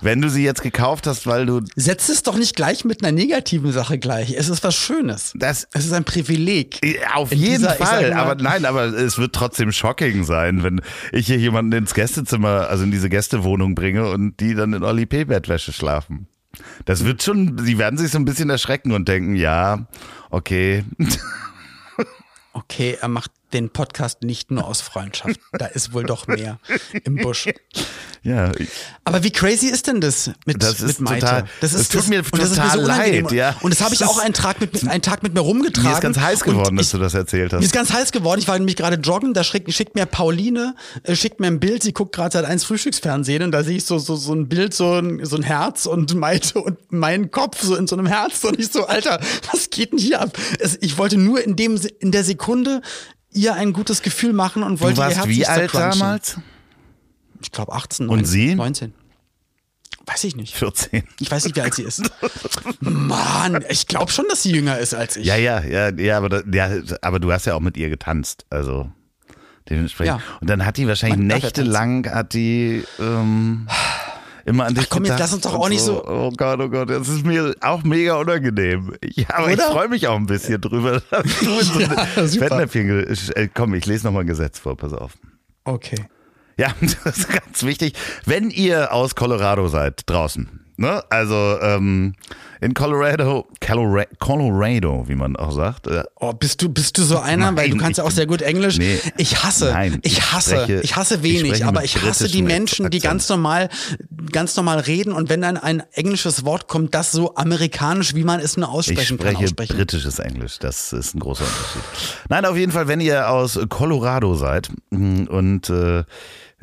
wenn 0.00 0.20
du 0.20 0.28
sie 0.30 0.44
jetzt 0.44 0.62
gekauft 0.62 1.06
hast, 1.06 1.26
weil 1.26 1.46
du 1.46 1.60
Setz 1.76 2.08
es 2.08 2.22
doch 2.22 2.36
nicht 2.36 2.54
gleich 2.56 2.84
mit 2.84 3.02
einer 3.02 3.12
negativen 3.12 3.72
Sache 3.72 3.98
gleich. 3.98 4.32
Es 4.36 4.48
ist 4.48 4.62
was 4.64 4.74
Schönes. 4.76 5.32
das 5.34 5.66
Es 5.72 5.84
ist 5.86 5.92
ein 5.92 6.04
Privileg. 6.04 6.80
Auf 7.14 7.32
In 7.32 7.38
jeden 7.38 7.52
dieser, 7.58 7.70
Fall, 7.74 8.10
mal- 8.10 8.20
aber 8.20 8.42
nein, 8.42 8.64
aber 8.64 8.84
es 8.86 9.18
wird 9.18 9.34
trotzdem 9.34 9.72
shocking 9.72 10.24
sein, 10.24 10.62
wenn 10.62 10.80
ich 11.12 11.26
hier 11.26 11.38
jemanden 11.38 11.72
ins 11.72 11.94
Gästezimmer, 11.94 12.68
also 12.68 12.84
in 12.84 12.90
diese 12.90 13.08
Gästewohnung 13.08 13.74
bringe 13.74 14.08
und 14.10 14.38
die 14.40 14.54
dann 14.54 14.72
in 14.72 14.82
Oli 14.82 15.06
P. 15.06 15.24
Bettwäsche 15.24 15.72
schlafen. 15.72 16.28
Das 16.86 17.04
wird 17.04 17.22
schon, 17.22 17.58
sie 17.58 17.78
werden 17.78 17.98
sich 17.98 18.10
so 18.10 18.18
ein 18.18 18.24
bisschen 18.24 18.50
erschrecken 18.50 18.92
und 18.92 19.06
denken, 19.08 19.36
ja, 19.36 19.86
okay. 20.30 20.84
Okay, 22.52 22.96
er 23.00 23.08
macht 23.08 23.30
den 23.52 23.70
Podcast 23.70 24.22
nicht 24.22 24.50
nur 24.50 24.66
aus 24.66 24.80
Freundschaft. 24.80 25.40
Da 25.52 25.66
ist 25.66 25.92
wohl 25.92 26.04
doch 26.04 26.26
mehr 26.26 26.58
im 27.04 27.16
Busch. 27.16 27.48
Ja, 28.22 28.52
Aber 29.04 29.22
wie 29.22 29.30
crazy 29.30 29.66
ist 29.68 29.86
denn 29.86 30.00
das 30.00 30.30
mit, 30.44 30.62
Das 30.62 30.80
ist 30.80 31.00
mit 31.00 31.08
Maite? 31.10 31.20
total- 31.26 31.44
das 31.60 31.72
das 31.72 31.88
tut 31.88 32.08
mir 32.08 32.18
und 32.18 32.38
das 32.38 32.50
ist 32.50 32.56
mir 32.58 32.62
total 32.64 32.78
unangenehm. 32.84 33.24
leid, 33.24 33.32
ja. 33.32 33.56
Und 33.60 33.70
das 33.72 33.80
habe 33.80 33.94
ich 33.94 34.04
auch 34.04 34.18
ist- 34.18 34.24
einen 34.24 34.34
Tag 34.34 34.60
mit, 34.60 34.86
einen 34.88 35.02
Tag 35.02 35.22
mit 35.22 35.34
mir 35.34 35.40
rumgetragen. 35.40 35.88
mir 35.88 35.94
ist 35.96 36.00
ganz 36.02 36.18
heiß 36.18 36.40
geworden, 36.40 36.76
dass 36.76 36.90
du 36.90 36.98
das 36.98 37.14
erzählt 37.14 37.52
Mir 37.52 37.58
hast. 37.58 37.64
ist 37.64 37.72
ganz 37.72 37.92
heiß 37.92 38.12
geworden. 38.12 38.40
Ich 38.40 38.48
war 38.48 38.58
nämlich 38.58 38.76
gerade 38.76 38.96
joggen, 38.96 39.34
da 39.34 39.44
schickt, 39.44 39.72
schickt 39.72 39.94
mir 39.94 40.04
Pauline, 40.06 40.74
äh, 41.04 41.14
schickt 41.14 41.38
mir 41.40 41.46
ein 41.46 41.60
Bild, 41.60 41.82
sie 41.82 41.92
guckt 41.92 42.14
gerade 42.14 42.32
seit 42.32 42.44
eins 42.44 42.64
Frühstücksfernsehen 42.64 43.42
und 43.44 43.52
da 43.52 43.62
sehe 43.62 43.76
ich 43.76 43.84
so, 43.84 43.98
so, 43.98 44.16
so 44.16 44.32
ein 44.34 44.48
Bild, 44.48 44.74
so 44.74 44.94
ein, 44.98 45.24
so 45.24 45.36
ein 45.36 45.42
Herz 45.44 45.86
und 45.86 46.14
Maite 46.14 46.60
und 46.60 46.76
mein 46.90 47.30
Kopf 47.30 47.62
so 47.62 47.76
in 47.76 47.86
so 47.86 47.96
einem 47.96 48.06
Herz 48.06 48.42
und 48.44 48.58
ich 48.58 48.70
so, 48.72 48.86
Alter, 48.86 49.20
was 49.52 49.70
geht 49.70 49.92
denn 49.92 49.98
hier 49.98 50.20
ab? 50.20 50.36
Es, 50.58 50.76
ich 50.80 50.98
wollte 50.98 51.16
nur 51.16 51.42
in 51.42 51.54
dem, 51.56 51.80
in 52.00 52.10
der 52.10 52.24
Sekunde 52.24 52.82
ihr 53.32 53.54
ein 53.54 53.72
gutes 53.72 54.02
Gefühl 54.02 54.32
machen 54.32 54.62
und 54.62 54.76
Du 54.76 54.80
wollte 54.84 55.00
ihr 55.00 55.04
warst 55.04 55.16
Herz 55.18 55.28
wie 55.28 55.46
alt 55.46 55.74
damals? 55.74 56.38
Ich 57.40 57.52
glaube 57.52 57.72
18, 57.72 58.08
Und 58.08 58.18
19, 58.18 58.26
sie? 58.26 58.54
19. 58.54 58.94
Weiß 60.06 60.24
ich 60.24 60.36
nicht. 60.36 60.54
14. 60.54 61.02
Ich 61.20 61.30
weiß 61.30 61.44
nicht, 61.44 61.56
wie 61.56 61.60
alt 61.60 61.74
sie 61.74 61.82
ist. 61.82 62.10
Mann, 62.80 63.62
ich 63.68 63.86
glaube 63.86 64.10
schon, 64.10 64.24
dass 64.28 64.42
sie 64.42 64.52
jünger 64.52 64.78
ist 64.78 64.94
als 64.94 65.16
ich. 65.16 65.26
Ja, 65.26 65.36
ja, 65.36 65.62
ja, 65.62 65.90
ja, 65.90 66.16
aber, 66.16 66.28
da, 66.30 66.42
ja, 66.50 66.82
aber 67.02 67.20
du 67.20 67.30
hast 67.30 67.44
ja 67.44 67.54
auch 67.54 67.60
mit 67.60 67.76
ihr 67.76 67.90
getanzt, 67.90 68.46
also 68.48 68.90
dementsprechend. 69.68 70.18
Ja. 70.18 70.38
Und 70.40 70.48
dann 70.48 70.64
hat 70.64 70.78
die 70.78 70.88
wahrscheinlich 70.88 71.18
Man 71.18 71.26
nächtelang, 71.26 72.10
hat 72.10 72.32
die 72.32 72.84
ähm, 72.98 73.68
immer 74.48 74.64
an 74.66 74.74
dich 74.74 74.84
Ach 74.86 74.90
komm, 74.90 75.04
jetzt 75.04 75.12
gedacht 75.12 75.20
lass 75.20 75.32
uns 75.34 75.42
doch 75.42 75.54
auch 75.54 75.68
nicht 75.68 75.82
so- 75.82 76.04
Oh 76.06 76.30
Gott, 76.36 76.58
oh 76.60 76.68
Gott, 76.68 76.90
das 76.90 77.08
ist 77.08 77.24
mir 77.24 77.54
auch 77.60 77.82
mega 77.84 78.16
unangenehm. 78.16 78.94
Ja, 79.04 79.26
aber 79.34 79.48
ich 79.50 79.54
Oder? 79.58 79.70
freue 79.70 79.88
mich 79.88 80.06
auch 80.08 80.16
ein 80.16 80.26
bisschen 80.26 80.60
drüber. 80.60 81.00
du 81.10 81.60
so 81.62 81.80
Ja. 81.80 81.88
Fettnäpfchen 82.26 82.86
ge- 82.88 83.16
äh, 83.34 83.48
Komm, 83.54 83.74
ich 83.74 83.86
lese 83.86 84.06
nochmal 84.06 84.22
ein 84.24 84.26
Gesetz 84.28 84.58
vor, 84.58 84.76
pass 84.76 84.92
auf. 84.92 85.12
Okay. 85.64 86.06
Ja, 86.56 86.68
das 87.04 87.18
ist 87.18 87.28
ganz 87.28 87.62
wichtig. 87.62 87.92
Wenn 88.24 88.50
ihr 88.50 88.92
aus 88.92 89.14
Colorado 89.14 89.68
seid, 89.68 90.02
draußen, 90.06 90.48
ne? 90.76 91.04
Also 91.10 91.56
ähm, 91.62 92.14
in 92.60 92.74
Colorado, 92.74 93.46
Colora- 93.62 94.08
Colorado, 94.18 95.04
wie 95.06 95.14
man 95.14 95.36
auch 95.36 95.52
sagt. 95.52 95.86
Äh, 95.86 96.02
Oh, 96.16 96.32
bist 96.32 96.60
du, 96.60 96.68
bist 96.68 96.98
du 96.98 97.02
so 97.02 97.20
einer? 97.20 97.56
Weil 97.56 97.70
du 97.70 97.76
Nein, 97.76 97.84
kannst 97.84 97.98
ja 97.98 98.04
auch 98.04 98.08
ich- 98.08 98.16
sehr 98.16 98.26
gut 98.26 98.42
Englisch. 98.42 98.78
Nee. 98.78 98.98
ich 99.18 99.44
hasse, 99.44 99.66
Nein, 99.72 100.00
ich 100.02 100.14
ich 100.14 100.32
hasse, 100.32 100.56
spreche- 100.56 100.80
ich 100.82 100.96
hasse 100.96 101.14
ich 101.16 101.22
wenig, 101.22 101.46
spreche 101.58 101.66
aber 101.66 101.84
ich 101.84 102.02
hasse 102.02 102.26
die 102.26 102.42
Menschen, 102.42 102.90
die 102.90 102.98
ganz 102.98 103.28
normal, 103.28 103.68
ganz 104.32 104.56
normal 104.56 104.80
reden 104.80 105.12
und 105.12 105.28
wenn 105.28 105.40
dann 105.40 105.56
ein 105.56 105.82
englisches 105.92 106.44
Wort 106.44 106.68
kommt, 106.68 106.94
das 106.94 107.12
so 107.12 107.34
amerikanisch, 107.36 108.14
wie 108.14 108.24
man 108.24 108.40
es 108.40 108.56
nur 108.56 108.68
Ich 108.68 108.74
aussprechen 108.74 109.18
kann, 109.18 109.26
spreche 109.28 109.44
aussprechen. 109.44 109.76
britisches 109.76 110.18
Englisch, 110.18 110.58
das 110.58 110.92
ist 110.92 111.14
ein 111.14 111.20
großer 111.20 111.44
Unterschied. 111.44 111.82
Nein, 112.28 112.44
auf 112.44 112.56
jeden 112.56 112.72
Fall, 112.72 112.88
wenn 112.88 113.00
ihr 113.00 113.30
aus 113.30 113.58
Colorado 113.68 114.34
seid 114.34 114.70
mm, 114.90 115.24
und 115.24 115.70
äh, 115.70 116.04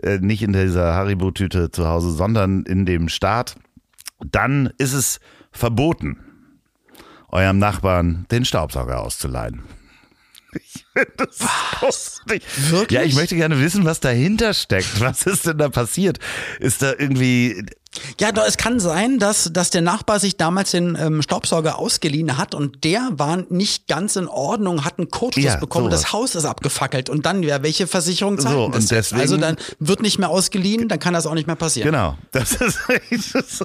äh, 0.02 0.20
nicht 0.20 0.44
in 0.44 0.54
dieser 0.54 0.94
Haribo-Tüte 0.94 1.72
zu 1.72 1.88
Hause, 1.88 2.12
sondern 2.12 2.64
in 2.64 2.86
dem 2.86 3.10
Staat, 3.10 3.56
dann 4.20 4.72
ist 4.78 4.94
es 4.94 5.20
verboten, 5.52 6.18
eurem 7.30 7.60
Nachbarn 7.60 8.26
den 8.32 8.46
Staubsauger 8.46 9.02
auszuleihen. 9.02 9.64
Ich 10.56 10.86
finde 10.94 11.12
das 11.18 11.38
großartig. 11.80 12.44
Wirklich? 12.70 12.92
Ja, 13.00 13.04
ich 13.06 13.16
möchte 13.16 13.36
gerne 13.36 13.60
wissen, 13.60 13.86
was 13.86 14.00
dahinter 14.00 14.54
steckt. 14.54 15.00
Was 15.02 15.24
ist 15.24 15.46
denn 15.46 15.58
da 15.58 15.70
passiert? 15.70 16.20
Ist 16.60 16.82
da 16.82 16.92
irgendwie, 16.98 17.66
Ja, 18.20 18.32
doch, 18.32 18.44
es 18.48 18.56
kann 18.58 18.80
sein, 18.80 19.20
dass, 19.20 19.50
dass 19.52 19.70
der 19.70 19.82
Nachbar 19.82 20.20
sich 20.22 20.38
damals 20.38 20.72
den 20.72 20.98
ähm, 21.00 21.22
Staubsauger 21.22 21.78
ausgeliehen 21.78 22.38
hat 22.38 22.56
und 22.56 22.84
der 22.86 23.10
war 23.14 23.44
nicht 23.50 23.88
ganz 23.88 24.16
in 24.16 24.28
Ordnung, 24.28 24.86
hat 24.86 24.98
einen 24.98 25.10
Kurzschluss 25.10 25.44
Ja, 25.46 25.56
bekommen, 25.58 25.88
sowas. 25.88 26.02
das 26.04 26.14
Haus 26.14 26.36
ist 26.36 26.46
abgefackelt 26.46 27.10
und 27.10 27.26
dann, 27.26 27.44
ja, 27.44 27.62
welche 27.64 27.88
Versicherung 27.88 28.40
zahlt 28.40 28.56
So, 28.56 28.70
das 28.70 28.88
deswegen- 28.88 29.22
Also 29.22 29.38
dann 29.38 29.58
wird 29.80 30.02
nicht 30.02 30.18
mehr 30.20 30.30
ausgeliehen, 30.30 30.88
dann 30.88 31.00
kann 31.00 31.14
das 31.14 31.26
auch 31.28 31.34
nicht 31.34 31.48
mehr 31.48 31.56
passieren. 31.58 31.92
Genau. 31.92 32.18
Das 32.32 32.54
ist, 32.54 32.80
das 33.12 33.34
ist 33.34 33.58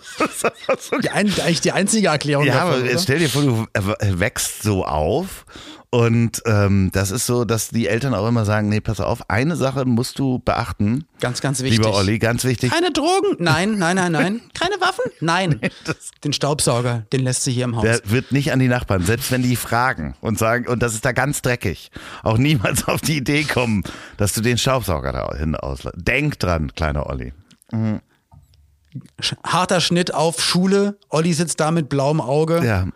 so 0.91 0.99
Die 0.99 1.11
ein, 1.11 1.27
eigentlich 1.41 1.61
die 1.61 1.73
einzige 1.73 2.09
Erklärung 2.09 2.47
Ja, 2.47 2.55
davon, 2.55 2.75
aber 2.81 2.91
oder? 2.91 2.99
stell 2.99 3.19
dir 3.21 3.29
vor, 3.31 3.43
du 3.43 3.67
wächst 4.19 4.63
so 4.63 4.85
auf 4.85 5.45
und 5.91 6.43
ähm, 6.47 6.91
das 6.93 7.11
ist 7.11 7.27
so, 7.27 7.45
dass 7.45 7.69
die 7.71 7.89
Eltern 7.89 8.15
auch 8.15 8.29
immer 8.29 8.45
sagen, 8.45 8.69
nee, 8.69 8.81
pass 8.81 9.01
auf, 9.01 9.29
eine 9.29 9.57
Sache 9.57 9.85
musst 9.85 10.19
du 10.21 10.39
beachten. 10.39 11.05
Ganz, 11.21 11.41
ganz 11.41 11.61
wichtig. 11.63 11.79
Lieber 11.79 11.95
Olli, 11.95 12.19
ganz 12.21 12.45
wichtig. 12.45 12.71
Keine 12.73 12.93
Drogen? 12.93 13.37
Nein, 13.39 13.77
nein, 13.79 13.97
nein, 13.97 14.13
nein. 14.13 14.41
Keine 14.55 14.77
Waffen? 14.81 15.11
Nein. 15.21 15.61
Den 16.25 16.33
Staubsauger, 16.33 17.07
den 17.13 17.23
lässt 17.25 17.43
sie 17.45 17.53
hier 17.53 17.65
im 17.65 17.75
Haus. 17.77 17.83
Der 17.83 18.01
wird 18.05 18.31
nicht 18.31 18.53
an 18.53 18.61
die 18.61 18.69
Nachbarn, 18.69 19.03
selbst 19.05 19.33
wenn 19.33 19.43
die 19.43 19.57
fragen 19.57 20.15
und 20.21 20.39
sagen, 20.39 20.69
und 20.69 20.81
das 20.83 20.95
ist 20.95 21.05
da 21.05 21.13
ganz 21.13 21.43
dreckig, 21.43 21.91
auch 22.23 22.39
niemals 22.39 22.87
auf 22.89 23.01
die 23.01 23.17
Idee 23.17 23.43
kommen, 23.45 23.83
dass 24.17 24.33
du 24.33 24.41
den 24.43 24.59
Staubsauger 24.59 25.13
da 25.13 25.35
hin 25.37 25.57
auslässt. 25.57 25.97
Denk 25.99 26.39
dran, 26.39 26.73
kleiner 26.75 27.07
Olli. 27.09 27.33
Sch- 27.73 28.01
Harter 29.45 29.81
Schnitt 29.81 30.13
auf 30.13 30.41
Schule. 30.43 30.97
Olli 31.09 31.33
sitzt 31.33 31.61
da 31.61 31.71
mit 31.71 31.89
blauem 31.89 32.21
Auge. 32.21 32.65
Ja. 32.65 32.89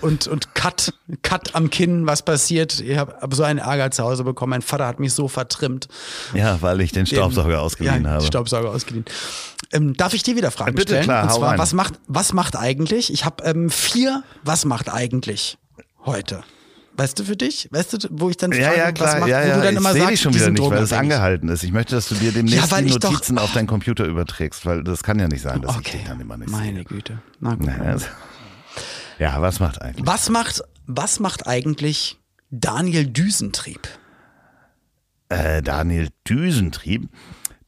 Und, 0.00 0.26
und 0.26 0.54
Cut, 0.54 0.94
Cut 1.22 1.54
am 1.54 1.68
Kinn, 1.68 2.06
was 2.06 2.22
passiert? 2.22 2.80
Ich 2.80 2.96
habe 2.96 3.16
hab 3.20 3.34
so 3.34 3.42
einen 3.42 3.58
Ärger 3.58 3.90
zu 3.90 4.02
Hause 4.02 4.24
bekommen. 4.24 4.50
Mein 4.50 4.62
Vater 4.62 4.86
hat 4.86 4.98
mich 4.98 5.12
so 5.12 5.28
vertrimmt. 5.28 5.88
Ja, 6.32 6.62
weil 6.62 6.80
ich 6.80 6.92
den 6.92 7.06
Staubsauger 7.06 7.60
ausgeliehen 7.60 8.04
ja, 8.04 8.10
habe. 8.10 8.24
Staubsauger 8.24 8.70
ausgeliehen. 8.70 9.04
Ähm, 9.72 9.94
darf 9.94 10.14
ich 10.14 10.22
dir 10.22 10.36
wieder 10.36 10.50
Fragen 10.50 10.74
Bitte, 10.74 10.92
stellen? 10.92 11.04
klar, 11.04 11.24
Und 11.24 11.32
zwar, 11.32 11.58
was 11.58 11.72
macht, 11.74 11.94
was 12.06 12.32
macht 12.32 12.56
eigentlich? 12.56 13.12
Ich 13.12 13.24
habe 13.24 13.44
ähm, 13.44 13.68
vier, 13.70 14.22
was 14.44 14.64
macht 14.64 14.90
eigentlich 14.92 15.58
heute? 16.04 16.42
Weißt 16.94 17.18
du 17.18 17.24
für 17.24 17.36
dich? 17.36 17.68
Weißt 17.70 17.92
du, 17.94 18.08
wo 18.10 18.28
ich 18.28 18.36
dann 18.36 18.52
frage, 18.52 18.64
Ja, 18.64 18.74
ja, 18.74 18.86
was 18.88 18.94
klar, 18.94 19.18
macht, 19.20 19.28
ja, 19.30 19.42
wo 19.42 19.48
ja. 19.48 19.56
du 19.56 19.62
dann 19.62 19.76
immer 19.76 19.92
ich 19.92 19.98
sagst, 19.98 20.10
dich 20.12 20.20
schon 20.20 20.34
wieder 20.34 20.50
nicht, 20.50 20.62
weil 20.70 20.82
es 20.82 20.92
angehalten 20.92 21.48
ist. 21.48 21.62
Ich 21.64 21.72
möchte, 21.72 21.94
dass 21.94 22.08
du 22.08 22.14
dir 22.16 22.32
demnächst 22.32 22.70
weil 22.70 22.84
die 22.84 22.90
ich 22.90 22.98
doch- 22.98 23.10
Notizen 23.12 23.38
auf 23.38 23.52
deinen 23.52 23.66
Computer 23.66 24.04
überträgst, 24.04 24.66
weil 24.66 24.84
das 24.84 25.02
kann 25.02 25.18
ja 25.18 25.26
nicht 25.28 25.40
sein, 25.42 25.62
dass 25.62 25.72
ich 25.72 25.78
Okay, 25.78 25.98
dich 25.98 26.06
dann 26.06 26.20
immer 26.20 26.36
nicht 26.36 26.50
meine 26.50 26.74
sehe. 26.78 26.84
Güte. 26.84 27.22
Na 27.40 27.54
gut. 27.54 27.66
Naja, 27.66 27.82
also- 27.82 28.06
Ja, 29.18 29.40
was 29.40 29.58
macht 29.60 29.80
eigentlich? 29.80 30.06
Was 30.06 30.28
macht, 30.28 30.62
was 30.86 31.18
macht 31.20 31.46
eigentlich 31.46 32.18
Daniel 32.50 33.06
Düsentrieb? 33.06 33.88
Äh, 35.28 35.62
Daniel 35.62 36.08
Düsentrieb, 36.28 37.08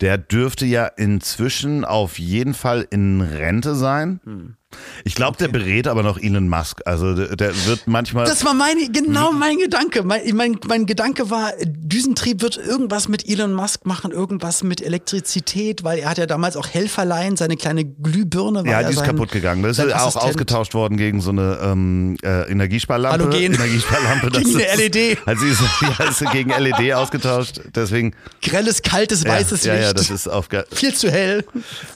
der 0.01 0.19
dürfte 0.19 0.67
ja 0.67 0.87
inzwischen 0.87 1.85
auf 1.87 2.19
jeden 2.19 2.53
Fall 2.53 2.87
in 2.91 3.21
Rente 3.23 3.75
sein. 3.75 4.21
Hm. 4.25 4.57
Ich 5.05 5.15
glaube, 5.15 5.37
der 5.37 5.49
berät 5.49 5.87
aber 5.89 6.03
noch 6.03 6.19
Elon 6.19 6.49
Musk. 6.49 6.81
Also 6.85 7.15
der, 7.15 7.37
der 7.37 7.67
wird 7.67 7.87
manchmal. 7.87 8.27
Das 8.27 8.45
war 8.45 8.55
meine, 8.55 8.91
genau 8.91 9.33
mein 9.33 9.59
Gedanke. 9.59 10.03
Mein, 10.03 10.23
mein, 10.35 10.59
mein 10.67 10.87
Gedanke 10.87 11.31
war, 11.31 11.53
Düsentrieb 11.65 12.43
wird 12.43 12.57
irgendwas 12.57 13.09
mit 13.09 13.29
Elon 13.29 13.53
Musk 13.53 13.87
machen, 13.87 14.13
irgendwas 14.13 14.63
mit 14.63 14.81
Elektrizität, 14.83 15.85
weil 15.85 15.99
er 15.99 16.11
hat 16.11 16.19
ja 16.19 16.27
damals 16.27 16.57
auch 16.57 16.69
Helferlein, 16.69 17.37
seine 17.37 17.57
kleine 17.57 17.85
Glühbirne 17.85 18.61
war 18.61 18.67
ja, 18.67 18.81
ja 18.81 18.87
die 18.87 18.93
ist 18.93 18.99
sein, 18.99 19.09
kaputt 19.09 19.31
gegangen. 19.31 19.63
Das 19.63 19.73
ist 19.73 19.77
sein 19.77 19.93
auch 19.93 20.07
Assistent. 20.07 20.25
ausgetauscht 20.25 20.75
worden 20.75 20.97
gegen 20.97 21.21
so 21.21 21.31
eine 21.31 21.59
ähm, 21.63 22.17
äh, 22.23 22.51
Energiesparlampe. 22.51 23.25
Halogen. 23.25 23.55
Energiesparlampe. 23.55 24.31
das 24.31 24.45
Gegen 24.45 24.57
eine 24.57 24.83
LED. 24.83 25.19
Also 25.27 25.45
sie 25.45 25.51
ist, 25.51 25.63
ja, 25.99 26.05
ist 26.05 26.33
gegen 26.33 26.51
LED 26.51 26.93
ausgetauscht. 26.95 27.61
Deswegen. 27.75 28.15
Grelles, 28.43 28.83
kaltes, 28.83 29.25
weißes 29.25 29.65
ja, 29.65 29.75
ja, 29.75 29.79
Licht. 29.79 29.89
ja, 29.89 29.95
das 29.95 30.11
ist 30.11 30.29
auf. 30.29 30.49
viel 30.73 30.95
zu 30.95 31.11
hell. 31.11 31.45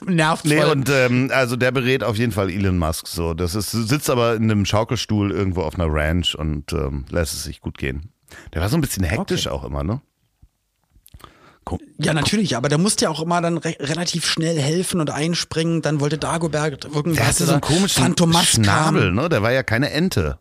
Nervt 0.05 0.45
Nee, 0.45 0.63
und 0.63 0.89
ähm, 0.89 1.31
also 1.33 1.55
der 1.55 1.71
berät 1.71 2.03
auf 2.03 2.17
jeden 2.17 2.31
Fall 2.31 2.49
Elon 2.49 2.68
Musk 2.77 3.07
so. 3.07 3.33
Das 3.33 3.55
ist, 3.55 3.71
sitzt 3.71 4.09
aber 4.09 4.35
in 4.35 4.43
einem 4.43 4.65
Schaukelstuhl 4.65 5.31
irgendwo 5.31 5.61
auf 5.61 5.75
einer 5.75 5.87
Ranch 5.91 6.35
und 6.35 6.73
ähm, 6.73 7.05
lässt 7.09 7.33
es 7.33 7.43
sich 7.43 7.61
gut 7.61 7.77
gehen. 7.77 8.11
Der 8.53 8.61
war 8.61 8.69
so 8.69 8.77
ein 8.77 8.81
bisschen 8.81 9.03
hektisch 9.03 9.47
auch 9.47 9.63
immer, 9.63 9.83
ne? 9.83 10.01
Ja, 11.97 12.13
natürlich, 12.13 12.57
aber 12.57 12.69
der 12.69 12.77
musste 12.77 13.05
ja 13.05 13.11
auch 13.11 13.21
immer 13.21 13.41
dann 13.41 13.57
re 13.57 13.75
relativ 13.79 14.25
schnell 14.25 14.59
helfen 14.59 14.99
und 15.01 15.11
einspringen. 15.11 15.81
Dann 15.81 15.99
wollte 15.99 16.17
Dagobert 16.17 16.85
irgendwas. 16.85 17.17
der 17.17 17.27
hatte 17.27 17.45
so 17.45 17.51
einen 17.51 17.61
komischen 17.61 18.03
Phantomas. 18.03 18.45
Schnabel, 18.47 19.11
ne? 19.11 19.29
Der 19.29 19.43
war 19.43 19.51
ja 19.51 19.61
keine 19.61 19.91
Ente. 19.91 20.39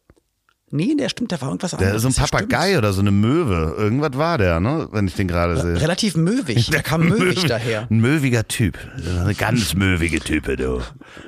Nee, 0.70 0.94
der 0.96 1.08
stimmt, 1.08 1.30
der 1.30 1.40
war 1.40 1.48
irgendwas 1.48 1.70
Der 1.70 1.80
anderes. 1.80 2.04
ist 2.04 2.14
so 2.16 2.22
ein 2.22 2.26
Papagei 2.28 2.76
oder 2.76 2.92
so 2.92 3.00
eine 3.00 3.10
Möwe. 3.10 3.74
Irgendwas 3.78 4.12
war 4.18 4.36
der, 4.38 4.60
ne? 4.60 4.88
Wenn 4.92 5.06
ich 5.08 5.14
den 5.14 5.26
gerade 5.28 5.56
stimmt. 5.56 5.74
sehe. 5.76 5.82
Relativ 5.82 6.16
möwig. 6.16 6.70
Der 6.70 6.82
kam 6.82 7.02
möwig 7.08 7.44
daher. 7.46 7.86
Ein 7.90 8.00
möwiger 8.00 8.46
Typ. 8.46 8.76
Eine 9.22 9.34
ganz 9.34 9.74
möwige 9.74 10.20
Type, 10.20 10.56
du. 10.56 10.80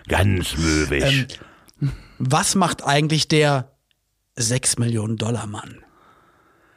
Ganz 0.08 0.56
möwig. 0.58 1.38
Ähm, 1.80 1.92
Was 2.18 2.54
macht 2.54 2.84
eigentlich 2.84 3.28
der 3.28 3.70
6 4.36 4.78
Millionen 4.78 5.16
Dollar 5.16 5.46
Mann? 5.46 5.76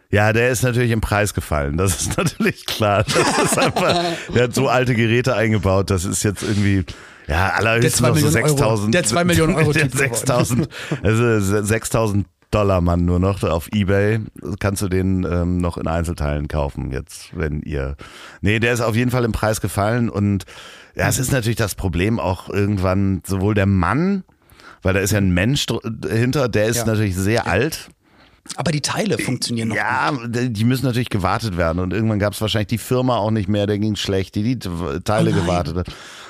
Ja, 0.09 0.31
der 0.31 0.49
ist 0.49 0.61
natürlich 0.63 0.91
im 0.91 1.01
Preis 1.01 1.33
gefallen. 1.33 1.75
Das 1.75 1.99
ist 2.01 2.17
natürlich 2.17 2.65
klar. 2.65 3.03
Das 3.03 3.51
ist 3.51 3.57
einfach, 3.57 3.99
der 4.33 4.43
hat 4.43 4.55
so 4.55 4.69
alte 4.69 4.93
Geräte 4.95 5.35
eingebaut. 5.35 5.89
Das 5.89 6.05
ist 6.05 6.23
jetzt 6.23 6.43
irgendwie, 6.43 6.85
ja, 7.27 7.49
allerhöchstens 7.49 7.99
noch 8.01 8.15
so 8.15 8.25
Millionen 8.27 8.35
Euro. 8.45 8.47
6000. 8.57 8.93
Der 8.93 9.03
zwei 9.03 9.23
Millionen 9.23 9.55
Euro 9.55 9.73
Der 9.73 9.83
Typ 9.89 9.95
6000, 9.97 10.69
also 11.01 11.63
6000 11.63 12.27
Dollar 12.53 12.81
Mann 12.81 13.05
nur 13.05 13.19
noch 13.19 13.41
auf 13.43 13.69
Ebay. 13.73 14.19
Kannst 14.59 14.81
du 14.81 14.87
den 14.89 15.23
ähm, 15.29 15.57
noch 15.57 15.77
in 15.77 15.87
Einzelteilen 15.87 16.47
kaufen 16.47 16.91
jetzt, 16.91 17.35
wenn 17.35 17.61
ihr. 17.61 17.95
Nee, 18.41 18.59
der 18.59 18.73
ist 18.73 18.81
auf 18.81 18.95
jeden 18.95 19.11
Fall 19.11 19.23
im 19.25 19.31
Preis 19.31 19.61
gefallen 19.61 20.09
und 20.09 20.45
ja, 20.95 21.07
es 21.07 21.17
ist 21.17 21.31
natürlich 21.31 21.57
das 21.57 21.73
Problem 21.75 22.19
auch 22.19 22.49
irgendwann 22.49 23.21
sowohl 23.25 23.55
der 23.55 23.65
Mann, 23.65 24.23
weil 24.83 24.93
da 24.93 24.99
ist 24.99 25.11
ja 25.11 25.17
ein 25.17 25.33
Mensch 25.33 25.65
hinter, 26.07 26.47
der 26.49 26.65
ist 26.65 26.77
Ja. 26.77 26.85
natürlich 26.85 27.15
sehr 27.15 27.47
alt. 27.47 27.89
Aber 28.55 28.71
die 28.71 28.81
Teile 28.81 29.17
funktionieren 29.17 29.69
noch. 29.69 29.75
Ja, 29.75 30.11
die 30.27 30.65
müssen 30.65 30.85
natürlich 30.85 31.09
gewartet 31.09 31.57
werden 31.57 31.79
und 31.79 31.93
irgendwann 31.93 32.19
gab 32.19 32.33
es 32.33 32.41
wahrscheinlich 32.41 32.67
die 32.67 32.77
Firma 32.77 33.17
auch 33.17 33.31
nicht 33.31 33.47
mehr, 33.47 33.67
der 33.67 33.79
ging 33.79 33.95
schlecht, 33.95 34.35
die 34.35 34.43
die 34.43 34.59
Teile 34.59 35.31
Oh 35.31 35.35
gewartet 35.35 35.77
hat. 35.77 35.87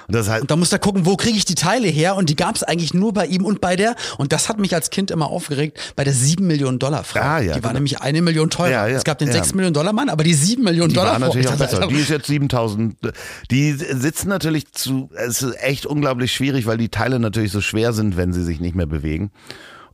Und 0.08 0.16
das 0.16 0.30
heißt, 0.30 0.42
Und 0.42 0.52
da 0.52 0.56
muss 0.56 0.72
er 0.72 0.80
gucken, 0.80 1.06
wo 1.06 1.16
kriege 1.16 1.38
ich 1.38 1.46
die 1.46 1.56
Teile 1.56 1.88
her? 1.88 2.16
Und 2.16 2.30
die 2.30 2.36
gab 2.36 2.56
es 2.56 2.64
eigentlich 2.64 2.94
nur 2.94 3.14
bei 3.14 3.26
ihm 3.26 3.46
und 3.46 3.62
bei 3.62 3.76
der, 3.76 3.96
und 4.18 4.32
das 4.32 4.50
hat 4.50 4.60
mich 4.60 4.76
als 4.76 4.90
Kind 4.90 5.12
immer 5.12 5.28
aufgeregt, 5.28 5.94
bei 5.96 6.04
der 6.04 6.14
7 6.14 6.46
Millionen 6.46 6.78
Dollar 6.78 7.04
Frau. 7.04 7.22
Ah, 7.22 7.40
ja, 7.40 7.54
die 7.54 7.64
war 7.64 7.72
genau. 7.72 7.74
nämlich 7.76 8.02
eine 8.02 8.22
Million 8.22 8.50
teurer. 8.50 8.70
Ja, 8.70 8.88
ja, 8.88 8.98
es 8.98 9.04
gab 9.04 9.18
den 9.18 9.30
ja. 9.30 9.34
6 9.36 9.56
Millionen 9.56 9.74
Dollar 9.74 9.94
Mann, 9.94 10.10
aber 10.10 10.24
die 10.24 10.34
7 10.34 10.64
Millionen 10.64 10.90
die 10.90 10.96
Dollar 10.96 11.14
war 11.14 11.20
natürlich 11.20 11.48
Frau. 11.48 11.56
auch 11.56 11.60
besser. 11.60 11.88
Die 11.88 11.96
ist 11.96 12.10
jetzt 12.10 12.28
7000. 12.28 12.96
Die 13.50 13.72
sitzen 13.72 14.30
natürlich 14.30 14.72
zu, 14.72 15.10
es 15.16 15.42
ist 15.42 15.56
echt 15.62 15.86
unglaublich 15.86 16.32
schwierig, 16.34 16.66
weil 16.66 16.78
die 16.78 16.90
Teile 16.90 17.20
natürlich 17.20 17.52
so 17.52 17.62
schwer 17.62 17.94
sind, 17.94 18.18
wenn 18.18 18.34
sie 18.34 18.44
sich 18.44 18.60
nicht 18.60 18.76
mehr 18.76 18.88
bewegen. 18.88 19.32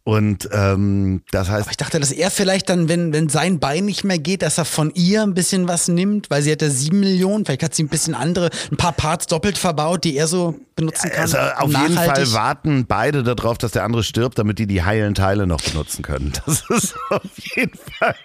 Und 0.10 0.50
ähm, 0.52 1.22
das 1.30 1.52
heißt, 1.52 1.62
Aber 1.62 1.70
ich 1.70 1.78
dachte, 1.78 2.00
dass 2.00 2.12
er 2.12 2.32
vielleicht 2.32 2.68
dann, 2.70 2.90
wenn, 2.90 3.14
wenn 3.14 3.30
sein 3.30 3.60
Bein 3.60 3.86
nicht 3.86 4.04
mehr 4.04 4.18
geht, 4.18 4.42
dass 4.42 4.58
er 4.58 4.66
von 4.66 4.92
ihr 4.96 5.22
ein 5.22 5.36
bisschen 5.36 5.68
was 5.68 5.88
nimmt, 5.88 6.32
weil 6.32 6.42
sie 6.42 6.52
hat 6.52 6.64
ja 6.64 6.70
sieben 6.72 7.02
Millionen, 7.02 7.46
vielleicht 7.46 7.62
hat 7.62 7.76
sie 7.76 7.84
ein 7.84 7.90
bisschen 7.90 8.16
andere, 8.16 8.50
ein 8.72 8.78
paar 8.78 8.94
Parts 8.94 9.28
doppelt 9.28 9.60
verbaut, 9.60 10.04
die 10.06 10.18
er 10.18 10.26
so 10.26 10.56
benutzen 10.76 11.12
kann. 11.12 11.22
also 11.22 11.38
auf 11.38 11.72
jeden 11.72 11.94
Nachhaltig. 11.94 12.26
Fall 12.26 12.34
warten 12.34 12.86
beide 12.88 13.22
darauf, 13.22 13.60
dass 13.60 13.74
der 13.74 13.84
andere 13.84 14.02
stirbt, 14.02 14.40
damit 14.40 14.58
die 14.58 14.66
die 14.66 14.82
heilen 14.82 15.14
Teile 15.14 15.46
noch 15.46 15.62
benutzen 15.62 16.02
können. 16.02 16.34
Das 16.44 16.64
ist 16.72 16.96
auf 17.12 17.22
jeden 17.56 17.78
Fall. 18.00 18.16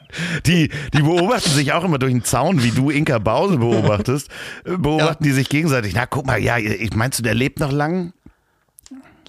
Die, 0.47 0.71
die 0.95 1.03
beobachten 1.03 1.51
sich 1.51 1.75
auch 1.75 1.85
immer 1.85 1.99
durch 1.99 2.13
den 2.13 2.25
Zaun, 2.25 2.63
wie 2.63 2.71
du 2.71 2.89
Inka 2.89 3.19
Bause 3.19 3.59
beobachtest, 3.59 4.31
äh, 4.65 4.79
beobachten 4.79 5.23
die 5.25 5.33
sich 5.33 5.51
gegenseitig. 5.51 5.93
Na, 5.95 6.07
guck 6.07 6.25
mal, 6.25 6.41
ja, 6.41 6.57
ich 6.57 6.95
meinst 6.95 7.19
du, 7.19 7.23
der 7.23 7.35
lebt 7.35 7.61
noch 7.61 7.73
lang? 7.73 8.15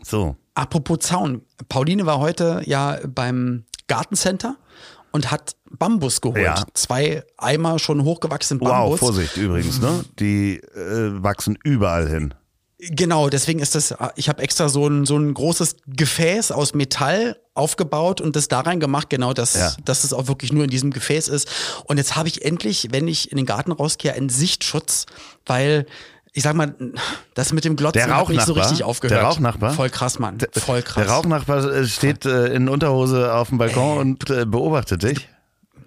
So. 0.03 0.38
Apropos 0.56 0.99
Zaun. 0.99 1.41
Pauline 1.70 2.06
war 2.06 2.20
heute 2.20 2.62
ja 2.66 2.97
beim 3.08 3.66
Gartencenter 3.88 4.56
und 5.12 5.30
hat 5.32 5.56
Bambus 5.70 6.22
geholt. 6.22 6.41
Ja. 6.43 6.64
Zwei 6.74 7.24
Eimer 7.38 7.78
schon 7.80 8.03
hochgewachsenen 8.03 8.62
Wow, 8.62 8.70
Bambus. 8.70 8.99
Vorsicht 8.99 9.38
übrigens, 9.38 9.80
ne? 9.80 10.03
Die 10.20 10.58
äh, 10.58 11.22
wachsen 11.24 11.58
überall 11.64 12.10
hin. 12.10 12.34
Genau, 12.78 13.30
deswegen 13.30 13.60
ist 13.60 13.74
das, 13.74 13.95
ich 14.16 14.28
habe 14.28 14.43
extra 14.43 14.68
so 14.68 14.86
ein, 14.88 15.06
so 15.06 15.18
ein 15.18 15.34
großes 15.34 15.78
Gefäß 15.88 16.51
aus 16.51 16.74
Metall 16.74 17.38
aufgebaut 17.53 18.20
und 18.20 18.36
das 18.36 18.49
da 18.49 18.60
rein 18.60 18.82
gemacht, 18.82 19.10
genau, 19.10 19.34
dass, 19.34 19.56
Ja. 19.56 19.74
dass 19.86 20.03
es 20.03 20.12
auch 20.12 20.28
wirklich 20.28 20.51
nur 20.51 20.66
in 20.66 20.70
diesem 20.70 20.91
Gefäß 20.91 21.30
ist. 21.30 21.47
Und 21.86 21.97
jetzt 21.97 22.18
habe 22.18 22.28
ich 22.28 22.43
endlich, 22.43 22.89
wenn 22.91 23.08
ich 23.08 23.32
in 23.32 23.38
den 23.38 23.45
Garten 23.45 23.72
rausgehe, 23.72 24.14
einen 24.14 24.28
Sichtschutz, 24.30 25.06
weil 25.45 25.86
ich 26.38 26.43
sag 26.43 26.53
mal, 26.53 26.75
das 27.33 27.53
mit 27.53 27.63
dem 27.63 27.77
Glotzen 27.77 28.01
Der 28.05 28.13
hat 28.15 28.27
nicht 28.27 28.45
so 28.45 28.53
richtig 28.53 28.83
aufgehört. 28.83 29.19
Der 29.21 29.25
Rauchnachbar? 29.25 29.71
Voll 29.71 29.89
krass, 29.89 30.19
Mann. 30.19 30.38
Voll 30.51 30.81
krass. 30.81 31.05
Der 31.05 31.09
Rauchnachbar 31.13 31.63
äh, 31.71 31.88
steht 31.88 32.25
äh, 32.25 32.47
in 32.47 32.67
Unterhose 32.67 33.33
auf 33.33 33.49
dem 33.49 33.57
Balkon 33.57 33.97
und 33.99 34.29
äh, 34.29 34.45
beobachtet 34.45 35.03
dich. 35.03 35.29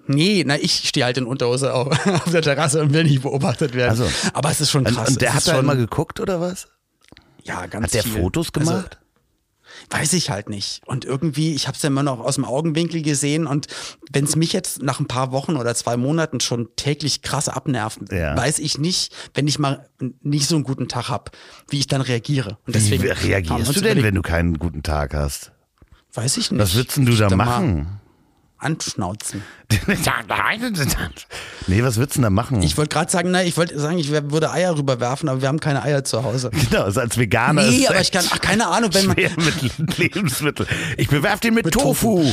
Nee, 0.07 0.43
na, 0.47 0.57
ich 0.57 0.89
stehe 0.89 1.05
halt 1.05 1.19
in 1.19 1.27
Unterhose 1.27 1.75
auf, 1.75 1.89
auf 2.07 2.31
der 2.33 2.41
Terrasse 2.41 2.81
und 2.81 2.95
will 2.95 3.05
nicht 3.05 3.21
beobachtet 3.23 3.75
werden. 3.75 3.91
Also. 3.91 4.09
Aber 4.33 4.51
es 4.51 4.63
ist 4.63 4.71
schon 4.71 4.87
Und, 4.87 4.95
krass. 4.95 5.11
und 5.11 5.21
der 5.21 5.29
Es 5.29 5.35
hat 5.37 5.49
da 5.49 5.51
schon, 5.57 5.65
immer 5.65 5.77
geguckt 5.77 6.19
oder 6.19 6.41
was? 6.41 6.69
ja, 7.45 7.67
ganz 7.67 7.85
Hat 7.89 7.95
der 7.95 8.03
viel. 8.05 8.13
Fotos 8.23 8.49
Also, 8.55 8.71
gemacht? 8.71 8.99
Weiß 9.91 10.13
ich 10.15 10.31
halt 10.31 10.49
nicht. 10.49 10.81
Und 10.87 11.05
irgendwie, 11.05 11.55
ich 11.55 11.67
habe 11.67 11.77
es 11.77 11.83
ja 11.83 11.89
immer 11.89 12.03
noch 12.03 12.21
aus 12.21 12.37
dem 12.37 12.45
Augenwinkel 12.45 13.03
gesehen 13.03 13.47
und 13.47 13.67
wenn 14.13 14.25
es 14.25 14.37
mich 14.37 14.53
jetzt 14.53 14.83
nach 14.83 15.01
ein 15.01 15.07
paar 15.07 15.33
Wochen 15.33 15.57
oder 15.57 15.75
zwei 15.75 15.97
Monaten 15.97 16.41
schon 16.41 16.69
täglich 16.77 17.23
krass 17.23 17.49
abnervt, 17.49 18.13
Ja. 18.13 18.37
weiß 18.37 18.59
ich 18.59 18.79
nicht, 18.79 19.15
wenn 19.35 19.47
ich 19.47 19.59
mal 19.59 19.89
nicht 20.23 20.49
so 20.49 20.55
einen 20.57 20.65
guten 20.65 20.89
Tag 20.89 21.09
hab, 21.09 21.31
wie 21.69 21.79
ich 21.79 21.87
dann 21.87 22.01
reagiere. 22.01 22.59
Und 22.67 22.69
Wie 22.69 22.73
deswegen 22.73 23.03
wir 23.03 23.17
reagierst 23.23 23.75
du 23.77 23.81
denn, 23.81 24.03
wenn 24.03 24.15
du 24.15 24.23
keinen 24.23 24.59
guten 24.59 24.83
Tag 24.83 25.15
hast? 25.15 25.53
Weiß 26.15 26.37
ich 26.37 26.51
nicht. 26.51 26.61
Was 26.61 26.75
würdest 26.75 26.97
du 26.97 27.15
da 27.17 27.35
machen? 27.37 28.01
Anschnauzen. 28.59 29.43
nee, 31.69 31.83
was 31.83 31.97
würdest 31.97 32.17
du 32.17 32.19
denn 32.19 32.23
da 32.23 32.31
machen? 32.31 32.63
Ich 32.63 32.77
wollte 32.77 32.95
gerade 32.95 33.11
sagen, 33.11 33.31
na, 33.31 33.45
ich 33.45 33.57
wollte 33.57 33.79
sagen, 33.79 33.99
ich 33.99 34.11
würde 34.11 34.51
Eier 34.51 34.77
rüberwerfen, 34.77 35.29
aber 35.29 35.43
wir 35.43 35.49
haben 35.49 35.61
keine 35.61 35.83
Eier 35.83 36.05
zu 36.05 36.25
Hause. 36.25 36.51
genau, 36.71 36.85
also 36.85 37.01
als 37.01 37.19
Veganer 37.19 37.63
Nee, 37.63 37.81
ist 37.81 37.91
aber 37.91 38.01
ich 38.01 38.11
kann, 38.11 38.25
ach, 38.31 38.41
keine 38.41 38.67
Ahnung, 38.67 38.93
wenn 38.95 39.07
man, 39.07 39.17
mit 39.17 39.99
Lebensmitteln. 39.99 40.69
Ich 40.97 41.09
bewerf 41.09 41.41
den 41.41 41.55
mit, 41.55 41.71
Tofu. 41.71 42.25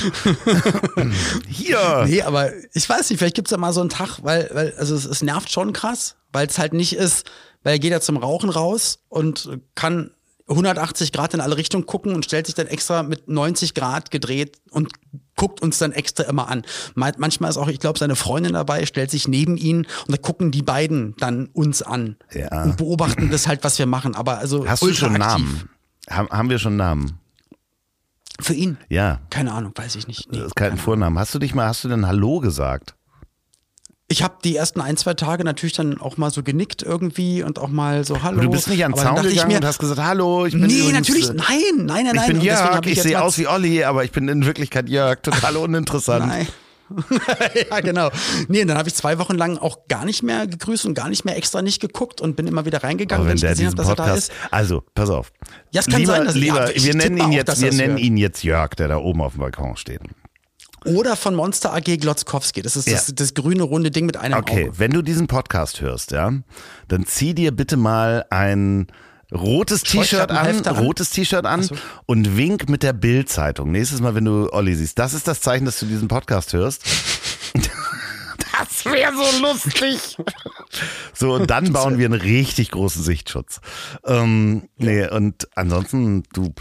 Hier. 1.47 2.05
Nee, 2.07 2.21
aber 2.21 2.51
ich 2.73 2.87
weiß 2.89 3.09
nicht, 3.09 3.19
vielleicht 3.19 3.35
gibt's 3.35 3.51
da 3.51 3.57
mal 3.57 3.73
so 3.73 3.81
einen 3.81 3.89
Tag, 3.89 4.19
weil, 4.23 4.49
weil 4.53 4.73
also 4.77 4.95
es, 4.95 5.05
es 5.05 5.21
nervt 5.21 5.51
schon 5.51 5.73
krass, 5.73 6.15
weil 6.31 6.47
es 6.47 6.57
halt 6.57 6.73
nicht 6.73 6.93
ist, 6.93 7.29
weil 7.63 7.73
er 7.73 7.79
geht 7.79 7.91
ja 7.91 7.99
zum 7.99 8.17
Rauchen 8.17 8.49
raus 8.49 8.99
und 9.09 9.59
kann 9.75 10.11
180 10.47 11.11
Grad 11.11 11.33
in 11.33 11.41
alle 11.41 11.57
Richtungen 11.57 11.85
gucken 11.87 12.13
und 12.13 12.23
stellt 12.25 12.45
sich 12.45 12.53
dann 12.55 12.67
extra 12.67 13.01
mit 13.03 13.27
90 13.27 13.73
Grad 13.73 14.11
gedreht 14.11 14.57
und 14.71 14.91
guckt 15.35 15.61
uns 15.61 15.79
dann 15.79 15.91
extra 15.91 16.23
immer 16.25 16.47
an. 16.49 16.63
Ma- 16.93 17.11
Manchmal 17.17 17.49
ist 17.49 17.57
auch, 17.57 17.67
ich 17.67 17.79
glaube, 17.79 17.97
seine 17.97 18.15
Freundin 18.15 18.53
dabei, 18.53 18.85
stellt 18.85 19.09
sich 19.09 19.27
neben 19.27 19.57
ihn 19.57 19.87
und 20.07 20.11
da 20.11 20.17
gucken 20.17 20.51
die 20.51 20.61
beiden 20.61 21.15
dann 21.17 21.47
uns 21.47 21.81
an 21.81 22.17
Ja. 22.31 22.63
und 22.63 22.77
beobachten 22.77 23.31
das 23.31 23.47
halt, 23.47 23.63
was 23.63 23.79
wir 23.79 23.85
machen. 23.87 24.13
Aber 24.15 24.37
also 24.37 24.67
Hast 24.67 24.83
du 24.83 24.93
schon 24.93 25.15
aktiv. 25.19 25.19
Namen? 25.27 25.69
Haben, 26.09 26.29
haben 26.29 26.49
wir 26.49 26.59
schon 26.59 26.75
Namen? 26.77 27.19
Für 28.39 28.53
ihn? 28.53 28.77
Ja. 28.89 29.21
Keine 29.29 29.53
Ahnung, 29.53 29.71
weiß 29.75 29.95
ich 29.95 30.07
nicht. 30.07 30.31
Nee, 30.31 30.37
Das 30.39 30.47
ist 30.47 30.55
kein 30.55 30.77
Vornamen. 30.77 31.17
Hast 31.17 31.33
du 31.33 31.39
dich 31.39 31.55
mal, 31.55 31.67
hast 31.67 31.83
du 31.83 31.87
denn 31.89 32.05
Hallo 32.05 32.39
gesagt? 32.39 32.94
Ich 34.07 34.21
habe 34.21 34.35
die 34.43 34.55
ersten 34.55 34.81
ein, 34.81 34.97
zwei 34.97 35.15
Tage 35.15 35.43
natürlich 35.43 35.73
dann 35.73 35.99
auch 35.99 36.17
mal 36.17 36.29
so 36.29 36.43
genickt 36.43 36.83
irgendwie 36.83 37.41
und 37.41 37.57
auch 37.57 37.69
mal 37.69 38.05
so 38.05 38.21
Hallo. 38.21 38.35
Aber 38.37 38.43
du 38.43 38.51
bist 38.51 38.67
nicht 38.67 38.85
an 38.85 38.91
den 38.91 39.01
Zaun 39.01 39.17
ich 39.25 39.29
gegangen 39.31 39.47
mir, 39.47 39.57
und 39.57 39.65
hast 39.65 39.79
gesagt, 39.79 39.99
hallo, 39.99 40.45
ich 40.45 40.53
bin 40.53 40.67
Nee, 40.67 40.91
natürlich, 40.91 41.29
äh, 41.29 41.33
nein, 41.33 41.45
nein, 41.77 41.85
nein, 41.85 42.05
nein. 42.05 42.15
Ich 42.17 42.27
bin 42.27 42.37
Und 42.37 42.43
Jörg, 42.43 42.79
ich 42.85 42.95
jetzt 42.97 43.03
sehe 43.03 43.19
aus 43.19 43.39
wie 43.39 43.47
Olli, 43.47 43.83
aber 43.83 44.03
ich 44.03 44.11
bin 44.11 44.27
in 44.27 44.45
Wirklichkeit 44.45 44.89
Jörg, 44.89 45.21
total 45.23 45.57
uninteressant. 45.57 46.27
Nein. 46.27 46.47
ja, 47.71 47.79
genau. 47.79 48.11
Nee, 48.47 48.61
und 48.61 48.67
dann 48.67 48.77
habe 48.77 48.87
ich 48.87 48.93
zwei 48.93 49.17
Wochen 49.17 49.33
lang 49.35 49.57
auch 49.57 49.87
gar 49.87 50.05
nicht 50.05 50.21
mehr 50.21 50.45
gegrüßt 50.45 50.85
und 50.85 50.93
gar 50.93 51.09
nicht 51.09 51.25
mehr 51.25 51.35
extra 51.35 51.63
nicht 51.63 51.81
geguckt 51.81 52.21
und 52.21 52.35
bin 52.35 52.45
immer 52.45 52.65
wieder 52.65 52.83
reingegangen, 52.83 53.25
wenn 53.25 53.41
wenn 53.41 53.49
ich 53.49 53.57
gesehen 53.57 53.67
habe, 53.67 53.75
dass 53.75 53.87
er 53.89 53.95
da 53.95 54.03
Podcast, 54.03 54.29
ist. 54.29 54.53
also 54.53 54.83
pass 54.93 55.09
auf. 55.09 55.31
Ja, 55.71 55.81
es 55.81 55.87
kann 55.87 55.99
lieber, 55.99 56.13
sein, 56.13 56.25
dass- 56.25 56.35
lieber, 56.35 56.65
ja, 56.69 56.75
ich 56.75 56.85
wir 56.85 56.93
nennen 56.93 57.17
ihn 57.17 57.31
jetzt, 57.31 57.59
wir 57.59 57.73
nennen 57.73 57.97
ihn 57.97 58.17
jetzt 58.17 58.43
Jörg, 58.43 58.75
der 58.75 58.87
da 58.87 58.97
oben 58.97 59.21
auf 59.21 59.33
dem 59.33 59.39
Balkon 59.41 59.75
steht. 59.77 60.01
Oder 60.85 61.15
von 61.15 61.35
Monster 61.35 61.73
AG 61.73 61.97
Glotzkowski. 61.97 62.61
Das 62.61 62.75
ist 62.75 62.87
das, 62.91 63.07
Ja. 63.07 63.13
das 63.15 63.33
grüne 63.33 63.63
runde 63.63 63.91
Ding 63.91 64.05
mit 64.05 64.17
einem 64.17 64.35
Okay, 64.37 64.65
Auge. 64.69 64.79
wenn 64.79 64.91
du 64.91 65.01
diesen 65.01 65.27
Podcast 65.27 65.81
hörst, 65.81 66.11
ja, 66.11 66.31
dann 66.87 67.05
zieh 67.05 67.33
dir 67.33 67.51
bitte 67.51 67.77
mal 67.77 68.25
ein 68.29 68.87
rotes 69.33 69.81
T-Shirt 69.81 70.29
an, 70.31 70.65
an. 70.67 70.77
rotes 70.77 71.09
T-Shirt 71.09 71.45
an 71.45 71.67
und 72.05 72.37
wink 72.37 72.69
mit 72.69 72.83
der 72.83 72.93
Bild-Zeitung. 72.93 73.71
Nächstes 73.71 73.99
Mal, 73.99 74.13
wenn 74.15 74.25
du 74.25 74.49
Olli 74.53 74.75
siehst, 74.75 74.99
das 74.99 75.13
ist 75.13 75.27
das 75.27 75.41
Zeichen, 75.41 75.65
dass 75.65 75.79
du 75.79 75.85
diesen 75.87 76.07
Podcast 76.07 76.53
hörst. 76.53 76.83
Das 78.57 78.85
wäre 78.85 79.11
so 79.13 79.41
lustig. 79.45 80.17
So, 81.13 81.33
und 81.33 81.49
dann 81.51 81.73
bauen 81.73 81.97
wir 81.97 82.05
einen 82.05 82.19
richtig 82.21 82.71
großen 82.71 83.03
Sichtschutz. 83.03 83.59
Ähm, 84.05 84.69
nee, 84.77 85.05
und 85.09 85.47
ansonsten, 85.55 86.23
du, 86.33 86.53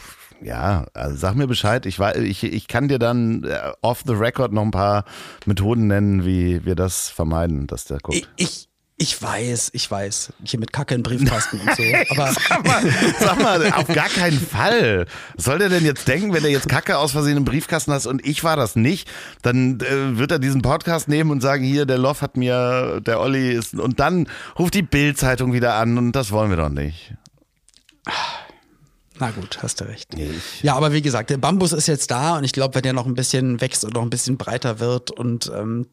ja, 0.45 0.86
also 0.92 1.16
sag 1.16 1.34
mir 1.34 1.47
Bescheid. 1.47 1.86
Ich, 1.86 1.99
ich, 1.99 2.45
ich 2.45 2.68
kann 2.68 2.88
dir 2.88 2.99
dann 2.99 3.45
äh, 3.45 3.72
off 3.80 4.03
the 4.07 4.12
record 4.12 4.53
noch 4.53 4.62
ein 4.62 4.70
paar 4.70 5.05
Methoden 5.47 5.86
nennen, 5.86 6.26
wie 6.26 6.64
wir 6.66 6.74
das 6.74 7.09
vermeiden, 7.09 7.66
dass 7.66 7.86
der 7.86 7.99
guckt. 7.99 8.18
Ich, 8.18 8.28
ich, 8.36 8.68
ich 8.99 9.20
weiß, 9.20 9.70
ich 9.72 9.90
weiß. 9.90 10.34
Hier 10.45 10.61
mit 10.61 10.72
Kacke 10.72 10.95
in 10.95 11.03
Briefkasten 11.03 11.61
und 11.61 11.74
so. 11.74 11.82
Aber 12.11 12.32
Sag 12.32 12.66
mal, 12.66 12.82
sag 13.18 13.42
mal, 13.42 13.72
auf 13.72 13.88
gar 13.88 14.11
keinen 14.11 14.38
Fall. 14.38 15.07
Was 15.34 15.47
soll 15.47 15.59
der 15.59 15.70
denn 15.70 15.84
jetzt 15.84 16.07
denken, 16.07 16.34
wenn 16.34 16.45
er 16.45 16.51
jetzt 16.51 16.68
Kacke 16.68 16.99
aus 16.99 17.12
Versehen 17.12 17.38
im 17.38 17.47
Briefkasten 17.47 17.92
hast 17.92 18.07
und 18.07 18.24
ich 18.26 18.45
war 18.45 18.57
das 18.57 18.76
nicht? 18.76 19.11
Dann 19.40 19.80
äh, 19.80 20.18
wird 20.18 20.30
er 20.30 20.38
diesen 20.38 20.61
Podcast 20.61 21.09
nehmen 21.09 21.30
und 21.30 21.40
sagen, 21.40 21.64
hier, 21.64 21.86
der 21.86 21.97
Loff 21.99 22.20
hat 22.20 22.36
mir, 22.36 23.01
der 23.01 23.18
Olli 23.18 23.51
ist, 23.51 23.72
und 23.74 23.99
dann 23.99 24.28
ruft 24.59 24.74
die 24.74 24.82
Bild-Zeitung 24.82 25.55
wieder 25.55 25.74
an 25.76 25.97
und 25.97 26.12
das 26.12 26.32
wollen 26.32 26.51
wir 26.51 26.59
doch 26.59 26.68
nicht. 26.68 27.14
Na 29.20 29.30
gut, 29.30 29.58
hast 29.62 29.80
du 29.80 29.84
recht. 29.84 30.08
Ja, 30.62 30.74
aber 30.74 30.92
wie 30.92 31.00
gesagt, 31.00 31.30
der 31.30 31.36
Bambus 31.36 31.72
ist 31.72 31.86
jetzt 31.86 32.10
da 32.10 32.36
und 32.36 32.42
ich 32.44 32.52
glaube, 32.52 32.74
wenn 32.74 32.82
der 32.82 32.92
noch 32.92 33.06
ein 33.06 33.14
bisschen 33.14 33.60
wächst 33.60 33.84
und 33.84 33.94
noch 33.94 34.02
ein 34.02 34.10
bisschen 34.10 34.36
breiter 34.36 34.80
wird 34.80 35.12
und 35.12 35.52
ähm, 35.54 35.86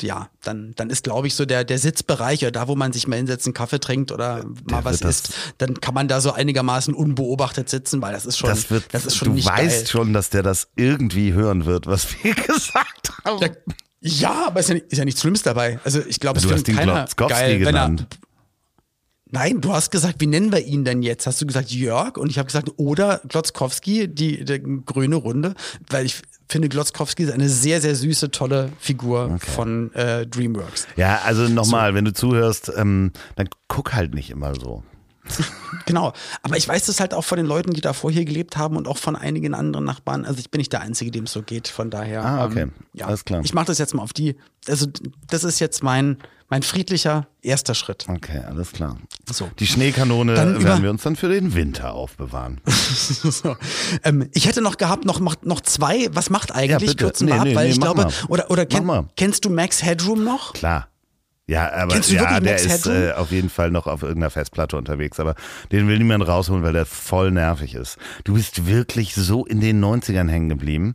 ja, 0.00 0.28
dann, 0.44 0.74
dann 0.76 0.88
ist, 0.88 1.02
glaube 1.02 1.26
ich, 1.26 1.34
so 1.34 1.44
der, 1.44 1.64
der 1.64 1.78
Sitzbereich 1.78 2.42
oder 2.42 2.52
da, 2.52 2.68
wo 2.68 2.76
man 2.76 2.92
sich 2.92 3.08
mal 3.08 3.16
hinsetzt, 3.16 3.46
einen 3.46 3.54
Kaffee 3.54 3.80
trinkt 3.80 4.12
oder 4.12 4.44
mal 4.70 4.84
was 4.84 5.00
isst, 5.00 5.32
dann 5.58 5.80
kann 5.80 5.94
man 5.94 6.06
da 6.06 6.20
so 6.20 6.32
einigermaßen 6.32 6.94
unbeobachtet 6.94 7.68
sitzen, 7.68 8.00
weil 8.00 8.12
das 8.12 8.26
ist 8.26 8.38
schon, 8.38 8.50
Das 8.50 8.70
wird, 8.70 8.84
das 8.92 9.06
ist 9.06 9.16
schon 9.16 9.34
du 9.36 9.44
weißt 9.44 9.56
geil. 9.56 9.86
schon, 9.86 10.12
dass 10.12 10.30
der 10.30 10.44
das 10.44 10.68
irgendwie 10.76 11.32
hören 11.32 11.66
wird, 11.66 11.86
was 11.88 12.06
wir 12.22 12.34
gesagt 12.46 13.12
haben. 13.24 13.40
Ja, 13.40 13.48
ja, 14.00 14.46
aber 14.46 14.60
ist 14.60 14.68
ja, 14.68 14.74
nicht, 14.76 14.92
ist 14.92 14.98
ja 14.98 15.04
nichts 15.04 15.20
Schlimmes 15.20 15.42
dabei. 15.42 15.80
Also 15.82 16.00
ich 16.06 16.20
glaube, 16.20 16.38
es 16.38 16.44
findet 16.44 16.76
keiner 16.76 17.06
geil, 17.16 17.58
wenn 17.60 17.62
er, 17.62 17.66
genannt. 17.66 18.06
Nein, 19.30 19.60
du 19.60 19.72
hast 19.72 19.90
gesagt, 19.90 20.20
wie 20.20 20.26
nennen 20.26 20.52
wir 20.52 20.64
ihn 20.64 20.84
denn 20.84 21.02
jetzt? 21.02 21.26
Hast 21.26 21.40
du 21.40 21.46
gesagt 21.46 21.70
Jörg? 21.70 22.16
Und 22.16 22.30
ich 22.30 22.38
habe 22.38 22.46
gesagt, 22.46 22.70
oder 22.76 23.20
Glotzkowski, 23.28 24.08
die, 24.08 24.44
die 24.44 24.82
grüne 24.86 25.16
Runde, 25.16 25.54
weil 25.90 26.06
ich 26.06 26.22
finde, 26.48 26.68
Glotzkowski 26.68 27.24
ist 27.24 27.32
eine 27.32 27.48
sehr, 27.48 27.80
sehr 27.80 27.94
süße, 27.94 28.30
tolle 28.30 28.70
Figur 28.78 29.38
von 29.38 29.92
äh, 29.94 30.26
DreamWorks. 30.26 30.86
Ja, 30.96 31.20
also 31.24 31.42
nochmal, 31.48 31.94
wenn 31.94 32.06
du 32.06 32.12
zuhörst, 32.12 32.72
ähm, 32.74 33.12
dann 33.36 33.48
guck 33.68 33.92
halt 33.92 34.14
nicht 34.14 34.30
immer 34.30 34.54
so. 34.54 34.82
Genau. 35.88 36.12
Aber 36.42 36.58
ich 36.58 36.68
weiß 36.68 36.84
das 36.84 37.00
halt 37.00 37.14
auch 37.14 37.24
von 37.24 37.38
den 37.38 37.46
Leuten, 37.46 37.72
die 37.72 37.80
davor 37.80 38.10
hier 38.10 38.26
gelebt 38.26 38.58
haben 38.58 38.76
und 38.76 38.86
auch 38.86 38.98
von 38.98 39.16
einigen 39.16 39.54
anderen 39.54 39.86
Nachbarn. 39.86 40.26
Also 40.26 40.38
ich 40.38 40.50
bin 40.50 40.58
nicht 40.58 40.70
der 40.70 40.82
Einzige, 40.82 41.10
dem 41.10 41.24
es 41.24 41.32
so 41.32 41.42
geht. 41.42 41.66
Von 41.66 41.90
daher. 41.90 42.24
Ah, 42.24 42.44
okay. 42.44 42.62
Ähm, 42.62 42.72
ja. 42.92 43.06
Alles 43.06 43.24
klar. 43.24 43.40
Ich 43.42 43.54
mache 43.54 43.66
das 43.66 43.78
jetzt 43.78 43.94
mal 43.94 44.02
auf 44.02 44.12
die. 44.12 44.36
Also 44.68 44.86
das 45.30 45.44
ist 45.44 45.60
jetzt 45.60 45.82
mein, 45.82 46.18
mein 46.50 46.62
friedlicher 46.62 47.26
erster 47.40 47.74
Schritt. 47.74 48.06
Okay, 48.06 48.42
alles 48.46 48.72
klar. 48.72 48.98
So. 49.32 49.50
Die 49.58 49.66
Schneekanone 49.66 50.34
Dann 50.34 50.62
werden 50.62 50.82
wir 50.82 50.90
uns 50.90 51.02
dann 51.04 51.16
für 51.16 51.30
den 51.30 51.54
Winter 51.54 51.94
aufbewahren. 51.94 52.60
so. 52.66 53.56
ähm, 54.04 54.28
ich 54.32 54.46
hätte 54.46 54.60
noch 54.60 54.76
gehabt, 54.76 55.06
noch, 55.06 55.20
noch, 55.20 55.36
noch 55.42 55.62
zwei, 55.62 56.08
was 56.12 56.28
macht 56.28 56.54
eigentlich 56.54 56.90
bitte. 56.90 57.04
kurzen 57.04 57.26
Nee, 57.26 57.38
nee, 57.44 57.56
weil 57.56 57.66
nee, 57.66 57.72
ich 57.72 57.80
glaube, 57.80 58.02
mal. 58.02 58.12
oder, 58.28 58.50
oder 58.50 58.66
kenn, 58.66 59.08
kennst 59.16 59.46
du 59.46 59.50
Max 59.50 59.82
Headroom 59.82 60.22
noch? 60.22 60.52
Klar. 60.52 60.88
Ja, 61.48 61.72
aber 61.72 61.98
ja, 61.98 62.40
der 62.40 62.56
ist 62.56 62.86
äh, 62.86 63.12
auf 63.12 63.30
jeden 63.30 63.48
Fall 63.48 63.70
noch 63.70 63.86
auf 63.86 64.02
irgendeiner 64.02 64.28
Festplatte 64.28 64.76
unterwegs, 64.76 65.18
aber 65.18 65.34
den 65.72 65.88
will 65.88 65.96
niemand 65.96 66.28
rausholen, 66.28 66.62
weil 66.62 66.74
der 66.74 66.84
voll 66.84 67.30
nervig 67.30 67.74
ist. 67.74 67.96
Du 68.24 68.34
bist 68.34 68.66
wirklich 68.66 69.14
so 69.14 69.46
in 69.46 69.62
den 69.62 69.82
90ern 69.82 70.28
hängen 70.28 70.50
geblieben. 70.50 70.94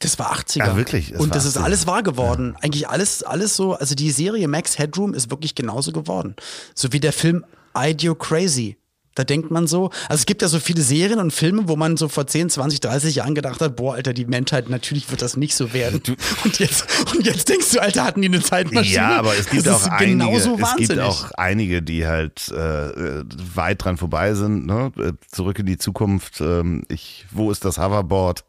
Das 0.00 0.18
war 0.18 0.34
80er. 0.34 0.58
Ja, 0.58 0.76
wirklich, 0.76 1.14
Und 1.14 1.36
das 1.36 1.44
ist 1.44 1.56
80er. 1.56 1.62
alles 1.62 1.86
wahr 1.86 2.02
geworden. 2.02 2.56
Eigentlich 2.60 2.88
alles, 2.88 3.22
alles 3.22 3.54
so, 3.54 3.74
also 3.74 3.94
die 3.94 4.10
Serie 4.10 4.48
Max 4.48 4.76
Headroom 4.76 5.14
ist 5.14 5.30
wirklich 5.30 5.54
genauso 5.54 5.92
geworden. 5.92 6.34
So 6.74 6.92
wie 6.92 7.00
der 7.00 7.12
Film 7.12 7.44
Ideo 7.76 8.16
Crazy. 8.16 8.76
Da 9.14 9.24
denkt 9.24 9.50
man 9.50 9.66
so, 9.66 9.90
also 10.08 10.20
es 10.20 10.26
gibt 10.26 10.40
ja 10.40 10.48
so 10.48 10.60
viele 10.60 10.82
Serien 10.82 11.18
und 11.18 11.32
Filme, 11.32 11.62
wo 11.66 11.74
man 11.74 11.96
so 11.96 12.08
vor 12.08 12.26
10, 12.26 12.50
20, 12.50 12.80
30 12.80 13.16
Jahren 13.16 13.34
gedacht 13.34 13.60
hat, 13.60 13.74
boah, 13.76 13.94
Alter, 13.94 14.12
die 14.12 14.24
Menschheit, 14.24 14.68
natürlich 14.68 15.10
wird 15.10 15.20
das 15.20 15.36
nicht 15.36 15.54
so 15.54 15.72
werden. 15.72 16.00
Und 16.44 16.58
jetzt, 16.58 16.86
und 17.14 17.26
jetzt 17.26 17.48
denkst 17.48 17.70
du, 17.72 17.80
Alter, 17.80 18.04
hatten 18.04 18.22
die 18.22 18.28
eine 18.28 18.40
Zeitmaschine? 18.42 18.94
Ja, 18.94 19.18
aber 19.18 19.36
es 19.36 19.50
gibt 19.50 19.66
das 19.66 19.86
auch 19.86 19.90
einige, 19.90 20.36
es 20.36 20.76
gibt 20.76 20.98
auch 21.00 21.30
einige, 21.32 21.82
die 21.82 22.06
halt 22.06 22.48
äh, 22.50 23.24
weit 23.54 23.84
dran 23.84 23.96
vorbei 23.96 24.34
sind. 24.34 24.66
Ne? 24.66 24.92
Äh, 24.96 25.12
Zurück 25.30 25.58
in 25.58 25.66
die 25.66 25.78
Zukunft. 25.78 26.40
Ähm, 26.40 26.84
ich, 26.88 27.26
wo 27.30 27.50
ist 27.50 27.64
das 27.64 27.78
Hoverboard? 27.78 28.44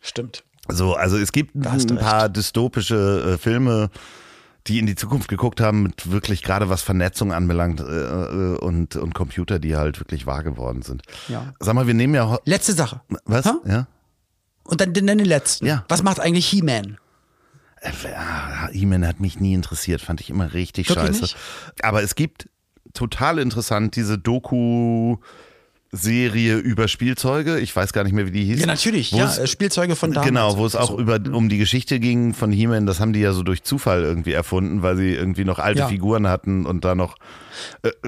Stimmt. 0.00 0.44
So, 0.68 0.94
also 0.94 1.16
es 1.16 1.32
gibt 1.32 1.54
du 1.54 1.68
ein 1.68 1.96
paar 1.96 2.28
dystopische 2.28 3.34
äh, 3.34 3.38
Filme, 3.38 3.90
die 4.66 4.78
in 4.78 4.86
die 4.86 4.94
Zukunft 4.94 5.28
geguckt 5.28 5.60
haben, 5.60 5.82
mit 5.82 6.10
wirklich 6.10 6.42
gerade 6.42 6.68
was 6.68 6.82
Vernetzung 6.82 7.32
anbelangt 7.32 7.80
äh, 7.80 7.84
äh, 7.84 8.58
und, 8.58 8.96
und 8.96 9.14
Computer, 9.14 9.58
die 9.58 9.76
halt 9.76 9.98
wirklich 10.00 10.26
wahr 10.26 10.42
geworden 10.42 10.82
sind. 10.82 11.02
Ja. 11.28 11.52
Sag 11.58 11.74
mal, 11.74 11.86
wir 11.86 11.94
nehmen 11.94 12.14
ja. 12.14 12.38
Letzte 12.44 12.72
Sache. 12.72 13.00
Was? 13.24 13.46
Hä? 13.46 13.50
Ja? 13.66 13.86
Und 14.64 14.80
dann, 14.80 14.94
dann 14.94 15.06
den 15.06 15.24
letzten. 15.24 15.66
Ja. 15.66 15.84
Was 15.88 16.02
macht 16.02 16.20
eigentlich 16.20 16.46
He-Man? 16.46 16.98
Äh, 17.80 17.90
ja, 18.04 18.68
E-Man 18.72 19.06
hat 19.06 19.18
mich 19.18 19.40
nie 19.40 19.54
interessiert, 19.54 20.00
fand 20.00 20.20
ich 20.20 20.30
immer 20.30 20.52
richtig 20.52 20.88
Wirklich 20.88 21.06
scheiße. 21.08 21.22
nicht? 21.22 21.36
Aber 21.82 22.02
es 22.02 22.14
gibt 22.14 22.48
total 22.94 23.38
interessant 23.38 23.96
diese 23.96 24.18
Doku 24.18 25.16
Serie 25.94 26.56
über 26.56 26.88
Spielzeuge. 26.88 27.60
Ich 27.60 27.76
weiß 27.76 27.92
gar 27.92 28.02
nicht 28.04 28.14
mehr, 28.14 28.26
wie 28.26 28.30
die 28.30 28.44
hieß. 28.44 28.60
Ja, 28.60 28.66
natürlich. 28.66 29.12
Wo 29.12 29.18
Ja, 29.18 29.26
es- 29.26 29.36
äh, 29.38 29.46
Spielzeuge 29.46 29.94
von 29.94 30.10
damals. 30.12 30.26
Genau, 30.26 30.56
wo 30.56 30.64
es 30.64 30.74
auch 30.74 30.88
So. 30.88 30.98
über, 30.98 31.20
um 31.32 31.50
die 31.50 31.58
Geschichte 31.58 32.00
ging 32.00 32.32
von 32.32 32.50
He-Man, 32.50 32.86
das 32.86 32.98
haben 32.98 33.12
die 33.12 33.20
ja 33.20 33.32
so 33.34 33.42
durch 33.42 33.62
Zufall 33.62 34.02
irgendwie 34.02 34.32
erfunden, 34.32 34.82
weil 34.82 34.96
sie 34.96 35.10
irgendwie 35.12 35.44
noch 35.44 35.58
alte 35.58 35.80
Ja. 35.80 35.88
Figuren 35.88 36.28
hatten 36.28 36.64
und 36.64 36.84
da 36.86 36.94
noch. 36.94 37.16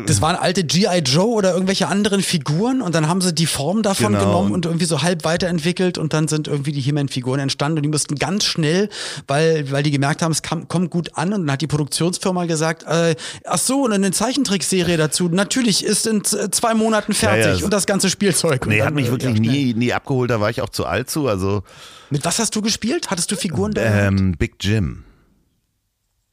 Das 0.06 0.22
waren 0.22 0.36
alte 0.36 0.64
G.I. 0.64 1.00
Joe 1.04 1.26
oder 1.26 1.52
irgendwelche 1.52 1.86
anderen 1.88 2.22
Figuren 2.22 2.80
und 2.80 2.94
dann 2.94 3.08
haben 3.08 3.20
sie 3.20 3.34
die 3.34 3.44
Form 3.44 3.82
davon 3.82 4.12
Genau. 4.14 4.24
genommen 4.24 4.52
und 4.52 4.64
irgendwie 4.64 4.86
so 4.86 5.02
halb 5.02 5.24
weiterentwickelt 5.24 5.98
und 5.98 6.14
dann 6.14 6.28
sind 6.28 6.48
irgendwie 6.48 6.72
die 6.72 6.80
He-Man-Figuren 6.80 7.38
entstanden 7.38 7.78
und 7.78 7.82
die 7.82 7.90
mussten 7.90 8.14
ganz 8.16 8.44
schnell, 8.44 8.88
weil, 9.26 9.70
weil 9.70 9.82
die 9.82 9.90
gemerkt 9.90 10.22
haben, 10.22 10.32
es 10.32 10.40
kam, 10.40 10.66
kommt 10.68 10.90
gut 10.90 11.10
an 11.18 11.34
und 11.34 11.42
dann 11.42 11.52
hat 11.52 11.60
die 11.60 11.66
Produktionsfirma 11.66 12.46
gesagt, 12.46 12.84
äh, 12.88 13.14
ach 13.44 13.58
so, 13.58 13.82
und 13.84 13.92
eine 13.92 14.10
Zeichentrickserie 14.12 14.96
dazu, 14.96 15.28
natürlich 15.28 15.84
ist 15.84 16.06
in 16.06 16.24
z- 16.24 16.54
zwei 16.54 16.72
Monaten 16.72 17.12
fertig 17.12 17.44
Ja, 17.60 17.66
ja, 17.66 17.68
das 17.74 17.86
ganze 17.86 18.10
Spielzeug. 18.10 18.66
Nee, 18.66 18.82
hat 18.82 18.94
mich 18.94 19.08
äh, 19.08 19.10
wirklich 19.10 19.38
nie, 19.40 19.74
nie 19.74 19.92
abgeholt, 19.92 20.30
da 20.30 20.40
war 20.40 20.50
ich 20.50 20.60
auch 20.62 20.68
zu 20.68 20.86
alt 20.86 21.10
zu. 21.10 21.28
Also 21.28 21.62
Mit 22.10 22.24
was 22.24 22.38
hast 22.38 22.54
du 22.56 22.62
gespielt? 22.62 23.10
Hattest 23.10 23.30
du 23.30 23.36
Figuren 23.36 23.72
da? 23.72 23.82
ähm, 23.82 24.32
Big 24.38 24.56
Jim. 24.60 25.04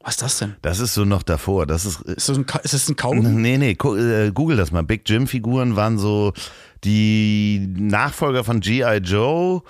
Was 0.04 0.14
ist 0.14 0.22
das 0.22 0.38
denn? 0.38 0.56
Das 0.62 0.80
ist 0.80 0.94
so 0.94 1.04
noch 1.04 1.22
davor. 1.22 1.66
Das 1.66 1.84
ist. 1.84 2.00
Ist 2.02 2.28
das 2.28 2.36
ein, 2.36 2.46
ist 2.64 2.74
das 2.74 2.88
ein 2.88 2.96
Kaugummi? 2.96 3.28
Nee, 3.28 3.58
nee, 3.58 3.70
äh, 3.70 4.32
google 4.32 4.56
das 4.56 4.72
mal. 4.72 4.82
Big 4.82 5.02
Jim 5.08 5.28
Figuren 5.28 5.76
waren 5.76 5.98
so 5.98 6.32
die 6.82 7.68
Nachfolger 7.76 8.42
von 8.42 8.60
G.I. 8.60 8.96
Joe 8.96 9.62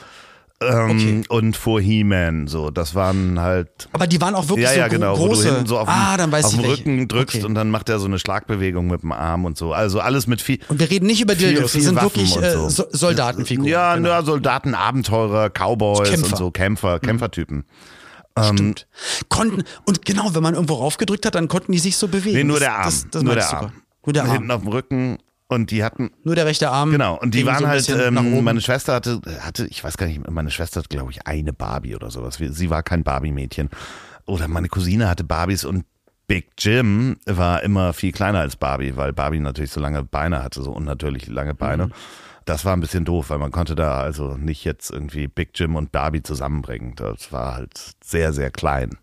ähm, 0.69 0.91
Okay. 0.91 1.23
und 1.29 1.57
vor 1.57 1.81
He-Man. 1.81 2.47
So, 2.47 2.71
das 2.71 2.95
waren 2.95 3.41
halt. 3.41 3.89
Aber 3.93 4.07
die 4.07 4.21
waren 4.21 4.35
auch 4.35 4.49
wirklich 4.49 4.65
Ja, 4.67 4.73
so 4.75 4.79
ja, 4.81 4.89
genau, 4.89 5.19
wo 5.19 5.27
große. 5.27 5.43
du 5.49 5.55
hinten 5.55 5.67
so 5.67 5.79
auf, 5.79 5.89
ah, 5.89 6.17
weiß 6.31 6.45
auf 6.47 6.57
welche. 6.59 6.69
Rücken 6.71 7.09
drückst 7.09 7.37
Okay. 7.37 7.47
und 7.47 7.55
dann 7.55 7.71
macht 7.71 7.89
er 7.89 7.99
so 7.99 8.07
eine 8.07 8.19
Schlagbewegung 8.19 8.87
mit 8.89 9.03
dem 9.03 9.13
Arm 9.13 9.45
und 9.45 9.57
so. 9.59 9.73
Also 9.73 10.01
alles 10.01 10.27
mit 10.27 10.41
viel. 10.43 10.59
Und 10.69 10.81
wir 10.81 10.91
reden 10.91 11.07
nicht 11.07 11.21
über 11.21 11.35
Dildos, 11.35 11.73
das 11.73 11.83
sind 11.83 11.97
Waffen 11.97 12.05
wirklich 12.17 12.37
äh, 12.37 12.53
so. 12.53 12.69
so. 12.69 12.85
Soldatenfiguren. 12.91 13.69
Ja, 13.71 13.95
genau. 13.97 14.09
ja, 14.09 14.23
Soldaten, 14.23 14.75
Abenteurer, 14.75 15.51
Cowboys 15.51 16.09
Kämpfer. 16.11 16.27
und 16.33 16.37
so, 16.37 16.51
Kämpfer, 16.51 17.01
Kämpfertypen. 17.01 17.65
Stimmt. 18.41 18.87
Konnten, 19.29 19.63
und 19.85 20.07
genau, 20.07 20.35
wenn 20.35 20.43
man 20.43 20.55
irgendwo 20.55 20.75
raufgedrückt 20.75 21.27
hat, 21.27 21.35
dann 21.35 21.49
konnten 21.49 21.73
die 21.73 21.79
sich 21.79 21.97
so 21.99 22.09
bewegen. 22.09 22.37
Nee, 22.37 22.45
nur 22.45 22.61
der 22.61 22.75
Arm. 22.77 22.85
Das, 22.85 23.07
das 23.11 23.23
nur 23.23 23.35
der 23.35 23.45
ich 23.45 23.51
Arm. 23.51 23.61
super. 23.67 23.73
Nur 24.07 24.13
der 24.15 24.23
Arm. 24.25 24.33
Hinten 24.33 24.51
auf 24.51 24.61
dem 24.63 24.69
Rücken. 24.69 25.19
Und 25.53 25.71
die 25.71 25.85
hatten, 25.85 26.11
Nur 26.25 26.35
der 26.35 26.47
rechte 26.47 26.71
Arm. 26.71 26.91
Genau, 26.91 27.19
und 27.19 27.35
die 27.35 27.47
waren 27.47 27.61
so 27.61 27.69
halt, 27.69 27.89
ähm, 27.89 28.43
meine 28.43 28.61
Schwester 28.61 28.95
hatte, 28.95 29.21
hatte, 29.41 29.67
ich 29.67 29.83
weiß 29.83 29.97
gar 29.97 30.07
nicht, 30.07 30.29
meine 30.31 30.51
Schwester 30.51 30.81
hat, 30.81 30.91
glaube 30.91 31.11
ich, 31.11 31.27
eine 31.27 31.53
Barbie 31.53 31.95
oder 31.95 32.11
sowas. 32.11 32.39
Sie 32.39 32.71
war 32.71 32.83
kein 32.83 33.05
Barbie-Mädchen. 33.05 33.71
Oder 34.27 34.49
meine 34.49 34.69
Cousine 34.69 35.09
hatte 35.09 35.25
Barbies 35.25 35.65
und 35.65 35.85
Big 36.27 36.53
Jim 36.59 37.17
war 37.27 37.63
immer 37.63 37.93
viel 37.93 38.13
kleiner 38.13 38.41
als 38.41 38.57
Barbie, 38.57 38.97
weil 38.97 39.13
Barbie 39.13 39.41
natürlich 39.41 39.71
so 39.73 39.81
lange 39.81 40.03
Beine 40.03 40.43
hatte, 40.43 40.63
so 40.63 40.73
unnatürlich 40.73 41.27
lange 41.27 41.55
Beine. 41.55 41.87
Mhm. 41.87 41.93
Das 42.45 42.65
war 42.65 42.75
ein 42.75 42.81
bisschen 42.81 43.05
doof, 43.05 43.31
weil 43.31 43.39
man 43.39 43.53
konnte 43.53 43.75
da 43.75 44.01
also 44.01 44.37
nicht 44.37 44.65
jetzt 44.65 44.91
irgendwie 44.91 45.29
Big 45.29 45.51
Jim 45.55 45.77
und 45.77 45.93
Barbie 45.93 46.23
zusammenbringen. 46.23 46.95
Das 46.97 47.33
war 47.33 47.55
halt 47.55 47.79
sehr, 48.03 48.33
sehr 48.33 48.51
klein. 48.51 48.97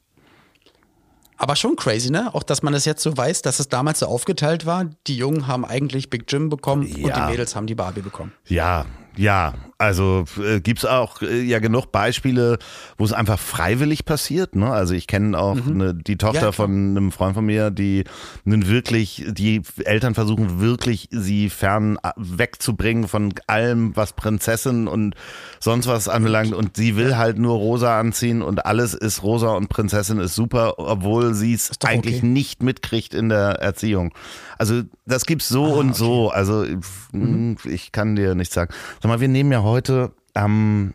Aber 1.39 1.55
schon 1.55 1.75
crazy, 1.77 2.11
ne? 2.11 2.33
Auch, 2.35 2.43
dass 2.43 2.61
man 2.63 2.73
das 2.73 2.83
jetzt 2.85 3.01
so 3.01 3.15
weiß, 3.15 3.41
dass 3.41 3.59
es 3.59 3.69
damals 3.69 3.99
so 3.99 4.07
aufgeteilt 4.07 4.65
war. 4.65 4.85
Die 5.07 5.15
Jungen 5.15 5.47
haben 5.47 5.63
eigentlich 5.65 6.09
Big 6.09 6.25
Jim 6.31 6.49
bekommen 6.49 6.83
und 6.85 6.97
Ja. 7.07 7.25
die 7.25 7.31
Mädels 7.31 7.55
haben 7.55 7.65
die 7.65 7.75
Barbie 7.75 8.01
bekommen. 8.01 8.33
Ja, 8.45 8.85
ja, 9.15 9.53
also 9.79 10.25
äh, 10.43 10.59
gibt's 10.59 10.83
auch 10.85 11.21
äh, 11.21 11.41
ja 11.41 11.59
genug 11.59 11.91
Beispiele, 11.93 12.59
wo 12.97 13.05
es 13.05 13.13
einfach 13.13 13.39
freiwillig 13.39 14.03
passiert. 14.03 14.53
Ne? 14.55 14.69
Also 14.69 14.93
ich 14.93 15.07
kenne 15.07 15.39
auch 15.39 15.55
ne, 15.55 15.95
die 15.95 16.17
Tochter 16.17 16.41
Ja, 16.47 16.51
von 16.51 16.71
einem 16.71 17.11
Freund 17.13 17.33
von 17.33 17.45
mir, 17.45 17.71
die 17.71 18.03
nun 18.43 18.67
wirklich, 18.67 19.25
die 19.29 19.61
Eltern 19.85 20.15
versuchen 20.15 20.59
wirklich, 20.59 21.07
sie 21.11 21.49
fern 21.49 21.97
äh, 22.03 22.11
wegzubringen 22.17 23.07
von 23.07 23.33
allem, 23.47 23.95
was 23.95 24.11
Prinzessin 24.13 24.87
und 24.89 25.15
sonst 25.61 25.87
was 25.87 26.09
anbelangt. 26.09 26.53
Und 26.53 26.75
sie 26.75 26.97
will 26.97 27.15
halt 27.15 27.39
nur 27.39 27.55
rosa 27.55 27.97
anziehen 28.01 28.41
und 28.41 28.65
alles 28.65 28.93
ist 28.93 29.23
rosa 29.23 29.53
und 29.53 29.69
Prinzessin 29.69 30.19
ist 30.19 30.35
super, 30.35 30.73
obwohl 30.77 31.33
sie 31.33 31.53
es 31.53 31.71
eigentlich 31.85 32.17
okay. 32.17 32.25
nicht 32.27 32.61
mitkriegt 32.63 33.13
in 33.13 33.29
der 33.29 33.59
Erziehung. 33.61 34.13
Also 34.57 34.81
das 35.05 35.25
gibt's 35.25 35.47
so 35.47 35.65
Ah, 35.67 35.77
und 35.79 35.95
so. 35.95 36.29
Also 36.31 36.65
Mhm. 37.13 37.51
mh, 37.63 37.71
ich 37.71 37.93
kann 37.93 38.17
dir 38.17 38.35
nicht 38.35 38.51
sagen. 38.51 38.73
Sag 39.01 39.07
mal, 39.09 39.21
wir 39.21 39.29
nehmen 39.29 39.51
ja 39.53 39.63
heute 39.63 39.68
am 40.33 40.93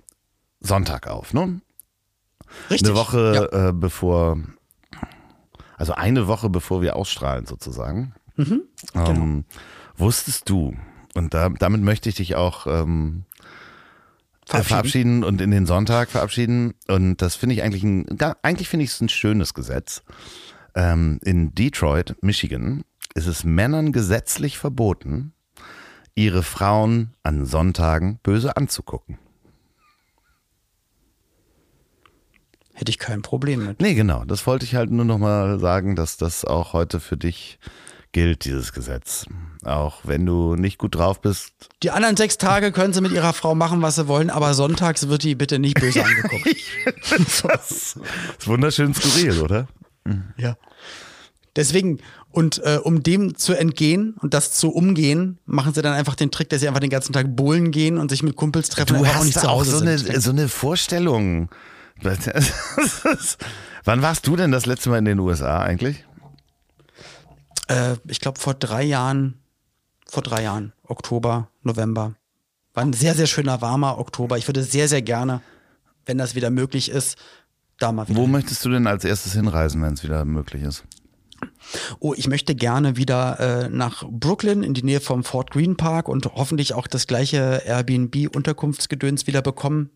Sonntag 0.61 1.07
auf, 1.09 1.33
ne? 1.35 1.61
Richtig. 2.70 2.89
Eine 2.89 2.97
Woche 2.99 3.49
Ja. 3.53 3.68
äh, 3.68 3.72
bevor, 3.72 4.39
also 5.77 5.93
eine 5.95 6.27
Woche 6.27 6.49
bevor 6.51 6.83
wir 6.83 6.97
ausstrahlen 6.97 7.47
sozusagen. 7.47 8.14
Mhm. 8.37 8.62
Ähm, 8.95 9.05
Genau. 9.05 9.45
Wusstest 9.97 10.49
du, 10.51 10.75
und 11.14 11.35
da, 11.35 11.49
damit 11.51 11.81
möchte 11.83 12.09
ich 12.09 12.16
dich 12.16 12.35
auch 12.35 12.66
ähm, 12.66 13.25
verabschieden. 14.47 14.68
Verabschieden. 14.68 15.25
und 15.25 15.41
in 15.41 15.51
den 15.53 15.66
Sonntag 15.66 16.11
verabschieden. 16.11 16.75
Und 16.89 17.22
das 17.22 17.37
finde 17.37 17.55
ich 17.55 17.62
eigentlich 17.62 17.85
ein, 17.85 18.07
eigentlich 18.43 18.68
finde 18.68 18.85
ich 18.85 18.91
es 18.91 19.01
ein 19.01 19.09
schönes 19.09 19.55
Gesetz. 19.55 20.03
Ähm, 20.75 21.20
in 21.25 21.55
Detroit, 21.55 22.16
Michigan, 22.22 22.83
ist 23.14 23.27
es 23.29 23.45
Männern 23.45 23.93
gesetzlich 23.93 24.59
verboten, 24.59 25.34
ihre 26.15 26.43
Frauen 26.43 27.15
an 27.23 27.47
Sonntagen 27.47 28.19
böse 28.23 28.57
anzugucken. 28.57 29.19
Hätte 32.73 32.91
ich 32.91 32.99
kein 32.99 33.23
Problem 33.23 33.67
mit. 33.67 33.81
Nee, 33.81 33.95
genau. 33.95 34.25
Das 34.25 34.47
wollte 34.47 34.65
ich 34.65 34.75
halt 34.75 34.91
nur 34.91 35.05
noch 35.05 35.19
mal 35.19 35.61
sagen, 35.61 35.95
dass 35.95 36.17
das 36.17 36.45
auch 36.45 36.73
heute 36.73 36.99
für 36.99 37.17
dich 37.17 37.59
gilt, 38.11 38.45
dieses 38.45 38.73
Gesetz. 38.73 39.27
Auch 39.65 40.01
wenn 40.05 40.27
du 40.27 40.57
nicht 40.57 40.79
gut 40.79 40.97
drauf 40.97 41.21
bist. 41.21 41.53
Die 41.83 41.91
anderen 41.91 42.17
sechs 42.17 42.37
Tage 42.37 42.73
können 42.73 42.93
sie 42.93 43.01
mit 43.01 43.12
ihrer 43.12 43.33
Frau 43.33 43.55
machen, 43.55 43.81
was 43.81 43.95
sie 43.97 44.09
wollen, 44.09 44.31
aber 44.31 44.55
sonntags 44.55 45.09
wird 45.09 45.23
die 45.23 45.35
bitte 45.37 45.59
nicht 45.61 45.79
böse 45.81 46.05
angeguckt. 46.05 46.49
Das 47.43 47.71
ist 47.71 47.99
wunderschön 48.47 48.93
skurril, 48.95 49.41
oder? 49.41 49.69
Ja. 50.37 50.57
Deswegen, 51.57 52.01
und 52.35 52.61
äh, 52.64 52.80
um 52.82 53.03
dem 53.05 53.37
zu 53.37 53.55
entgehen 53.55 54.14
und 54.20 54.35
das 54.35 54.51
zu 54.53 54.70
umgehen, 54.70 55.39
machen 55.47 55.72
sie 55.72 55.82
dann 55.82 55.93
einfach 55.95 56.16
den 56.16 56.32
Trick, 56.32 56.49
dass 56.51 56.61
sie 56.61 56.68
einfach 56.68 56.80
den 56.80 56.91
ganzen 56.91 57.12
Tag 57.12 57.37
bowlen 57.37 57.70
gehen 57.70 57.97
und 57.97 58.11
sich 58.11 58.24
mit 58.24 58.35
Kumpels 58.35 58.68
treffen, 58.68 58.95
Du 58.95 58.97
aber 58.97 59.09
auch 59.09 59.14
hast 59.14 59.24
nicht 59.24 59.39
zu 59.39 59.49
auch 59.49 59.61
Hause 59.61 59.78
so 59.78 59.85
eine, 59.85 59.99
sind. 59.99 60.20
so 60.20 60.30
eine 60.30 60.49
Vorstellung. 60.49 61.49
Wann 63.85 64.03
warst 64.03 64.26
du 64.26 64.35
denn 64.35 64.51
das 64.51 64.66
letzte 64.66 64.91
Mal 64.91 64.99
in 64.99 65.05
den 65.05 65.20
USA 65.20 65.62
eigentlich? 65.62 66.05
Äh, 67.68 67.97
ich 68.09 68.18
glaube 68.18 68.41
vor 68.41 68.55
drei 68.55 68.82
Jahren, 68.82 69.39
vor 70.11 70.24
drei 70.24 70.43
Jahren, 70.43 70.72
Oktober, 70.82 71.49
November. 71.62 72.14
War 72.74 72.82
ein 72.82 72.93
sehr, 72.93 73.14
sehr 73.14 73.26
schöner, 73.26 73.61
warmer 73.61 73.99
Oktober. 73.99 74.39
Ich 74.39 74.49
würde 74.49 74.64
sehr, 74.64 74.89
sehr 74.89 75.03
gerne, 75.03 75.41
wenn 76.05 76.18
das 76.18 76.35
wieder 76.35 76.51
möglich 76.51 76.91
ist, 76.91 77.16
da 77.78 77.93
mal 77.93 78.09
wieder. 78.09 78.18
Wo 78.18 78.26
möchtest 78.26 78.64
du 78.64 78.70
denn 78.70 78.89
als 78.89 79.05
erstes 79.05 79.35
hinreisen, 79.35 79.80
wenn 79.82 79.95
es 79.95 80.03
wieder 80.03 80.24
möglich 80.24 80.64
ist? 80.64 80.85
Oh, 82.01 82.14
ich 82.16 82.28
möchte 82.28 82.55
gerne 82.55 82.97
wieder 82.97 83.64
äh, 83.64 83.68
nach 83.68 84.05
Brooklyn 84.11 84.62
in 84.62 84.74
die 84.74 84.82
Nähe 84.82 85.01
vom 85.01 85.24
Fort 85.24 85.51
Greene 85.51 85.74
Park 85.74 86.09
und 86.09 86.26
hoffentlich 86.34 86.74
auch 86.74 86.86
das 86.86 87.07
gleiche 87.07 87.62
Airbnb-Unterkunftsgedöns 87.66 89.26
wieder 89.26 89.42
bekommen. 89.42 89.90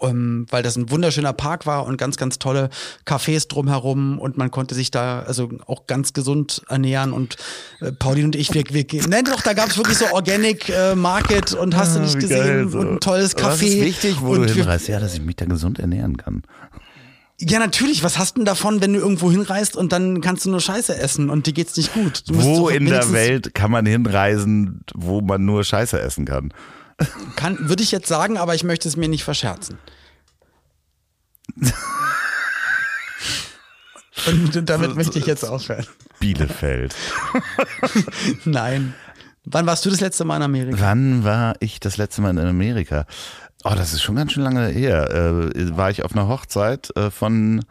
Ähm, 0.00 0.46
weil 0.50 0.62
das 0.62 0.76
ein 0.76 0.90
wunderschöner 0.90 1.32
Park 1.32 1.66
war 1.66 1.84
und 1.86 1.96
ganz, 1.98 2.16
ganz 2.16 2.38
tolle 2.38 2.68
Cafés 3.04 3.48
drumherum 3.48 4.18
und 4.18 4.36
man 4.36 4.50
konnte 4.50 4.74
sich 4.74 4.90
da 4.90 5.20
also 5.20 5.50
auch 5.66 5.86
ganz 5.86 6.12
gesund 6.12 6.62
ernähren 6.68 7.12
und 7.12 7.36
äh, 7.80 7.92
Pauline 7.92 8.26
und 8.26 8.36
ich, 8.36 8.54
wir, 8.54 8.64
wir 8.70 8.86
nein 9.08 9.24
doch, 9.24 9.40
da 9.40 9.52
gab 9.54 9.68
es 9.70 9.76
wirklich 9.76 9.98
so 9.98 10.06
Organic 10.12 10.68
äh, 10.68 10.94
Market 10.94 11.52
und 11.52 11.76
hast 11.76 11.94
du 11.96 12.00
Ah, 12.00 12.02
nicht 12.02 12.18
gesehen 12.18 12.38
geil, 12.38 12.68
so. 12.68 12.78
und 12.78 12.92
ein 12.94 13.00
tolles 13.00 13.36
Café. 13.36 13.44
Was 13.44 13.62
ist 13.62 13.80
wichtig, 13.80 14.16
wo 14.20 14.32
und 14.32 14.48
du 14.48 14.54
hinreist? 14.54 14.88
Ja, 14.88 15.00
dass 15.00 15.14
ich 15.14 15.22
mich 15.22 15.36
da 15.36 15.44
gesund 15.46 15.78
ernähren 15.78 16.16
kann. 16.16 16.42
Ja, 17.40 17.60
natürlich. 17.60 18.02
Was 18.02 18.18
hast 18.18 18.34
du 18.34 18.40
denn 18.40 18.46
davon, 18.46 18.80
wenn 18.80 18.92
du 18.92 18.98
irgendwo 18.98 19.30
hinreist 19.30 19.76
und 19.76 19.92
dann 19.92 20.20
kannst 20.20 20.44
du 20.44 20.50
nur 20.50 20.60
Scheiße 20.60 20.96
essen 20.96 21.30
und 21.30 21.46
dir 21.46 21.52
geht's 21.52 21.76
nicht 21.76 21.92
gut? 21.92 22.24
Wo 22.26 22.68
in 22.68 22.86
der 22.86 23.12
Welt 23.12 23.54
kann 23.54 23.70
man 23.70 23.86
hinreisen, 23.86 24.80
wo 24.94 25.20
man 25.20 25.44
nur 25.44 25.62
Scheiße 25.62 26.00
essen 26.00 26.24
kann? 26.24 26.52
Kann, 27.36 27.68
würde 27.68 27.84
ich 27.84 27.92
jetzt 27.92 28.08
sagen, 28.08 28.38
aber 28.38 28.56
ich 28.56 28.64
möchte 28.64 28.88
es 28.88 28.96
mir 28.96 29.08
nicht 29.08 29.22
verscherzen. 29.22 29.78
Und 34.26 34.68
damit 34.68 34.96
möchte 34.96 35.18
ich 35.20 35.26
jetzt 35.26 35.44
aufhören. 35.44 35.86
Bielefeld. 36.18 36.94
Nein. 38.44 38.94
Wann 39.44 39.66
warst 39.66 39.86
du 39.86 39.90
das 39.90 40.00
letzte 40.00 40.24
Mal 40.24 40.36
in 40.38 40.42
Amerika? 40.42 40.76
Wann 40.80 41.24
war 41.24 41.54
ich 41.60 41.80
das 41.80 41.96
letzte 41.96 42.20
Mal 42.20 42.30
in 42.30 42.38
Amerika? 42.38 43.06
Oh, 43.64 43.72
das 43.76 43.92
ist 43.92 44.02
schon 44.02 44.16
ganz 44.16 44.32
schön 44.32 44.42
lange 44.44 44.66
her. 44.68 45.10
Äh, 45.10 45.76
war 45.76 45.90
ich 45.90 46.04
auf 46.04 46.12
einer 46.12 46.28
Hochzeit 46.28 46.96
äh, 46.96 47.10
von 47.10 47.64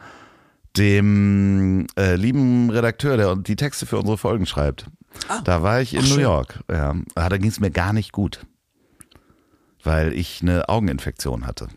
dem 0.76 1.88
äh, 1.98 2.16
lieben 2.16 2.70
Redakteur, 2.70 3.18
der 3.18 3.36
die 3.36 3.56
Texte 3.56 3.86
für 3.86 3.98
unsere 3.98 4.18
Folgen 4.18 4.46
schreibt. 4.46 4.86
da 5.44 5.64
war 5.64 5.82
ich 5.82 5.94
in 5.94 6.02
New 6.02 6.06
schön. 6.08 6.20
York. 6.22 6.60
Ja. 6.70 6.96
Ah, 7.16 7.30
Da 7.30 7.38
ging 7.38 7.50
es 7.50 7.60
mir 7.60 7.72
gar 7.72 7.94
nicht 7.94 8.12
gut, 8.12 8.46
weil 9.84 10.14
ich 10.14 10.42
eine 10.42 10.70
Augeninfektion 10.70 11.48
hatte. 11.48 11.68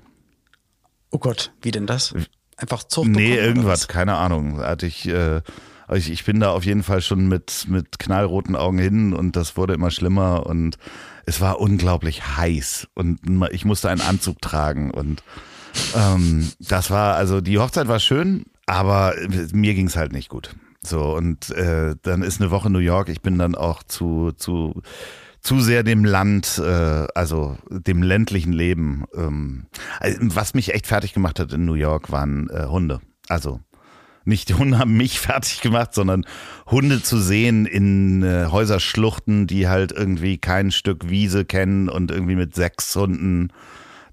Oh 1.10 1.18
Gott, 1.18 1.52
wie 1.62 1.70
denn 1.70 1.86
das? 1.86 2.14
Einfach 2.56 2.84
Zucht 2.84 3.08
Nee, 3.08 3.30
bekommen, 3.30 3.46
irgendwas, 3.48 3.80
was? 3.82 3.88
keine 3.88 4.16
Ahnung. 4.16 4.58
Hatte 4.60 4.86
ich, 4.86 5.08
äh, 5.08 5.40
ich, 5.94 6.10
ich 6.10 6.24
bin 6.24 6.38
da 6.40 6.50
auf 6.50 6.64
jeden 6.64 6.82
Fall 6.82 7.00
schon 7.00 7.26
mit, 7.26 7.66
mit 7.68 7.98
knallroten 7.98 8.54
Augen 8.54 8.78
hin 8.78 9.12
und 9.14 9.34
das 9.34 9.56
wurde 9.56 9.72
immer 9.74 9.90
schlimmer 9.90 10.46
und 10.46 10.76
es 11.26 11.40
war 11.40 11.60
unglaublich 11.60 12.36
heiß 12.36 12.88
und 12.94 13.20
ich 13.50 13.64
musste 13.64 13.88
einen 13.88 14.00
Anzug 14.00 14.40
tragen 14.40 14.90
und 14.90 15.22
ähm, 15.94 16.50
das 16.58 16.90
war, 16.90 17.16
also 17.16 17.40
die 17.40 17.58
Hochzeit 17.58 17.88
war 17.88 18.00
schön, 18.00 18.44
aber 18.66 19.14
mir 19.52 19.74
ging 19.74 19.86
es 19.86 19.96
halt 19.96 20.12
nicht 20.12 20.28
gut. 20.28 20.54
So, 20.82 21.14
und 21.14 21.50
äh, 21.50 21.94
dann 22.02 22.22
ist 22.22 22.40
eine 22.40 22.50
Woche 22.50 22.70
New 22.70 22.78
York, 22.78 23.08
ich 23.08 23.20
bin 23.20 23.38
dann 23.38 23.54
auch 23.54 23.82
zu, 23.82 24.32
zu, 24.32 24.82
zu 25.42 25.60
sehr 25.60 25.82
dem 25.82 26.04
Land, 26.04 26.58
äh, 26.58 27.06
also 27.14 27.58
dem 27.68 28.02
ländlichen 28.02 28.52
Leben. 28.52 29.04
Ähm, 29.14 29.66
also, 29.98 30.18
was 30.22 30.54
mich 30.54 30.72
echt 30.72 30.86
fertig 30.86 31.12
gemacht 31.12 31.38
hat 31.38 31.52
in 31.52 31.66
New 31.66 31.74
York, 31.74 32.10
waren 32.10 32.48
äh, 32.50 32.66
Hunde. 32.66 33.00
Also 33.28 33.60
nicht 34.30 34.48
die 34.48 34.54
Hunde 34.54 34.78
haben 34.78 34.96
mich 34.96 35.20
fertig 35.20 35.60
gemacht, 35.60 35.92
sondern 35.92 36.24
Hunde 36.66 37.02
zu 37.02 37.18
sehen 37.18 37.66
in 37.66 38.22
äh, 38.22 38.46
Häuserschluchten, 38.50 39.46
die 39.46 39.68
halt 39.68 39.92
irgendwie 39.92 40.38
kein 40.38 40.70
Stück 40.70 41.10
Wiese 41.10 41.44
kennen 41.44 41.90
und 41.90 42.10
irgendwie 42.10 42.36
mit 42.36 42.54
sechs 42.54 42.96
Hunden 42.96 43.52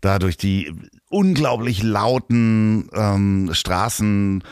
da 0.01 0.19
durch 0.19 0.35
die 0.37 0.73
unglaublich 1.09 1.83
lauten 1.83 2.89
ähm, 2.93 3.49
Straßen 3.53 4.43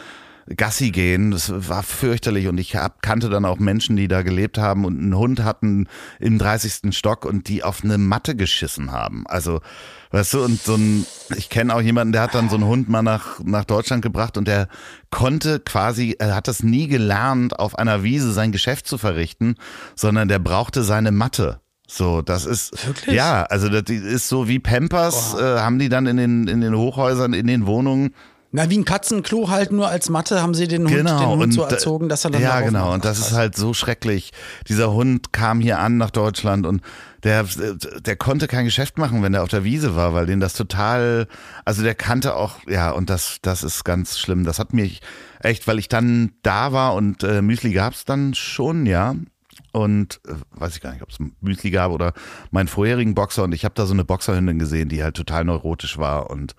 Gassi 0.55 0.91
gehen. 0.91 1.31
Das 1.31 1.51
war 1.69 1.81
fürchterlich 1.81 2.47
und 2.47 2.59
ich 2.59 2.75
hab, 2.75 3.01
kannte 3.01 3.29
dann 3.29 3.45
auch 3.45 3.57
Menschen, 3.57 3.95
die 3.95 4.07
da 4.07 4.21
gelebt 4.21 4.57
haben 4.57 4.85
und 4.85 4.99
einen 4.99 5.15
Hund 5.15 5.43
hatten 5.43 5.87
im 6.19 6.37
30. 6.37 6.95
Stock 6.95 7.25
und 7.25 7.47
die 7.47 7.63
auf 7.63 7.83
eine 7.83 7.97
Matte 7.97 8.35
geschissen 8.35 8.91
haben. 8.91 9.25
Also, 9.27 9.61
weißt 10.11 10.33
du, 10.35 10.43
und 10.43 10.61
so 10.61 10.75
ein, 10.75 11.05
ich 11.35 11.49
kenne 11.49 11.73
auch 11.73 11.81
jemanden, 11.81 12.11
der 12.11 12.21
hat 12.21 12.35
dann 12.35 12.49
so 12.49 12.55
einen 12.55 12.65
Hund 12.65 12.89
mal 12.89 13.01
nach, 13.01 13.39
nach 13.43 13.65
Deutschland 13.65 14.03
gebracht 14.03 14.37
und 14.37 14.47
der 14.47 14.67
konnte 15.09 15.59
quasi, 15.59 16.15
er 16.19 16.35
hat 16.35 16.47
das 16.47 16.61
nie 16.61 16.87
gelernt, 16.87 17.57
auf 17.57 17.77
einer 17.77 18.03
Wiese 18.03 18.31
sein 18.31 18.51
Geschäft 18.51 18.87
zu 18.87 18.97
verrichten, 18.97 19.55
sondern 19.95 20.27
der 20.27 20.39
brauchte 20.39 20.83
seine 20.83 21.11
Matte. 21.11 21.59
So, 21.87 22.21
das 22.21 22.45
ist 22.45 22.87
Wirklich? 22.87 23.15
ja, 23.15 23.43
also 23.43 23.69
das 23.69 23.83
ist 23.89 24.27
so 24.27 24.47
wie 24.47 24.59
Pampers, 24.59 25.35
äh, 25.35 25.59
haben 25.59 25.77
die 25.77 25.89
dann 25.89 26.07
in 26.07 26.17
den 26.17 26.47
in 26.47 26.61
den 26.61 26.75
Hochhäusern, 26.75 27.33
in 27.33 27.45
den 27.45 27.67
Wohnungen 27.67 28.15
Na, 28.55 28.69
wie 28.69 28.77
ein 28.77 28.85
Katzenklo 28.85 29.49
halt 29.49 29.73
nur 29.73 29.89
als 29.89 30.09
Matte 30.09 30.41
haben 30.41 30.53
sie 30.53 30.69
den 30.69 30.85
Hund, 30.85 30.95
den 30.95 31.09
Hund 31.09 31.43
und 31.43 31.51
so 31.51 31.63
erzogen, 31.63 32.07
dass 32.07 32.23
er 32.23 32.31
dann 32.31 32.41
Ja, 32.41 32.61
genau. 32.61 32.93
Und 32.93 33.03
das 33.03 33.19
ist 33.19 33.33
halt 33.33 33.57
so 33.57 33.73
schrecklich. 33.73 34.31
Dieser 34.69 34.93
Hund 34.93 35.33
kam 35.33 35.59
hier 35.59 35.79
an 35.79 35.97
nach 35.97 36.09
Deutschland 36.09 36.65
und 36.65 36.81
der, 37.23 37.45
der 37.99 38.15
konnte 38.15 38.47
kein 38.47 38.63
Geschäft 38.63 38.97
machen, 38.97 39.21
wenn 39.21 39.33
er 39.33 39.43
auf 39.43 39.49
der 39.49 39.65
Wiese 39.65 39.97
war, 39.97 40.13
weil 40.13 40.25
den 40.25 40.39
das 40.39 40.53
total, 40.53 41.27
also 41.65 41.83
der 41.83 41.95
kannte 41.95 42.37
auch, 42.37 42.59
ja, 42.65 42.91
und 42.91 43.09
das, 43.09 43.39
das 43.41 43.61
ist 43.61 43.83
ganz 43.83 44.17
schlimm. 44.17 44.45
Das 44.45 44.57
hat 44.57 44.71
mich 44.71 45.01
echt, 45.41 45.67
weil 45.67 45.77
ich 45.77 45.89
dann 45.89 46.31
da 46.41 46.71
war 46.71 46.93
und 46.93 47.23
äh, 47.23 47.41
Müsli 47.41 47.73
gab's 47.73 48.05
dann 48.05 48.35
schon, 48.35 48.85
ja. 48.85 49.15
Und 49.73 50.21
äh, 50.29 50.33
weiß 50.51 50.77
ich 50.77 50.81
gar 50.81 50.93
nicht, 50.93 51.03
ob 51.03 51.09
es 51.09 51.17
Müsli 51.41 51.71
gab 51.71 51.91
oder 51.91 52.13
meinen 52.51 52.69
vorherigen 52.69 53.15
Boxer. 53.15 53.43
Und 53.43 53.53
ich 53.53 53.65
habe 53.65 53.75
da 53.75 53.85
so 53.85 53.93
eine 53.93 54.05
Boxerhündin 54.05 54.59
gesehen, 54.59 54.87
die 54.87 55.03
halt 55.03 55.17
total 55.17 55.43
neurotisch 55.43 55.97
war 55.97 56.29
und 56.29 56.55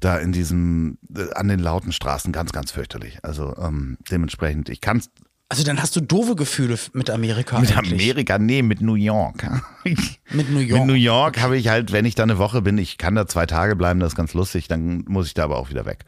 da 0.00 0.18
in 0.18 0.32
diesem, 0.32 0.98
äh, 1.16 1.32
an 1.34 1.48
den 1.48 1.60
lauten 1.60 1.92
Straßen 1.92 2.32
ganz, 2.32 2.52
ganz 2.52 2.70
fürchterlich. 2.72 3.18
Also 3.22 3.54
ähm, 3.56 3.96
dementsprechend, 4.10 4.68
ich 4.68 4.80
kann 4.80 5.02
Also 5.48 5.64
dann 5.64 5.80
hast 5.80 5.94
du 5.96 6.00
doofe 6.00 6.36
Gefühle 6.36 6.78
mit 6.92 7.10
Amerika 7.10 7.58
mit 7.58 7.76
eigentlich. 7.76 8.02
Amerika, 8.02 8.38
nee, 8.38 8.62
mit 8.62 8.80
New 8.80 8.94
York. 8.94 9.46
Mit 10.30 10.50
New 10.50 10.58
York. 10.60 10.80
Mit 10.80 10.88
New 10.88 10.94
York 10.94 11.40
habe 11.40 11.56
ich 11.56 11.68
halt, 11.68 11.92
wenn 11.92 12.06
ich 12.06 12.14
da 12.14 12.22
eine 12.22 12.38
Woche 12.38 12.62
bin, 12.62 12.78
ich 12.78 12.98
kann 12.98 13.14
da 13.14 13.26
zwei 13.26 13.46
Tage 13.46 13.76
bleiben, 13.76 14.00
das 14.00 14.12
ist 14.12 14.16
ganz 14.16 14.32
lustig, 14.34 14.66
dann 14.66 15.04
muss 15.06 15.26
ich 15.26 15.34
da 15.34 15.44
aber 15.44 15.58
auch 15.58 15.70
wieder 15.70 15.84
weg. 15.84 16.04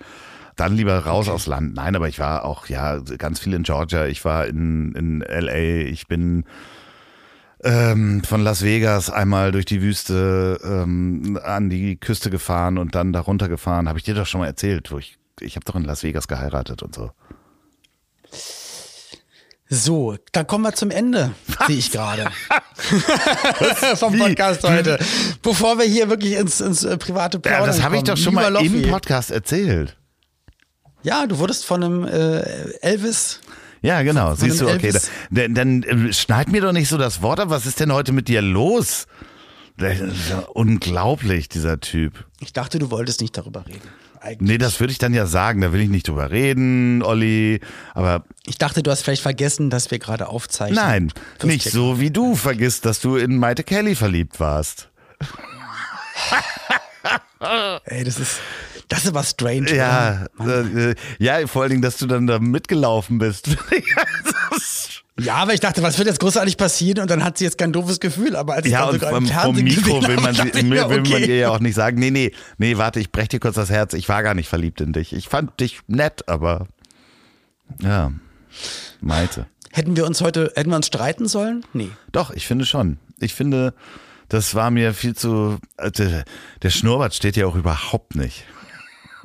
Dann 0.57 0.75
lieber 0.75 0.99
raus 0.99 1.29
aufs 1.29 1.47
Land. 1.47 1.75
Nein, 1.75 1.95
aber 1.95 2.09
ich 2.09 2.19
war 2.19 2.47
auch, 2.47 2.69
ja, 2.69 2.99
ganz 2.99 3.39
viel 3.39 3.53
in 3.53 3.63
Georgia, 3.63 4.07
ich 4.07 4.25
war 4.25 4.47
in, 4.47 4.93
in 4.95 5.21
LA, 5.21 5.85
ich 5.87 6.09
bin 6.09 6.45
ähm, 7.67 8.23
von 8.25 8.43
Las 8.43 8.63
Vegas 8.63 9.11
einmal 9.11 9.53
durch 9.53 9.65
die 9.65 9.83
Wüste 9.83 10.61
ähm, 10.65 11.39
an 11.43 11.69
die 11.69 11.97
Küste 11.97 12.31
gefahren 12.31 12.79
und 12.79 12.95
dann 12.95 13.13
da 13.13 13.21
runtergefahren. 13.21 13.89
Habe 13.89 13.99
ich 13.99 14.05
dir 14.05 14.15
doch 14.15 14.27
schon 14.27 14.41
mal 14.41 14.47
erzählt, 14.47 14.93
wo 14.93 14.99
ich, 14.99 15.19
ich 15.41 15.57
habe 15.57 15.65
doch 15.65 15.75
in 15.75 15.85
Las 15.85 16.03
Vegas 16.03 16.29
geheiratet 16.29 16.83
und 16.83 16.95
so. 16.95 17.11
So, 19.69 20.17
dann 20.31 20.47
kommen 20.47 20.63
wir 20.63 20.75
zum 20.75 20.93
Ende, 20.93 21.33
sehe 21.67 21.79
ich 21.79 21.91
gerade. 21.91 22.31
Vom 23.97 24.17
Podcast 24.17 24.63
heute. 24.63 24.97
Bevor 25.43 25.77
wir 25.79 25.87
hier 25.87 26.09
wirklich 26.09 26.35
ins, 26.35 26.61
ins 26.61 26.85
äh, 26.85 26.97
private 26.97 27.41
Plaudern 27.41 27.63
Ja, 27.63 27.67
das 27.67 27.83
habe 27.83 27.97
ich 27.97 28.05
doch 28.05 28.17
schon 28.17 28.35
mal 28.35 28.47
im 28.47 28.55
Loffi. 28.55 28.87
Podcast 28.89 29.33
erzählt. 29.33 29.97
Ja, 31.03 31.27
du 31.27 31.39
wurdest 31.39 31.65
von 31.65 31.83
einem 31.83 32.05
äh, 32.07 32.43
Elvis. 32.81 33.41
Ja, 33.87 34.03
genau. 34.03 34.35
Von 34.35 34.37
Siehst 34.37 34.61
du, 34.61 34.69
okay. 34.69 34.93
Dann, 35.31 35.55
dann 35.55 35.83
äh, 35.83 36.13
schneid 36.13 36.49
mir 36.49 36.61
doch 36.61 36.73
nicht 36.73 36.89
so 36.89 36.99
das 36.99 37.23
Wort 37.23 37.41
ab. 37.41 37.51
Was 37.51 37.67
ist 37.67 37.81
denn 37.81 37.93
heute 37.93 38.13
mit 38.13 38.29
dir 38.29 38.43
los? 38.43 39.07
Das 39.79 40.01
ist 40.01 40.31
ja 40.31 40.39
unglaublich, 40.55 41.49
dieser 41.49 41.81
Typ. 41.81 42.25
Ich 42.41 42.53
dachte, 42.53 42.79
du 42.79 42.91
wolltest 42.91 43.21
nicht 43.21 43.37
darüber 43.37 43.67
reden. 43.67 43.83
Eigentlich. 44.21 44.49
Nee, 44.49 44.59
das 44.59 44.81
würde 44.81 44.91
ich 44.91 44.99
dann 44.99 45.13
ja 45.15 45.27
sagen. 45.27 45.61
Da 45.61 45.73
will 45.73 45.81
ich 45.81 45.89
nicht 45.91 46.09
drüber 46.09 46.31
reden, 46.31 47.03
Olli. 47.03 47.61
Aber 47.95 48.25
Ich 48.47 48.59
dachte, 48.59 48.83
du 48.83 48.91
hast 48.91 49.03
vielleicht 49.03 49.23
vergessen, 49.23 49.71
dass 49.71 49.91
wir 49.91 49.99
gerade 49.99 50.29
aufzeichnen. 50.29 50.77
nein, 50.83 51.13
50. 51.39 51.45
nicht 51.45 51.71
so 51.71 52.01
wie 52.01 52.11
du 52.11 52.35
vergisst, 52.35 52.87
dass 52.87 53.01
du 53.01 53.17
in 53.17 53.37
Maite 53.37 53.63
Kelly 53.63 53.95
verliebt 53.95 54.41
warst. 54.41 54.89
Ey, 57.85 58.03
das 58.05 58.19
ist, 58.19 58.41
das 58.89 59.05
ist 59.05 59.15
was 59.15 59.31
strange. 59.31 59.75
Ja, 59.75 60.27
oder? 60.39 60.61
äh, 60.65 60.95
ja, 61.19 61.47
vor 61.47 61.63
allen 61.63 61.71
Dingen, 61.71 61.83
dass 61.83 61.97
du 61.99 62.07
dann 62.07 62.27
da 62.27 62.39
mitgelaufen 62.39 63.19
bist. 63.19 63.49
Ja, 65.19 65.37
aber 65.37 65.55
ich 65.55 65.61
dachte, 65.61 65.83
was 65.83 65.97
wird 65.97 66.09
jetzt 66.09 66.21
großartig 66.21 66.59
passieren? 66.59 67.01
Und 67.01 67.11
dann 67.11 67.25
hat 67.25 67.39
sie 67.39 67.45
jetzt 67.45 67.57
kein 67.57 67.73
doofes 67.73 68.01
Gefühl. 68.01 68.37
Aber 68.37 68.53
als 68.53 68.67
ich 68.67 68.73
Ja, 68.73 68.85
dann 68.85 68.93
sogar 68.97 69.11
vom, 69.13 69.27
vom 69.27 69.57
Mikro 69.57 70.07
will 70.07 70.17
man, 70.17 70.35
sie, 70.35 70.49
ich 70.49 70.55
will 70.57 70.65
mir, 70.65 70.87
man 70.89 71.01
okay. 71.01 71.25
dir 71.25 71.37
ja 71.39 71.49
auch 71.51 71.59
nicht 71.59 71.75
sagen, 71.75 71.99
nee, 71.99 72.11
nee, 72.11 72.33
nee, 72.59 72.77
warte, 72.77 73.01
ich 73.01 73.11
brech 73.11 73.29
dir 73.29 73.41
kurz 73.41 73.55
das 73.55 73.71
Herz. 73.71 73.95
Ich 73.95 74.11
war 74.11 74.23
gar 74.23 74.35
nicht 74.35 74.49
verliebt 74.51 74.83
in 74.83 74.93
dich. 74.93 75.15
Ich 75.15 75.29
fand 75.29 75.59
dich 75.59 75.81
nett, 75.87 76.29
aber 76.29 76.67
ja, 77.81 78.13
Malte. 79.01 79.47
Hätten 79.73 79.97
wir 79.97 80.05
uns 80.05 80.21
heute, 80.21 80.53
hätten 80.55 80.69
wir 80.69 80.77
uns 80.77 80.87
streiten 80.89 81.27
sollen? 81.29 81.65
Nee. 81.73 81.91
Doch, 82.13 82.31
ich 82.31 82.47
finde 82.47 82.67
schon. 82.67 82.99
Ich 83.19 83.33
finde, 83.33 83.73
das 84.29 84.55
war 84.55 84.71
mir 84.71 84.93
viel 84.93 85.17
zu. 85.17 85.57
äh, 85.79 85.91
Der, 85.93 86.25
der 86.63 86.71
Schnurrbart 86.71 87.15
steht 87.15 87.37
ja 87.37 87.47
auch 87.47 87.57
überhaupt 87.57 88.17
nicht. 88.17 88.45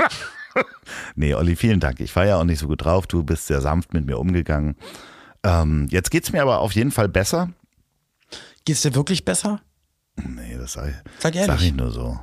nee, 1.15 1.33
Olli, 1.33 1.55
vielen 1.55 1.79
Dank. 1.79 1.99
Ich 1.99 2.15
war 2.15 2.25
ja 2.25 2.37
auch 2.37 2.43
nicht 2.43 2.59
so 2.59 2.67
gut 2.67 2.83
drauf. 2.83 3.07
Du 3.07 3.23
bist 3.23 3.47
sehr 3.47 3.61
sanft 3.61 3.93
mit 3.93 4.05
mir 4.05 4.17
umgegangen. 4.19 4.75
Ähm, 5.43 5.87
jetzt 5.89 6.11
geht's 6.11 6.31
mir 6.31 6.41
aber 6.41 6.59
auf 6.59 6.73
jeden 6.73 6.91
Fall 6.91 7.09
besser. 7.09 7.49
Geht's 8.65 8.81
dir 8.81 8.93
wirklich 8.95 9.25
besser? 9.25 9.61
Nee, 10.15 10.57
das 10.57 10.73
sag, 10.73 11.03
Sag 11.19 11.35
ehrlich. 11.35 11.47
sag 11.59 11.61
ich 11.65 11.73
nur 11.73 11.89
so. 11.91 12.19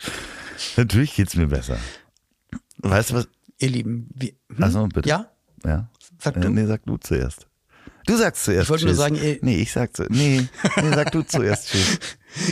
Natürlich 0.76 1.14
geht's 1.14 1.34
mir 1.36 1.46
besser. 1.48 1.78
Weißt 2.78 3.10
du 3.10 3.14
was? 3.14 3.28
Ihr 3.58 3.70
Lieben, 3.70 4.08
wir, 4.14 4.32
hm? 4.54 4.62
Also 4.62 4.86
bitte. 4.86 5.08
Ja? 5.08 5.30
Ja. 5.64 5.88
Sag 6.18 6.36
Äh, 6.36 6.40
du. 6.40 6.48
Nee, 6.50 6.66
sag 6.66 6.84
du 6.84 6.96
zuerst. 6.98 7.46
Du 8.06 8.16
sagst 8.16 8.44
zuerst. 8.44 8.64
Ich 8.64 8.70
wollte 8.70 8.84
nur 8.86 8.94
sagen, 8.94 9.16
eh- 9.16 9.38
Nee, 9.42 9.56
ich 9.62 9.72
sag 9.72 9.96
zu. 9.96 10.04
Nee, 10.08 10.46
nee 10.76 10.90
sag 10.94 11.10
du 11.12 11.22
zuerst. 11.22 11.68
Tschüss. 11.70 11.98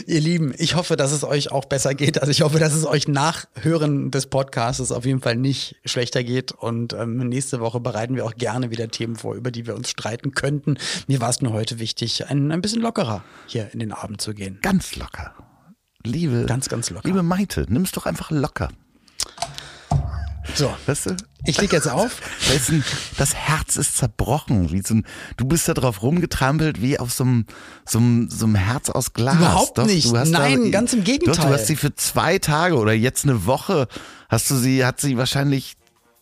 Ihr 0.07 0.21
Lieben, 0.21 0.55
ich 0.57 0.75
hoffe, 0.77 0.97
dass 0.97 1.13
es 1.13 1.25
euch 1.25 1.53
auch 1.53 1.67
besser 1.67 1.95
geht. 1.95 2.19
Also 2.19 2.31
ich 2.31 2.41
hoffe, 2.43 2.59
dass 2.59 2.73
es 2.75 2.87
euch 2.87 3.07
nach 3.07 3.45
Hören 3.61 4.11
des 4.11 4.27
Podcasts 4.27 4.91
auf 4.91 5.05
jeden 5.05 5.21
Fall 5.21 5.37
nicht 5.37 5.77
schlechter 5.85 6.25
geht. 6.25 6.53
Und 6.53 6.93
ähm, 6.95 7.19
nächste 7.19 7.61
Woche 7.61 7.81
bereiten 7.81 8.17
wir 8.17 8.25
auch 8.25 8.35
gerne 8.35 8.71
wieder 8.71 8.89
Themen 8.89 9.15
vor, 9.17 9.35
über 9.35 9.51
die 9.51 9.67
wir 9.67 9.75
uns 9.77 9.91
streiten 9.91 10.33
könnten. 10.33 10.77
Mir 11.07 11.21
war 11.21 11.29
es 11.31 11.41
nur 11.43 11.53
heute 11.53 11.79
wichtig, 11.79 12.27
ein, 12.29 12.51
ein 12.51 12.63
bisschen 12.63 12.81
lockerer 12.83 13.23
hier 13.47 13.71
in 13.73 13.79
den 13.79 13.93
Abend 13.93 14.21
zu 14.21 14.33
gehen. 14.35 14.59
Ganz 14.63 14.97
locker. 14.97 15.35
Liebe. 16.03 16.47
Ganz, 16.47 16.69
ganz 16.69 16.91
locker. 16.91 17.07
Liebe 17.07 17.23
Maite, 17.23 17.67
nimm's 17.69 17.93
doch 17.93 18.07
einfach 18.07 18.31
locker. 18.31 18.71
So, 20.55 20.75
Weißt 20.87 21.07
du? 21.07 21.17
ich 21.47 21.61
leg 21.61 21.73
jetzt 21.73 21.89
auf. 21.89 22.21
Da 22.49 22.55
ist 22.55 22.71
ein, 22.71 22.85
das 23.19 23.35
Herz 23.35 23.77
ist 23.77 23.97
zerbrochen. 23.97 24.71
Wie 24.73 24.83
so 24.83 24.95
ein, 24.95 25.07
du 25.37 25.45
bist 25.45 25.69
da 25.69 25.75
drauf 25.75 26.03
rumgetrampelt 26.03 26.81
wie 26.81 26.99
auf 26.99 27.13
so 27.13 27.25
einem, 27.25 27.47
so 27.85 27.99
einem, 27.99 28.31
so 28.31 28.47
einem 28.47 28.55
Herz 28.55 28.89
aus 28.89 29.13
Glas. 29.13 29.37
Überhaupt 29.37 29.79
nicht. 29.79 30.11
du 30.11 30.17
hast 30.17 30.31
Nein, 30.31 30.71
ganz 30.71 30.93
im 30.93 31.05
Gegenteil. 31.05 31.35
Doch, 31.35 31.45
du 31.45 31.51
hast 31.53 31.67
sie 31.67 31.77
für 31.77 31.95
zwei 31.95 32.39
Tage 32.39 32.77
oder 32.77 32.93
jetzt 32.93 33.25
eine 33.25 33.47
Woche, 33.47 33.89
hast 34.29 34.51
du 34.51 34.57
sie, 34.57 34.85
hat 34.85 35.01
sie 35.01 35.17
wahrscheinlich 35.19 35.77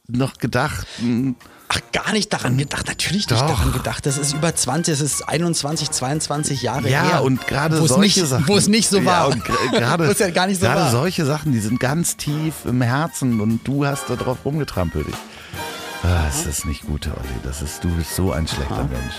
noch 0.09 0.35
gedacht, 0.39 0.87
hm, 0.99 1.37
Ach, 1.75 1.81
gar 1.93 2.13
nicht 2.13 2.33
daran 2.33 2.59
gedacht. 2.59 2.87
Natürlich 2.87 3.29
nicht 3.29 3.41
Doch. 3.41 3.47
daran 3.47 3.73
gedacht. 3.73 4.05
Das 4.05 4.19
ist 4.19 4.35
über 4.35 4.55
20, 4.55 4.93
das 4.93 5.01
ist 5.01 5.23
21, 5.29 5.91
22 5.91 6.61
Jahre 6.63 6.89
ja, 6.91 7.03
her. 7.03 7.23
und 7.23 7.47
gerade 7.47 7.81
wo 7.81 7.85
es 7.85 7.91
solche 7.93 8.21
nicht, 8.21 8.29
Sachen. 8.29 8.47
Wo 8.49 8.57
es 8.59 8.69
nicht 8.69 8.89
so 8.89 8.99
Ja, 8.99 9.05
war. 9.07 9.31
gerade, 9.73 10.15
ja 10.19 10.31
gar 10.31 10.47
nicht 10.47 10.61
so 10.61 10.67
gerade 10.67 10.83
war. 10.83 10.91
solche 10.91 11.25
Sachen, 11.25 11.53
die 11.53 11.61
sind 11.61 11.81
ganz 11.81 12.17
tief 12.17 12.55
im 12.67 12.83
Herzen 12.83 13.41
und 13.41 13.67
du 13.67 13.87
hast 13.87 14.11
da 14.11 14.17
drauf 14.17 14.39
rumgetrampelt. 14.45 15.07
Ah, 16.03 16.25
das 16.27 16.47
ist 16.47 16.67
nicht 16.67 16.83
gut, 16.83 17.07
Olli. 17.07 17.35
Das 17.45 17.63
ist, 17.63 17.83
du 17.85 17.89
bist 17.97 18.15
so 18.17 18.33
ein 18.33 18.47
schlechter 18.47 18.85
Mensch. 18.91 19.15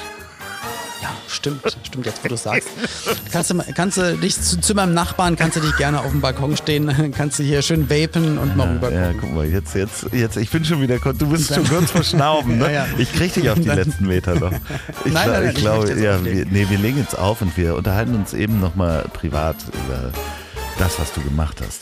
Ja, 1.04 1.10
stimmt, 1.28 1.60
stimmt 1.84 2.06
jetzt, 2.06 2.24
wo 2.24 2.30
du 2.30 2.38
sagst. 2.38 2.70
Kannst 3.30 3.50
du, 3.50 3.62
kannst 3.76 3.98
du 3.98 4.16
dich 4.16 4.40
zu, 4.42 4.62
zu, 4.62 4.74
meinem 4.74 4.94
Nachbarn, 4.94 5.36
kannst 5.36 5.58
du 5.58 5.60
dich 5.60 5.76
gerne 5.76 6.00
auf 6.00 6.12
dem 6.12 6.22
Balkon 6.22 6.56
stehen, 6.56 7.12
kannst 7.18 7.40
du 7.40 7.44
hier 7.44 7.62
schön 7.62 7.90
vapen 7.90 8.38
und 8.38 8.56
mal 8.56 8.70
rüber 8.70 8.90
Ja, 8.90 9.12
guck 9.12 9.34
mal, 9.34 9.46
jetzt, 9.46 9.76
jetzt, 9.76 10.08
jetzt, 10.14 10.38
ich 10.38 10.50
bin 10.50 10.64
schon 10.64 10.80
wieder, 10.80 11.00
du 11.00 11.28
bist 11.28 11.54
schon 11.54 11.68
kurz 11.68 11.92
vor 11.92 12.04
Schnauben, 12.04 12.58
ne? 12.58 12.66
ja, 12.68 12.72
ja. 12.72 12.86
Ich 12.98 13.12
krieg 13.12 13.34
dich 13.34 13.50
auf 13.50 13.60
die 13.60 13.68
letzten 13.68 14.08
Meter 14.08 14.36
noch. 14.36 14.54
Ich 15.06 15.12
nein, 15.12 15.30
nein, 15.30 15.44
nein, 15.44 15.54
ich 15.54 15.56
glaube, 15.56 16.02
ja, 16.02 16.24
wir, 16.24 16.46
nee, 16.46 16.68
wir 16.70 16.78
legen 16.78 17.00
jetzt 17.00 17.18
auf 17.18 17.42
und 17.42 17.58
wir 17.58 17.76
unterhalten 17.76 18.16
uns 18.16 18.34
eben 18.34 18.62
nochmal 18.62 19.04
privat 19.12 19.58
über 19.86 20.14
das, 20.80 21.00
was 21.00 21.12
du 21.12 21.22
gemacht 21.22 21.62
hast. 21.66 21.82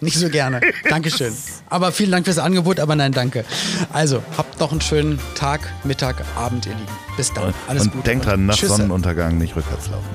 Nicht 0.00 0.18
so 0.18 0.28
gerne. 0.28 0.60
Dankeschön. 0.88 1.34
Aber 1.70 1.90
vielen 1.92 2.10
Dank 2.10 2.26
fürs 2.26 2.38
Angebot, 2.38 2.80
aber 2.80 2.96
nein, 2.96 3.12
danke. 3.12 3.44
Also, 3.92 4.22
habt 4.36 4.60
noch 4.60 4.70
einen 4.70 4.80
schönen 4.80 5.18
Tag, 5.34 5.60
Mittag, 5.84 6.22
Abend, 6.36 6.66
ihr 6.66 6.74
Lieben. 6.74 6.86
Bis 7.16 7.32
dann. 7.32 7.54
Alles 7.66 7.84
und 7.84 7.92
Gute. 7.92 8.04
Denkt 8.04 8.26
dran, 8.26 8.46
nach 8.46 8.54
Tschüsse. 8.54 8.76
Sonnenuntergang 8.76 9.38
nicht 9.38 9.56
rückwärts 9.56 9.88
laufen. 9.88 10.08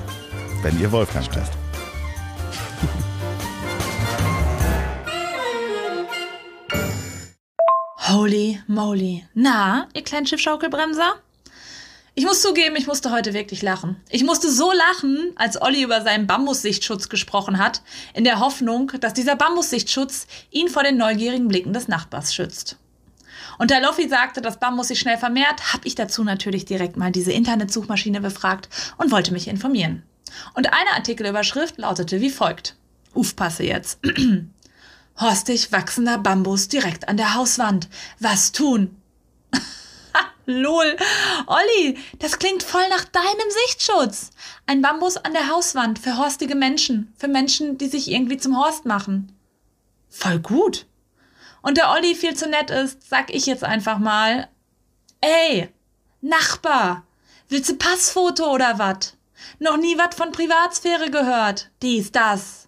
Wenn 0.62 0.80
ihr 0.80 0.92
Wolfgang 0.92 1.26
heißt. 1.34 1.52
Holy 8.08 8.60
moly. 8.66 9.24
Na, 9.34 9.88
ihr 9.94 10.02
kleinen 10.04 10.26
Schiffschaukelbremser? 10.26 11.14
Ich 12.14 12.26
muss 12.26 12.42
zugeben, 12.42 12.76
ich 12.76 12.86
musste 12.86 13.10
heute 13.10 13.32
wirklich 13.32 13.62
lachen. 13.62 13.96
Ich 14.10 14.22
musste 14.22 14.50
so 14.52 14.70
lachen, 14.70 15.32
als 15.36 15.60
Olli 15.60 15.82
über 15.82 16.02
seinen 16.02 16.26
Bambussichtschutz 16.26 17.08
gesprochen 17.08 17.56
hat, 17.56 17.80
in 18.12 18.24
der 18.24 18.38
Hoffnung, 18.38 18.92
dass 19.00 19.14
dieser 19.14 19.34
Bambussichtschutz 19.34 20.26
ihn 20.50 20.68
vor 20.68 20.82
den 20.82 20.98
neugierigen 20.98 21.48
Blicken 21.48 21.72
des 21.72 21.88
Nachbars 21.88 22.34
schützt. 22.34 22.76
Und 23.58 23.70
da 23.70 23.78
Loffi 23.78 24.08
sagte, 24.08 24.42
dass 24.42 24.60
Bambus 24.60 24.88
sich 24.88 25.00
schnell 25.00 25.16
vermehrt, 25.16 25.72
habe 25.72 25.86
ich 25.86 25.94
dazu 25.94 26.22
natürlich 26.22 26.66
direkt 26.66 26.96
mal 26.98 27.12
diese 27.12 27.32
Internetsuchmaschine 27.32 28.20
befragt 28.20 28.68
und 28.98 29.10
wollte 29.10 29.32
mich 29.32 29.48
informieren. 29.48 30.02
Und 30.54 30.72
eine 30.72 30.92
Artikelüberschrift 30.94 31.78
lautete 31.78 32.20
wie 32.20 32.30
folgt. 32.30 32.76
Aufpasse 33.14 33.64
jetzt. 33.64 34.00
Horstig 35.18 35.72
wachsender 35.72 36.18
Bambus 36.18 36.68
direkt 36.68 37.08
an 37.08 37.16
der 37.16 37.34
Hauswand. 37.34 37.88
Was 38.18 38.52
tun? 38.52 38.96
Lol. 40.46 40.96
Olli, 41.46 41.98
das 42.18 42.38
klingt 42.38 42.62
voll 42.62 42.88
nach 42.88 43.04
deinem 43.04 43.50
Sichtschutz. 43.66 44.30
Ein 44.66 44.82
Bambus 44.82 45.16
an 45.16 45.32
der 45.32 45.48
Hauswand 45.48 45.98
für 45.98 46.16
horstige 46.16 46.54
Menschen. 46.54 47.12
Für 47.16 47.28
Menschen, 47.28 47.78
die 47.78 47.88
sich 47.88 48.10
irgendwie 48.10 48.38
zum 48.38 48.58
Horst 48.58 48.84
machen. 48.84 49.36
Voll 50.08 50.40
gut. 50.40 50.86
Und 51.62 51.78
der 51.78 51.90
Olli 51.90 52.14
viel 52.14 52.34
zu 52.34 52.48
nett 52.48 52.70
ist, 52.70 53.08
sag 53.08 53.32
ich 53.32 53.46
jetzt 53.46 53.62
einfach 53.64 53.98
mal. 53.98 54.48
Ey, 55.20 55.68
Nachbar, 56.24 57.04
willst 57.48 57.68
du 57.68 57.74
Passfoto 57.74 58.52
oder 58.52 58.78
wat? 58.78 59.16
Noch 59.58 59.76
nie 59.76 59.98
wat 59.98 60.14
von 60.14 60.30
Privatsphäre 60.30 61.10
gehört. 61.10 61.68
Dies, 61.82 62.12
das. 62.12 62.61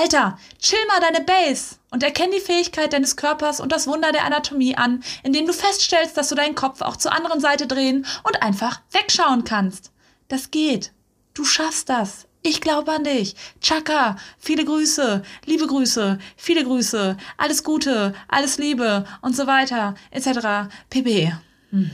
Alter, 0.00 0.38
chill 0.58 0.78
mal 0.88 1.00
deine 1.00 1.22
Base 1.22 1.76
und 1.90 2.02
erkenn 2.02 2.30
die 2.30 2.40
Fähigkeit 2.40 2.94
deines 2.94 3.16
Körpers 3.16 3.60
und 3.60 3.70
das 3.70 3.86
Wunder 3.86 4.12
der 4.12 4.24
Anatomie 4.24 4.74
an, 4.74 5.02
indem 5.22 5.46
du 5.46 5.52
feststellst, 5.52 6.16
dass 6.16 6.30
du 6.30 6.34
deinen 6.34 6.54
Kopf 6.54 6.80
auch 6.80 6.96
zur 6.96 7.12
anderen 7.12 7.38
Seite 7.38 7.66
drehen 7.66 8.06
und 8.22 8.42
einfach 8.42 8.80
wegschauen 8.92 9.44
kannst. 9.44 9.92
Das 10.28 10.50
geht. 10.50 10.92
Du 11.34 11.44
schaffst 11.44 11.90
das. 11.90 12.26
Ich 12.40 12.62
glaube 12.62 12.92
an 12.92 13.04
dich. 13.04 13.34
Chaka, 13.60 14.16
viele 14.38 14.64
Grüße, 14.64 15.22
liebe 15.44 15.66
Grüße, 15.66 16.18
viele 16.34 16.64
Grüße, 16.64 17.18
alles 17.36 17.62
Gute, 17.62 18.14
alles 18.26 18.56
Liebe 18.56 19.04
und 19.20 19.36
so 19.36 19.46
weiter, 19.46 19.94
etc. 20.12 20.72
pp. 20.88 21.34
Hm. 21.72 21.90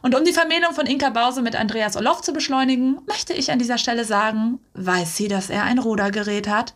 Und 0.00 0.14
um 0.14 0.24
die 0.24 0.32
Vermählung 0.32 0.74
von 0.74 0.86
Inka 0.86 1.10
Bause 1.10 1.42
mit 1.42 1.56
Andreas 1.56 1.96
Olof 1.96 2.20
zu 2.20 2.32
beschleunigen, 2.32 3.00
möchte 3.08 3.32
ich 3.32 3.50
an 3.50 3.58
dieser 3.58 3.78
Stelle 3.78 4.04
sagen, 4.04 4.60
weiß 4.74 5.16
sie, 5.16 5.26
dass 5.26 5.50
er 5.50 5.64
ein 5.64 5.80
Rudergerät 5.80 6.46
hat? 6.46 6.74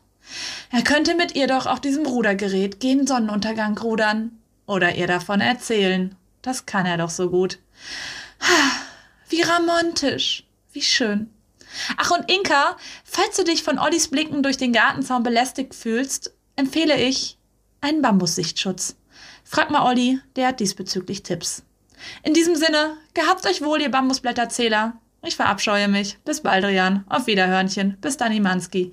Er 0.71 0.83
könnte 0.83 1.15
mit 1.15 1.35
ihr 1.35 1.47
doch 1.47 1.67
auf 1.67 1.81
diesem 1.81 2.07
Rudergerät 2.07 2.81
gegen 2.81 3.07
Sonnenuntergang 3.07 3.77
rudern. 3.79 4.33
Oder 4.67 4.95
ihr 4.95 5.07
davon 5.07 5.41
erzählen. 5.41 6.15
Das 6.43 6.67
kann 6.67 6.87
er 6.87 6.97
doch 6.97 7.11
so 7.11 7.31
gut. 7.31 7.59
Wie 9.29 9.43
romantisch. 9.43 10.45
Wie 10.73 10.83
schön. 10.83 11.31
Ach 11.97 12.11
und 12.11 12.31
Inka, 12.31 12.77
falls 13.05 13.37
du 13.37 13.45
dich 13.45 13.63
von 13.63 13.79
Ollis 13.79 14.09
Blicken 14.09 14.43
durch 14.43 14.57
den 14.57 14.73
Gartenzaun 14.73 15.23
belästigt 15.23 15.75
fühlst, 15.75 16.33
empfehle 16.57 17.01
ich 17.01 17.39
einen 17.81 18.03
Bambussichtschutz. 18.03 18.97
Frag 19.45 19.71
mal 19.71 19.85
Olli, 19.87 20.21
der 20.37 20.49
hat 20.49 20.61
diesbezüglich 20.61 21.23
Tipps. 21.23 21.63
In 22.23 22.35
diesem 22.35 22.55
Sinne, 22.55 22.97
gehabt 23.15 23.47
euch 23.47 23.63
wohl, 23.63 23.81
ihr 23.81 23.91
Bambusblätterzähler. 23.91 24.95
Ich 25.23 25.37
verabscheue 25.37 25.89
mich. 25.89 26.19
Bis 26.25 26.41
bald, 26.41 26.65
Rian. 26.65 27.05
Auf 27.09 27.27
Wiederhörnchen. 27.27 27.99
Bis 28.01 28.17
dann, 28.17 28.33
Imanski. 28.33 28.93